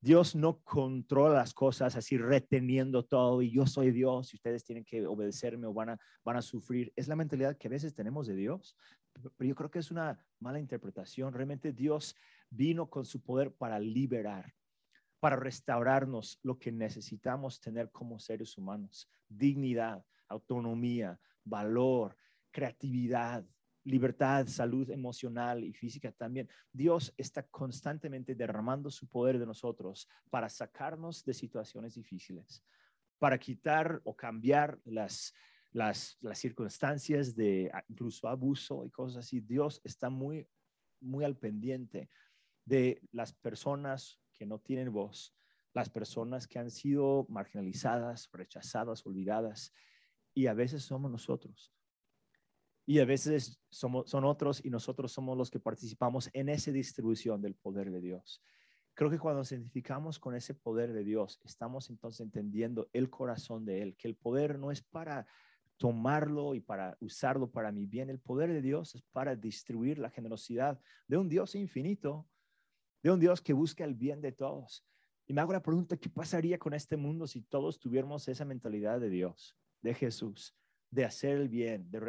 Dios 0.00 0.34
no 0.34 0.60
controla 0.62 1.34
las 1.34 1.52
cosas 1.52 1.94
así 1.94 2.16
reteniendo 2.16 3.04
todo 3.04 3.42
y 3.42 3.50
yo 3.50 3.66
soy 3.66 3.90
Dios 3.90 4.32
y 4.32 4.36
ustedes 4.36 4.64
tienen 4.64 4.84
que 4.84 5.04
obedecerme 5.06 5.66
o 5.66 5.74
van 5.74 5.90
a, 5.90 5.98
van 6.24 6.36
a 6.36 6.42
sufrir. 6.42 6.90
Es 6.96 7.06
la 7.08 7.16
mentalidad 7.16 7.58
que 7.58 7.66
a 7.66 7.70
veces 7.70 7.92
tenemos 7.92 8.26
de 8.26 8.36
Dios, 8.36 8.76
pero 9.36 9.48
yo 9.48 9.54
creo 9.54 9.70
que 9.70 9.80
es 9.80 9.90
una 9.90 10.24
mala 10.38 10.60
interpretación. 10.60 11.34
Realmente 11.34 11.72
Dios 11.72 12.16
vino 12.48 12.88
con 12.88 13.04
su 13.04 13.20
poder 13.20 13.52
para 13.52 13.78
liberar, 13.78 14.54
para 15.18 15.36
restaurarnos 15.36 16.38
lo 16.42 16.58
que 16.58 16.72
necesitamos 16.72 17.60
tener 17.60 17.90
como 17.90 18.18
seres 18.20 18.56
humanos, 18.56 19.10
dignidad, 19.28 20.02
autonomía, 20.30 21.20
valor, 21.44 22.16
creatividad, 22.50 23.44
libertad, 23.84 24.46
salud 24.46 24.90
emocional 24.90 25.64
y 25.64 25.72
física 25.72 26.12
también. 26.12 26.48
Dios 26.72 27.12
está 27.16 27.42
constantemente 27.42 28.34
derramando 28.34 28.90
su 28.90 29.06
poder 29.08 29.38
de 29.38 29.46
nosotros 29.46 30.08
para 30.30 30.48
sacarnos 30.48 31.24
de 31.24 31.34
situaciones 31.34 31.94
difíciles, 31.94 32.62
para 33.18 33.38
quitar 33.38 34.00
o 34.04 34.14
cambiar 34.14 34.78
las, 34.84 35.34
las, 35.72 36.18
circunstancias 36.34 37.34
de 37.34 37.70
incluso 37.88 38.28
abuso 38.28 38.84
y 38.84 38.90
cosas 38.90 39.24
así. 39.24 39.40
Dios 39.40 39.80
está 39.84 40.10
muy, 40.10 40.46
muy 41.00 41.24
al 41.24 41.36
pendiente 41.36 42.08
de 42.64 43.02
las 43.12 43.32
personas 43.32 44.20
que 44.32 44.46
no 44.46 44.58
tienen 44.58 44.92
voz, 44.92 45.34
las 45.72 45.88
personas 45.88 46.46
que 46.46 46.58
han 46.58 46.70
sido 46.70 47.26
marginalizadas, 47.28 48.28
rechazadas, 48.32 49.06
olvidadas, 49.06 49.72
y 50.34 50.46
a 50.46 50.54
veces 50.54 50.82
somos 50.82 51.10
nosotros 51.10 51.72
y 52.90 52.98
a 52.98 53.04
veces 53.04 53.60
somos, 53.68 54.10
son 54.10 54.24
otros 54.24 54.64
y 54.64 54.68
nosotros 54.68 55.12
somos 55.12 55.38
los 55.38 55.48
que 55.48 55.60
participamos 55.60 56.28
en 56.32 56.48
esa 56.48 56.72
distribución 56.72 57.40
del 57.40 57.54
poder 57.54 57.90
de 57.92 58.00
Dios. 58.00 58.42
Creo 58.94 59.08
que 59.08 59.18
cuando 59.18 59.38
nos 59.38 59.52
identificamos 59.52 60.18
con 60.18 60.34
ese 60.34 60.54
poder 60.54 60.92
de 60.92 61.04
Dios, 61.04 61.40
estamos 61.44 61.88
entonces 61.88 62.20
entendiendo 62.20 62.88
el 62.92 63.08
corazón 63.08 63.64
de 63.64 63.82
Él, 63.82 63.96
que 63.96 64.08
el 64.08 64.16
poder 64.16 64.58
no 64.58 64.72
es 64.72 64.82
para 64.82 65.26
tomarlo 65.76 66.54
y 66.56 66.60
para 66.60 66.96
usarlo 67.00 67.48
para 67.48 67.70
mi 67.70 67.86
bien. 67.86 68.10
El 68.10 68.18
poder 68.18 68.52
de 68.52 68.60
Dios 68.60 68.96
es 68.96 69.02
para 69.12 69.36
distribuir 69.36 69.98
la 69.98 70.10
generosidad 70.10 70.80
de 71.06 71.16
un 71.16 71.28
Dios 71.28 71.54
infinito, 71.54 72.28
de 73.04 73.12
un 73.12 73.20
Dios 73.20 73.40
que 73.40 73.52
busca 73.52 73.84
el 73.84 73.94
bien 73.94 74.20
de 74.20 74.32
todos. 74.32 74.84
Y 75.28 75.32
me 75.32 75.40
hago 75.40 75.52
la 75.52 75.62
pregunta, 75.62 75.96
¿qué 75.96 76.10
pasaría 76.10 76.58
con 76.58 76.74
este 76.74 76.96
mundo 76.96 77.28
si 77.28 77.40
todos 77.40 77.78
tuviéramos 77.78 78.26
esa 78.26 78.44
mentalidad 78.44 78.98
de 78.98 79.10
Dios, 79.10 79.56
de 79.82 79.94
Jesús, 79.94 80.56
de 80.90 81.04
hacer 81.04 81.38
el 81.38 81.48
bien, 81.48 81.90
de 81.90 82.00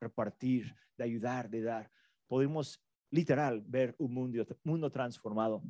repartir, 0.00 0.74
de 0.96 1.04
ayudar, 1.04 1.50
de 1.50 1.62
dar? 1.62 1.90
Podemos 2.26 2.82
literal 3.10 3.62
ver 3.66 3.94
un 3.98 4.14
mundo, 4.14 4.46
mundo 4.62 4.90
transformado. 4.90 5.62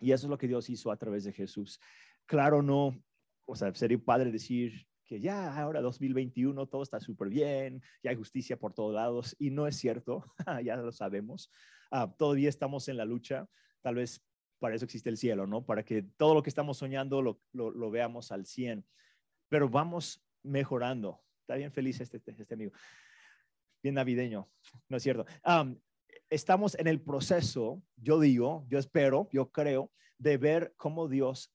Y 0.00 0.12
eso 0.12 0.26
es 0.26 0.30
lo 0.30 0.38
que 0.38 0.48
Dios 0.48 0.68
hizo 0.70 0.90
a 0.90 0.96
través 0.96 1.24
de 1.24 1.32
Jesús. 1.32 1.80
Claro, 2.26 2.62
no, 2.62 3.00
o 3.46 3.54
sea, 3.54 3.74
sería 3.74 3.98
padre 3.98 4.30
decir, 4.30 4.86
que 5.04 5.20
ya 5.20 5.54
ahora 5.60 5.82
2021 5.82 6.66
todo 6.68 6.82
está 6.82 6.98
súper 6.98 7.28
bien, 7.28 7.82
ya 8.02 8.10
hay 8.10 8.16
justicia 8.16 8.58
por 8.58 8.72
todos 8.72 8.94
lados 8.94 9.36
y 9.38 9.50
no 9.50 9.66
es 9.66 9.76
cierto, 9.76 10.24
ya 10.64 10.76
lo 10.76 10.90
sabemos. 10.90 11.50
Ah, 11.90 12.10
todavía 12.16 12.48
estamos 12.48 12.88
en 12.88 12.96
la 12.96 13.04
lucha, 13.04 13.46
tal 13.82 13.96
vez 13.96 14.24
para 14.58 14.74
eso 14.74 14.84
existe 14.84 15.10
el 15.10 15.16
cielo, 15.18 15.46
¿no? 15.46 15.66
Para 15.66 15.84
que 15.84 16.02
todo 16.16 16.34
lo 16.34 16.42
que 16.42 16.48
estamos 16.48 16.78
soñando 16.78 17.20
lo, 17.20 17.42
lo, 17.52 17.90
veamos 17.90 18.32
al 18.32 18.46
100, 18.46 18.86
pero 19.48 19.68
vamos 19.68 20.24
mejorando. 20.42 21.20
Está 21.40 21.56
bien 21.56 21.72
feliz 21.72 22.00
este, 22.00 22.18
este, 22.18 22.30
este 22.30 22.54
amigo, 22.54 22.72
bien 23.82 23.94
navideño, 23.94 24.48
no 24.88 24.96
es 24.96 25.02
cierto. 25.02 25.26
estamos 26.30 26.78
en 26.78 26.86
el 26.86 27.00
proceso, 27.00 27.82
yo 27.96 28.20
digo, 28.20 28.64
yo 28.68 28.78
espero, 28.78 29.28
yo 29.32 29.50
creo, 29.50 29.90
de 30.18 30.36
ver 30.36 30.74
cómo 30.76 31.08
Dios 31.08 31.52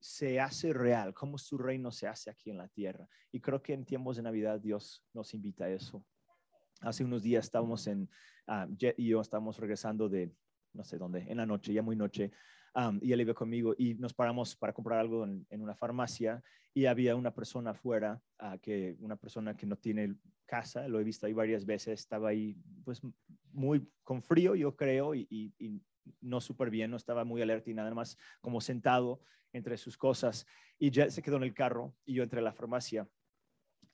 se 0.00 0.38
hace 0.38 0.72
real, 0.72 1.14
cómo 1.14 1.38
su 1.38 1.56
reino 1.56 1.90
se 1.90 2.06
hace 2.06 2.30
aquí 2.30 2.50
en 2.50 2.58
la 2.58 2.68
tierra. 2.68 3.08
Y 3.32 3.40
creo 3.40 3.62
que 3.62 3.72
en 3.72 3.84
tiempos 3.84 4.16
de 4.16 4.22
Navidad 4.22 4.60
Dios 4.60 5.02
nos 5.12 5.32
invita 5.32 5.64
a 5.64 5.70
eso. 5.70 6.04
Hace 6.80 7.04
unos 7.04 7.22
días 7.22 7.46
estábamos 7.46 7.86
en, 7.86 8.10
Jet 8.76 8.98
y 8.98 9.08
yo 9.08 9.22
estábamos 9.22 9.58
regresando 9.58 10.10
de, 10.10 10.30
no 10.74 10.84
sé 10.84 10.98
dónde, 10.98 11.24
en 11.26 11.38
la 11.38 11.46
noche, 11.46 11.72
ya 11.72 11.80
muy 11.80 11.96
noche, 11.96 12.32
y 13.00 13.12
él 13.12 13.20
iba 13.20 13.34
conmigo 13.34 13.74
y 13.78 13.94
nos 13.94 14.12
paramos 14.12 14.56
para 14.56 14.72
comprar 14.72 14.98
algo 14.98 15.24
en, 15.24 15.46
una 15.60 15.74
farmacia 15.74 16.42
y 16.72 16.86
había 16.86 17.14
una 17.14 17.32
persona 17.32 17.70
afuera, 17.70 18.20
ah, 18.38 18.58
que 18.58 18.96
una 18.98 19.16
persona 19.16 19.56
que 19.56 19.66
no 19.66 19.76
tiene 19.76 20.16
casa, 20.44 20.88
lo 20.88 20.98
he 20.98 21.04
visto 21.04 21.26
ahí 21.26 21.32
varias 21.32 21.64
veces, 21.64 22.00
estaba 22.00 22.30
ahí 22.30 22.56
pues 22.84 23.00
muy 23.52 23.86
con 24.02 24.22
frío, 24.22 24.56
yo 24.56 24.74
creo, 24.74 25.14
y, 25.14 25.52
no 26.20 26.40
súper 26.40 26.68
bien, 26.68 26.90
no 26.90 26.98
estaba 26.98 27.24
muy 27.24 27.40
alerta 27.40 27.70
y 27.70 27.74
nada 27.74 27.94
más 27.94 28.18
como 28.40 28.60
sentado 28.60 29.22
entre 29.52 29.78
sus 29.78 29.96
cosas. 29.96 30.46
Y 30.78 30.90
ya 30.90 31.08
se 31.08 31.22
quedó 31.22 31.36
en 31.36 31.44
el 31.44 31.54
carro 31.54 31.94
y 32.04 32.14
yo 32.14 32.22
entré 32.22 32.40
a 32.40 32.42
la 32.42 32.52
farmacia 32.52 33.08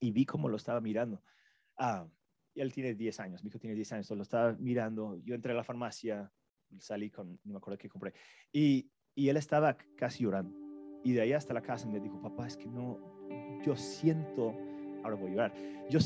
y 0.01 0.11
vi 0.11 0.25
cómo 0.25 0.49
lo 0.49 0.57
estaba 0.57 0.81
mirando. 0.81 1.23
Ah, 1.77 2.09
él 2.55 2.73
tiene 2.73 2.95
10 2.95 3.21
años, 3.21 3.45
mi 3.45 3.49
hijo 3.49 3.61
tiene 3.61 3.77
10 3.77 3.93
años, 3.93 4.11
lo 4.11 4.23
estaba 4.23 4.55
mirando. 4.55 5.21
Yo 5.23 5.35
entré 5.35 5.53
a 5.53 5.57
la 5.57 5.63
farmacia, 5.63 6.33
salí 6.79 7.11
con, 7.11 7.39
no 7.45 7.53
me 7.53 7.57
acuerdo 7.59 7.79
qué 7.79 7.89
compré, 7.89 8.13
y, 8.53 8.91
y 9.15 9.29
él 9.29 9.37
estaba 9.37 9.77
casi 9.97 10.25
llorando. 10.25 10.55
Y 11.03 11.13
de 11.13 11.23
ahí 11.23 11.33
hasta 11.33 11.55
la 11.55 11.63
casa 11.63 11.89
me 11.89 11.99
dijo, 11.99 12.21
papá, 12.21 12.47
es 12.47 12.57
que 12.57 12.67
no, 12.67 12.99
yo 13.65 13.75
siento, 13.75 14.55
ahora 15.03 15.17
voy 15.17 15.31
a 15.31 15.33
llorar, 15.33 15.55
yo 15.89 15.99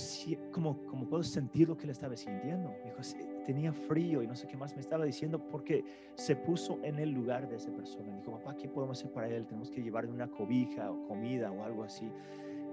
como, 0.53 0.83
como 0.87 1.09
puedo 1.09 1.23
sentir 1.23 1.69
lo 1.69 1.77
que 1.77 1.85
él 1.85 1.91
estaba 1.91 2.17
sintiendo. 2.17 2.71
Me 2.71 2.91
dijo, 2.91 3.03
tenía 3.45 3.73
frío 3.73 4.23
y 4.23 4.27
no 4.27 4.35
sé 4.35 4.47
qué 4.47 4.57
más 4.57 4.75
me 4.75 4.81
estaba 4.81 5.05
diciendo 5.05 5.47
porque 5.49 5.85
se 6.15 6.37
puso 6.37 6.79
en 6.83 6.99
el 6.99 7.11
lugar 7.11 7.49
de 7.49 7.57
esa 7.57 7.71
persona. 7.71 8.17
Dijo, 8.17 8.33
papá, 8.33 8.57
¿qué 8.57 8.69
podemos 8.69 8.99
hacer 8.99 9.13
para 9.13 9.29
él? 9.29 9.47
Tenemos 9.47 9.71
que 9.71 9.83
llevarle 9.83 10.11
una 10.11 10.31
cobija 10.31 10.91
o 10.91 11.07
comida 11.07 11.51
o 11.53 11.63
algo 11.65 11.85
así. 11.85 12.11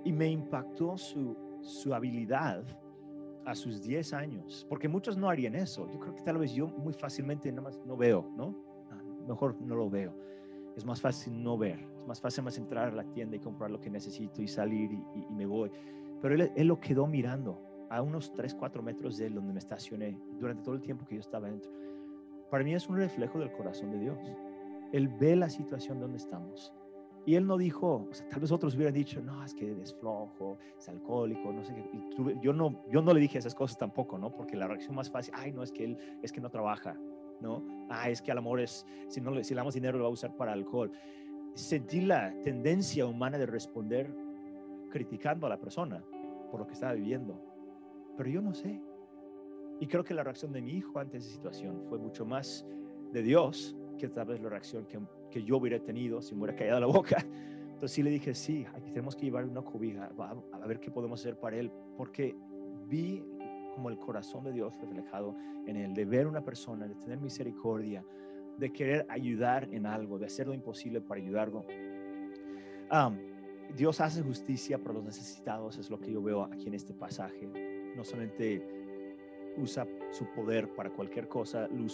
Y 0.06 0.12
me 0.14 0.28
impactó 0.28 0.98
su, 0.98 1.36
su 1.62 1.94
habilidad 1.94 2.64
a 3.46 3.56
sus 3.56 3.82
10 3.82 4.14
años, 4.14 4.66
porque 4.70 4.88
muchos 4.88 5.18
no 5.18 5.30
harían 5.30 5.56
eso. 5.56 5.90
Yo 5.92 6.00
creo 6.00 6.16
que 6.16 6.22
tal 6.22 6.38
vez 6.38 6.54
yo 6.54 6.68
muy 6.68 6.94
fácilmente 6.94 7.52
nada 7.52 7.64
más 7.64 7.80
no 7.86 7.98
veo, 7.98 8.32
¿no? 8.36 8.56
Ah, 8.92 9.02
mejor 9.28 9.60
no 9.62 9.76
lo 9.76 9.90
veo. 9.90 10.14
Es 10.76 10.86
más 10.86 11.02
fácil 11.02 11.44
no 11.44 11.58
ver, 11.58 11.80
es 12.00 12.08
más 12.08 12.22
fácil 12.22 12.44
más 12.44 12.58
entrar 12.58 12.90
a 12.90 12.96
la 12.96 13.04
tienda 13.04 13.36
y 13.36 13.40
comprar 13.40 13.72
lo 13.72 13.80
que 13.80 13.90
necesito 13.90 14.42
y 14.42 14.48
salir 14.48 14.92
y, 14.92 15.04
y 15.16 15.34
me 15.34 15.46
voy. 15.46 15.72
Pero 16.22 16.36
él, 16.36 16.52
él 16.56 16.68
lo 16.68 16.80
quedó 16.80 17.08
mirando 17.08 17.60
a 17.90 18.02
unos 18.02 18.32
3, 18.34 18.56
4 18.56 18.82
metros 18.82 19.18
de 19.18 19.30
donde 19.30 19.54
me 19.54 19.60
estacioné 19.60 20.18
durante 20.40 20.64
todo 20.64 20.76
el 20.76 20.82
tiempo 20.82 21.06
que 21.06 21.16
yo 21.16 21.22
estaba 21.22 21.50
dentro. 21.50 21.72
Para 22.50 22.64
mí 22.64 22.74
es 22.74 22.88
un 22.88 22.98
reflejo 22.98 23.40
del 23.40 23.52
corazón 23.52 23.92
de 23.92 24.00
Dios. 24.00 24.20
Él 24.94 25.08
ve 25.08 25.36
la 25.36 25.50
situación 25.50 26.00
donde 26.00 26.18
estamos. 26.18 26.74
Y 27.26 27.36
él 27.36 27.46
no 27.46 27.58
dijo, 27.58 28.08
o 28.10 28.14
sea, 28.14 28.28
tal 28.30 28.40
vez 28.40 28.52
otros 28.52 28.76
hubieran 28.76 28.94
dicho, 28.94 29.22
no, 29.22 29.44
es 29.44 29.54
que 29.54 29.80
es 29.82 29.94
flojo, 29.94 30.58
es 30.78 30.90
alcohólico, 30.90 31.52
no 31.54 31.64
sé 31.64 31.74
qué. 31.74 32.38
yo, 32.42 32.54
no, 32.54 32.84
yo 32.90 33.02
no 33.02 33.14
le 33.14 33.20
dije 33.20 33.38
esas 33.38 33.54
cosas 33.54 33.78
tampoco, 33.78 34.18
¿no? 34.18 34.34
Porque 34.36 34.56
la 34.56 34.68
reacción 34.68 34.96
más 34.96 35.10
fácil, 35.10 35.34
ay, 35.38 35.52
no, 35.52 35.62
es 35.62 35.72
que 35.72 35.84
él 35.84 35.98
es 36.24 36.32
que 36.32 36.42
no 36.42 36.50
trabaja, 36.50 36.98
¿no? 37.40 37.64
Ah, 37.90 38.10
es 38.10 38.22
que 38.22 38.32
al 38.32 38.40
amor 38.40 38.60
es, 38.60 38.86
si, 39.08 39.22
no 39.22 39.44
si 39.44 39.54
le 39.54 39.60
damos 39.60 39.76
dinero 39.76 39.98
lo 39.98 40.06
va 40.06 40.10
a 40.10 40.14
usar 40.14 40.36
para 40.36 40.54
alcohol. 40.54 40.92
Sentí 41.54 42.02
la 42.02 42.34
tendencia 42.44 43.06
humana 43.06 43.38
de 43.38 43.46
responder 43.46 44.12
criticando 44.90 45.46
a 45.46 45.50
la 45.50 45.60
persona 45.60 46.04
por 46.50 46.60
lo 46.60 46.68
que 46.68 46.74
estaba 46.74 46.94
viviendo 46.94 47.52
pero 48.22 48.30
yo 48.30 48.42
no 48.42 48.54
sé. 48.54 48.80
Y 49.80 49.88
creo 49.88 50.04
que 50.04 50.14
la 50.14 50.24
reacción 50.24 50.52
de 50.52 50.62
mi 50.62 50.74
hijo 50.74 51.00
ante 51.00 51.18
esa 51.18 51.30
situación 51.30 51.82
fue 51.90 51.98
mucho 51.98 52.26
más 52.26 52.66
de 53.12 53.24
Dios 53.24 53.76
que 53.98 54.10
tal 54.10 54.28
vez 54.28 54.42
la 54.42 54.50
reacción 54.50 54.86
que, 54.86 55.00
que 55.32 55.44
yo 55.44 55.58
hubiera 55.58 55.80
tenido 55.80 56.22
si 56.22 56.36
me 56.36 56.44
hubiera 56.44 56.58
caído 56.58 56.80
la 56.80 56.88
boca. 56.88 57.26
Entonces 57.64 57.92
sí 57.92 58.04
le 58.04 58.12
dije, 58.12 58.36
sí, 58.36 58.66
tenemos 58.94 59.16
que 59.16 59.26
llevar 59.26 59.46
una 59.46 59.64
cobija, 59.64 60.12
a, 60.20 60.36
a 60.62 60.68
ver 60.68 60.80
qué 60.80 60.92
podemos 60.92 61.20
hacer 61.20 61.40
para 61.40 61.58
él, 61.58 61.72
porque 61.98 62.36
vi 62.88 63.24
como 63.74 63.90
el 63.90 63.98
corazón 63.98 64.44
de 64.44 64.52
Dios 64.52 64.80
reflejado 64.80 65.36
en 65.66 65.78
él, 65.78 65.94
de 65.96 66.06
ver 66.06 66.28
una 66.28 66.44
persona, 66.44 66.88
de 66.88 66.94
tener 66.94 67.20
misericordia, 67.20 68.06
de 68.60 68.72
querer 68.72 69.08
ayudar 69.10 69.68
en 69.72 69.88
algo, 69.88 70.20
de 70.20 70.28
hacer 70.28 70.46
lo 70.46 70.54
imposible 70.54 71.02
para 71.02 71.20
ayudarlo. 71.20 71.66
Dios 73.76 74.02
hace 74.02 74.22
justicia 74.22 74.78
para 74.78 74.94
los 74.94 75.04
necesitados, 75.06 75.78
es 75.78 75.90
lo 75.90 75.98
que 76.00 76.12
yo 76.12 76.22
veo 76.22 76.44
aquí 76.44 76.68
en 76.68 76.74
este 76.74 76.94
pasaje 76.94 77.50
no 77.96 78.04
solamente 78.04 78.62
usa 79.58 79.88
su 80.12 80.26
poder 80.34 80.74
para 80.74 80.90
cualquier 80.90 81.28
cosa, 81.28 81.68
lo, 81.68 81.86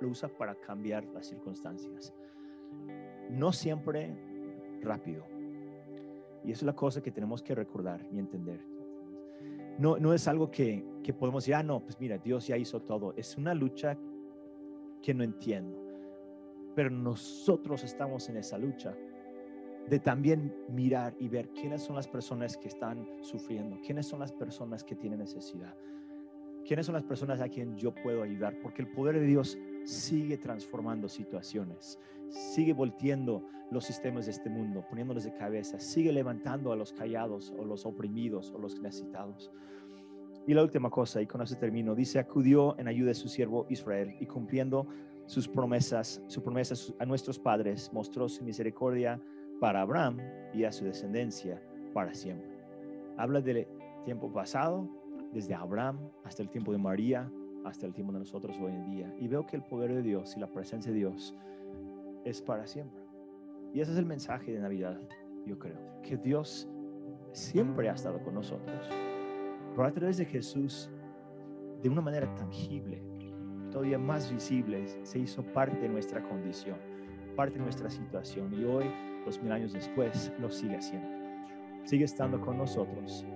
lo 0.00 0.08
usa 0.08 0.28
para 0.28 0.54
cambiar 0.54 1.04
las 1.06 1.26
circunstancias. 1.26 2.12
No 3.30 3.52
siempre 3.52 4.16
rápido. 4.80 5.24
Y 6.44 6.52
eso 6.52 6.60
es 6.60 6.66
la 6.66 6.74
cosa 6.74 7.02
que 7.02 7.10
tenemos 7.10 7.42
que 7.42 7.54
recordar 7.54 8.06
y 8.12 8.18
entender. 8.18 8.60
No, 9.78 9.98
no 9.98 10.12
es 10.12 10.26
algo 10.26 10.50
que, 10.50 10.84
que 11.02 11.12
podemos 11.12 11.44
decir, 11.44 11.54
ah, 11.54 11.62
no, 11.62 11.80
pues 11.80 12.00
mira, 12.00 12.18
Dios 12.18 12.46
ya 12.46 12.56
hizo 12.56 12.80
todo. 12.80 13.14
Es 13.16 13.36
una 13.36 13.54
lucha 13.54 13.96
que 15.02 15.14
no 15.14 15.22
entiendo. 15.22 15.78
Pero 16.74 16.90
nosotros 16.90 17.84
estamos 17.84 18.28
en 18.28 18.38
esa 18.38 18.58
lucha 18.58 18.96
de 19.88 19.98
también 19.98 20.54
mirar 20.68 21.14
y 21.18 21.28
ver 21.28 21.48
quiénes 21.50 21.82
son 21.82 21.96
las 21.96 22.06
personas 22.06 22.56
que 22.56 22.68
están 22.68 23.08
sufriendo, 23.22 23.78
quiénes 23.80 24.06
son 24.06 24.20
las 24.20 24.32
personas 24.32 24.84
que 24.84 24.94
tienen 24.94 25.18
necesidad, 25.18 25.74
quiénes 26.66 26.86
son 26.86 26.94
las 26.94 27.04
personas 27.04 27.40
a 27.40 27.48
quien 27.48 27.76
yo 27.76 27.94
puedo 27.94 28.22
ayudar, 28.22 28.58
porque 28.62 28.82
el 28.82 28.88
poder 28.88 29.18
de 29.18 29.26
Dios 29.26 29.58
sigue 29.84 30.38
transformando 30.38 31.08
situaciones, 31.08 31.98
sigue 32.28 32.72
volteando 32.72 33.44
los 33.70 33.84
sistemas 33.84 34.26
de 34.26 34.32
este 34.32 34.50
mundo, 34.50 34.84
poniéndolos 34.88 35.24
de 35.24 35.34
cabeza, 35.34 35.78
sigue 35.78 36.12
levantando 36.12 36.72
a 36.72 36.76
los 36.76 36.92
callados 36.92 37.52
o 37.58 37.64
los 37.64 37.84
oprimidos 37.84 38.50
o 38.54 38.58
los 38.58 38.80
necesitados. 38.80 39.50
Y 40.46 40.54
la 40.54 40.62
última 40.62 40.88
cosa, 40.88 41.20
y 41.20 41.26
con 41.26 41.42
eso 41.42 41.56
termino, 41.56 41.94
dice, 41.94 42.18
acudió 42.18 42.78
en 42.78 42.88
ayuda 42.88 43.08
de 43.08 43.14
su 43.14 43.28
siervo 43.28 43.66
Israel 43.68 44.16
y 44.18 44.26
cumpliendo 44.26 44.86
sus 45.26 45.46
promesas, 45.46 46.22
sus 46.26 46.42
promesas 46.42 46.94
a 46.98 47.04
nuestros 47.04 47.38
padres, 47.38 47.92
mostró 47.92 48.28
su 48.30 48.42
misericordia 48.44 49.20
para 49.60 49.82
Abraham 49.82 50.18
y 50.54 50.64
a 50.64 50.72
su 50.72 50.86
descendencia 50.86 51.62
para 51.92 52.14
siempre. 52.14 52.58
Habla 53.18 53.42
del 53.42 53.66
tiempo 54.04 54.32
pasado, 54.32 54.88
desde 55.32 55.54
Abraham 55.54 55.98
hasta 56.24 56.42
el 56.42 56.48
tiempo 56.48 56.72
de 56.72 56.78
María, 56.78 57.30
hasta 57.68 57.86
el 57.86 57.92
tiempo 57.92 58.12
de 58.12 58.20
nosotros 58.20 58.56
hoy 58.60 58.72
en 58.72 58.90
día. 58.90 59.14
Y 59.18 59.28
veo 59.28 59.46
que 59.46 59.56
el 59.56 59.62
poder 59.62 59.94
de 59.94 60.02
Dios 60.02 60.36
y 60.36 60.40
la 60.40 60.48
presencia 60.48 60.90
de 60.90 60.98
Dios 60.98 61.34
es 62.24 62.42
para 62.42 62.66
siempre. 62.66 63.02
Y 63.72 63.80
ese 63.80 63.92
es 63.92 63.98
el 63.98 64.06
mensaje 64.06 64.52
de 64.52 64.60
Navidad, 64.60 64.98
yo 65.46 65.58
creo, 65.58 65.78
que 66.02 66.16
Dios 66.16 66.68
siempre 67.32 67.88
ha 67.88 67.94
estado 67.94 68.22
con 68.22 68.34
nosotros. 68.34 68.88
Pero 69.70 69.84
a 69.84 69.92
través 69.92 70.16
de 70.16 70.24
Jesús, 70.24 70.90
de 71.82 71.88
una 71.88 72.00
manera 72.00 72.34
tangible, 72.34 73.02
todavía 73.70 73.98
más 73.98 74.32
visible, 74.32 74.86
se 75.04 75.18
hizo 75.18 75.42
parte 75.42 75.78
de 75.78 75.88
nuestra 75.88 76.22
condición, 76.26 76.78
parte 77.36 77.58
de 77.58 77.64
nuestra 77.64 77.90
situación. 77.90 78.52
Y 78.54 78.64
hoy 78.64 78.86
dos 79.24 79.42
mil 79.42 79.52
años 79.52 79.72
después, 79.72 80.32
lo 80.38 80.50
sigue 80.50 80.76
haciendo. 80.76 81.08
Sigue 81.84 82.04
estando 82.04 82.40
con 82.40 82.56
nosotros, 82.58 83.26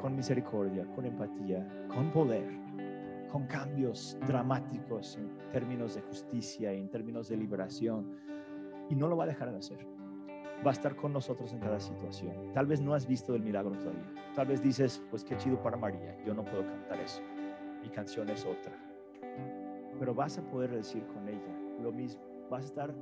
con 0.00 0.14
misericordia, 0.14 0.86
con 0.94 1.06
empatía, 1.06 1.66
con 1.88 2.10
poder, 2.10 2.67
con 3.28 3.46
cambios 3.46 4.16
dramáticos 4.26 5.16
en 5.16 5.30
términos 5.52 5.94
de 5.94 6.02
justicia 6.02 6.72
y 6.74 6.80
en 6.80 6.88
términos 6.88 7.28
de 7.28 7.36
liberación. 7.36 8.16
Y 8.88 8.94
no 8.94 9.08
lo 9.08 9.16
va 9.16 9.24
a 9.24 9.26
dejar 9.26 9.50
de 9.50 9.58
hacer. 9.58 9.86
va 10.66 10.70
a 10.70 10.74
estar 10.74 10.96
con 10.96 11.12
nosotros 11.12 11.52
en 11.52 11.60
cada 11.60 11.78
situación. 11.78 12.52
Tal 12.52 12.66
vez 12.66 12.80
no 12.80 12.92
has 12.94 13.06
visto 13.06 13.34
el 13.34 13.42
milagro 13.42 13.76
todavía. 13.76 14.12
Tal 14.34 14.48
vez 14.48 14.60
dices, 14.60 15.00
pues 15.08 15.22
qué 15.22 15.36
chido 15.36 15.62
para 15.62 15.76
María, 15.76 16.16
yo 16.24 16.34
no 16.34 16.44
puedo 16.44 16.66
cantar 16.66 17.00
eso. 17.00 17.22
Mi 17.80 17.88
canción 17.90 18.28
es 18.28 18.44
otra. 18.44 18.72
Pero 19.98 20.14
vas 20.14 20.38
a 20.38 20.42
poder 20.42 20.70
decir 20.70 21.06
con 21.06 21.28
ella 21.28 21.78
lo 21.80 21.92
mismo. 21.92 22.22
Vas 22.50 22.64
a 22.64 22.66
estar 22.66 22.94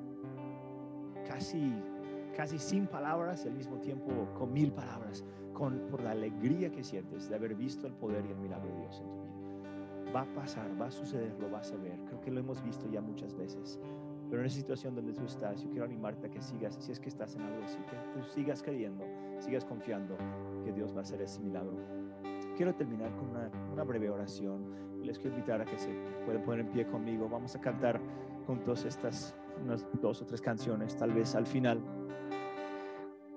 casi, 1.26 1.72
casi 2.36 2.58
sin 2.58 2.86
palabras 2.86 3.44
al 3.46 3.52
mismo 3.52 3.78
tiempo 3.78 4.10
con 4.34 4.52
mil 4.52 4.72
palabras, 4.72 5.24
con, 5.52 5.88
por 5.90 6.02
la 6.02 6.10
alegría 6.10 6.70
que 6.70 6.84
sientes 6.84 7.28
de 7.28 7.34
haber 7.34 7.54
visto 7.54 7.86
el 7.86 7.94
poder 7.94 8.24
y 8.26 8.32
el 8.32 8.38
milagro 8.38 8.68
de 8.68 8.80
Dios 8.80 9.00
en 9.00 9.10
tu 9.12 9.22
vida. 9.22 9.35
Va 10.16 10.22
a 10.22 10.34
pasar, 10.34 10.70
va 10.80 10.86
a 10.86 10.90
suceder, 10.90 11.36
lo 11.38 11.50
vas 11.50 11.70
a 11.72 11.76
ver. 11.76 11.98
Creo 12.06 12.18
que 12.22 12.30
lo 12.30 12.40
hemos 12.40 12.64
visto 12.64 12.88
ya 12.90 13.02
muchas 13.02 13.36
veces. 13.36 13.78
Pero 14.30 14.40
en 14.40 14.46
esa 14.46 14.56
situación 14.56 14.94
donde 14.94 15.12
tú 15.12 15.26
estás, 15.26 15.62
yo 15.62 15.68
quiero 15.68 15.84
animarte 15.84 16.28
a 16.28 16.30
que 16.30 16.40
sigas, 16.40 16.74
si 16.80 16.90
es 16.90 16.98
que 16.98 17.10
estás 17.10 17.36
en 17.36 17.42
algo 17.42 17.62
así, 17.62 17.76
que 17.90 17.96
tú 18.14 18.26
sigas 18.32 18.62
creyendo, 18.62 19.04
sigas 19.40 19.66
confiando 19.66 20.16
que 20.64 20.72
Dios 20.72 20.94
va 20.94 21.00
a 21.00 21.02
hacer 21.02 21.20
ese 21.20 21.42
milagro. 21.42 21.76
Quiero 22.56 22.74
terminar 22.74 23.14
con 23.16 23.28
una, 23.28 23.84
breve 23.84 24.08
oración. 24.08 25.02
Les 25.02 25.18
quiero 25.18 25.36
invitar 25.36 25.60
a 25.60 25.66
que 25.66 25.76
se 25.76 25.90
pueden 26.24 26.42
poner 26.42 26.60
en 26.60 26.72
pie 26.72 26.86
conmigo. 26.86 27.28
Vamos 27.28 27.54
a 27.54 27.60
cantar 27.60 28.00
juntos 28.46 28.86
estas 28.86 29.36
unas 29.62 29.86
dos 30.00 30.22
o 30.22 30.24
tres 30.24 30.40
canciones, 30.40 30.96
tal 30.96 31.12
vez 31.12 31.34
al 31.34 31.44
final. 31.46 31.78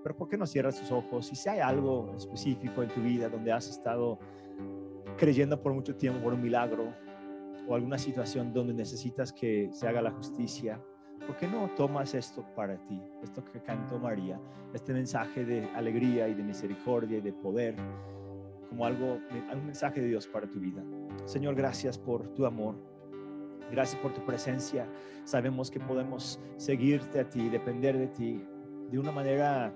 Pero 0.02 0.16
¿por 0.16 0.30
qué 0.30 0.38
no 0.38 0.48
cierras 0.48 0.80
tus 0.80 0.94
ojos? 0.94 1.30
Y 1.30 1.36
si 1.36 1.50
hay 1.50 1.60
algo 1.60 2.14
específico 2.16 2.84
en 2.84 2.90
tu 2.90 3.02
vida 3.02 3.28
donde 3.28 3.52
has 3.52 3.70
estado 3.70 4.18
creyendo 5.20 5.62
por 5.62 5.74
mucho 5.74 5.96
tiempo 5.96 6.22
por 6.22 6.34
un 6.34 6.42
milagro, 6.42 6.94
o 7.68 7.76
alguna 7.76 8.00
situación 8.00 8.52
donde 8.52 8.74
necesitas 8.74 9.32
que 9.32 9.70
se 9.72 9.88
haga 9.88 10.02
la 10.02 10.12
justicia, 10.12 10.82
¿por 11.28 11.38
qué 11.38 11.48
no 11.48 11.70
tomas 11.76 12.16
esto 12.16 12.44
para 12.56 12.78
ti? 12.88 13.00
Esto 13.22 13.44
que 13.46 13.60
cantó 13.62 14.00
María, 14.00 14.40
este 14.74 14.94
mensaje 14.94 15.46
de 15.46 15.70
alegría 15.76 16.28
y 16.28 16.34
de 16.34 16.42
misericordia 16.42 17.20
y 17.20 17.22
de 17.22 17.34
poder, 17.34 17.76
como 18.70 18.86
algo, 18.86 19.20
un 19.54 19.66
mensaje 19.66 20.02
de 20.02 20.08
Dios 20.08 20.26
para 20.26 20.48
tu 20.48 20.60
vida. 20.60 20.84
Señor, 21.26 21.54
gracias 21.54 21.98
por 21.98 22.28
tu 22.34 22.46
amor. 22.46 22.76
Gracias 23.70 24.02
por 24.02 24.14
tu 24.14 24.26
presencia. 24.26 24.88
Sabemos 25.26 25.70
que 25.70 25.80
podemos 25.80 26.40
seguirte 26.58 27.20
a 27.20 27.30
ti, 27.30 27.50
depender 27.50 27.98
de 27.98 28.08
ti 28.08 28.44
de 28.90 28.98
una 28.98 29.12
manera 29.12 29.76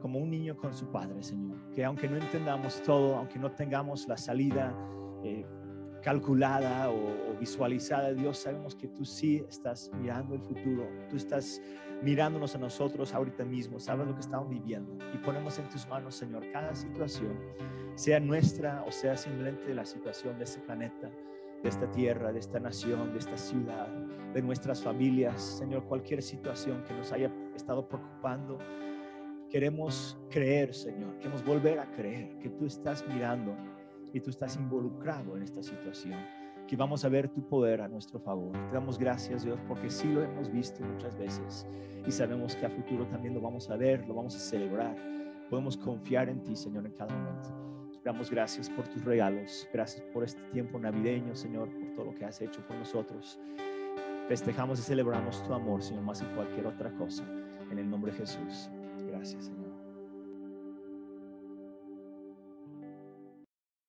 como 0.00 0.18
un 0.18 0.30
niño 0.30 0.56
con 0.56 0.74
su 0.74 0.90
padre, 0.90 1.22
Señor. 1.22 1.56
Que 1.74 1.84
aunque 1.84 2.08
no 2.08 2.16
entendamos 2.16 2.82
todo, 2.82 3.16
aunque 3.16 3.38
no 3.38 3.52
tengamos 3.52 4.06
la 4.08 4.16
salida 4.16 4.74
eh, 5.24 5.44
calculada 6.02 6.90
o, 6.90 7.36
visualizada, 7.38 8.12
Dios, 8.12 8.38
sabemos 8.38 8.74
que 8.74 8.88
tú 8.88 9.04
sí 9.04 9.44
estás 9.48 9.90
mirando 10.00 10.34
el 10.34 10.40
futuro, 10.40 10.88
tú 11.08 11.16
estás 11.16 11.62
mirándonos 12.02 12.54
a 12.54 12.58
nosotros 12.58 13.14
ahorita 13.14 13.44
mismo, 13.44 13.78
sabes 13.78 14.06
lo 14.06 14.14
que 14.14 14.20
estamos 14.20 14.48
viviendo 14.48 14.96
y 15.14 15.18
ponemos 15.18 15.58
en 15.58 15.68
tus 15.68 15.86
manos, 15.88 16.16
Señor, 16.16 16.44
cada 16.52 16.74
situación, 16.74 17.38
sea 17.94 18.18
nuestra 18.18 18.84
o 18.86 18.92
sea 18.92 19.16
simplemente 19.16 19.72
la 19.74 19.84
situación 19.84 20.36
de 20.38 20.44
este 20.44 20.60
planeta, 20.60 21.10
de 21.62 21.68
esta 21.68 21.90
tierra, 21.90 22.32
de 22.32 22.38
esta 22.38 22.58
nación, 22.60 23.12
de 23.12 23.18
esta 23.18 23.36
ciudad, 23.36 23.88
de 24.32 24.42
nuestras 24.42 24.82
familias, 24.82 25.40
Señor, 25.40 25.84
cualquier 25.84 26.22
situación 26.22 26.82
que 26.84 26.94
nos 26.94 27.12
haya 27.12 27.32
estado 27.54 27.88
preocupando. 27.88 28.58
Queremos 29.50 30.18
creer, 30.28 30.74
Señor, 30.74 31.16
queremos 31.16 31.42
volver 31.42 31.78
a 31.78 31.90
creer 31.92 32.38
que 32.38 32.50
tú 32.50 32.66
estás 32.66 33.02
mirando 33.08 33.56
y 34.12 34.20
tú 34.20 34.28
estás 34.28 34.56
involucrado 34.56 35.38
en 35.38 35.42
esta 35.42 35.62
situación, 35.62 36.20
que 36.66 36.76
vamos 36.76 37.02
a 37.02 37.08
ver 37.08 37.30
tu 37.30 37.40
poder 37.48 37.80
a 37.80 37.88
nuestro 37.88 38.20
favor. 38.20 38.52
Te 38.52 38.74
damos 38.74 38.98
gracias, 38.98 39.44
Dios, 39.44 39.58
porque 39.66 39.88
sí 39.88 40.06
lo 40.06 40.22
hemos 40.22 40.52
visto 40.52 40.84
muchas 40.84 41.16
veces 41.16 41.66
y 42.06 42.10
sabemos 42.10 42.56
que 42.56 42.66
a 42.66 42.68
futuro 42.68 43.06
también 43.06 43.32
lo 43.32 43.40
vamos 43.40 43.70
a 43.70 43.76
ver, 43.76 44.06
lo 44.06 44.12
vamos 44.12 44.36
a 44.36 44.38
celebrar. 44.38 44.94
Podemos 45.48 45.78
confiar 45.78 46.28
en 46.28 46.42
ti, 46.42 46.54
Señor, 46.54 46.84
en 46.84 46.92
cada 46.92 47.16
momento. 47.16 47.48
Damos 48.04 48.30
gracias 48.30 48.68
por 48.68 48.86
tus 48.86 49.02
regalos, 49.02 49.66
gracias 49.72 50.04
por 50.12 50.24
este 50.24 50.42
tiempo 50.52 50.78
navideño, 50.78 51.34
Señor, 51.34 51.70
por 51.70 51.94
todo 51.94 52.04
lo 52.04 52.14
que 52.14 52.26
has 52.26 52.38
hecho 52.42 52.60
por 52.66 52.76
nosotros. 52.76 53.40
Festejamos 54.28 54.78
y 54.78 54.82
celebramos 54.82 55.42
tu 55.42 55.54
amor, 55.54 55.82
Señor, 55.82 56.02
más 56.02 56.20
que 56.20 56.34
cualquier 56.34 56.66
otra 56.66 56.90
cosa. 56.98 57.24
En 57.70 57.78
el 57.78 57.88
nombre 57.88 58.12
de 58.12 58.18
Jesús. 58.18 58.70
Gracias, 59.18 59.46
Señor. 59.46 59.67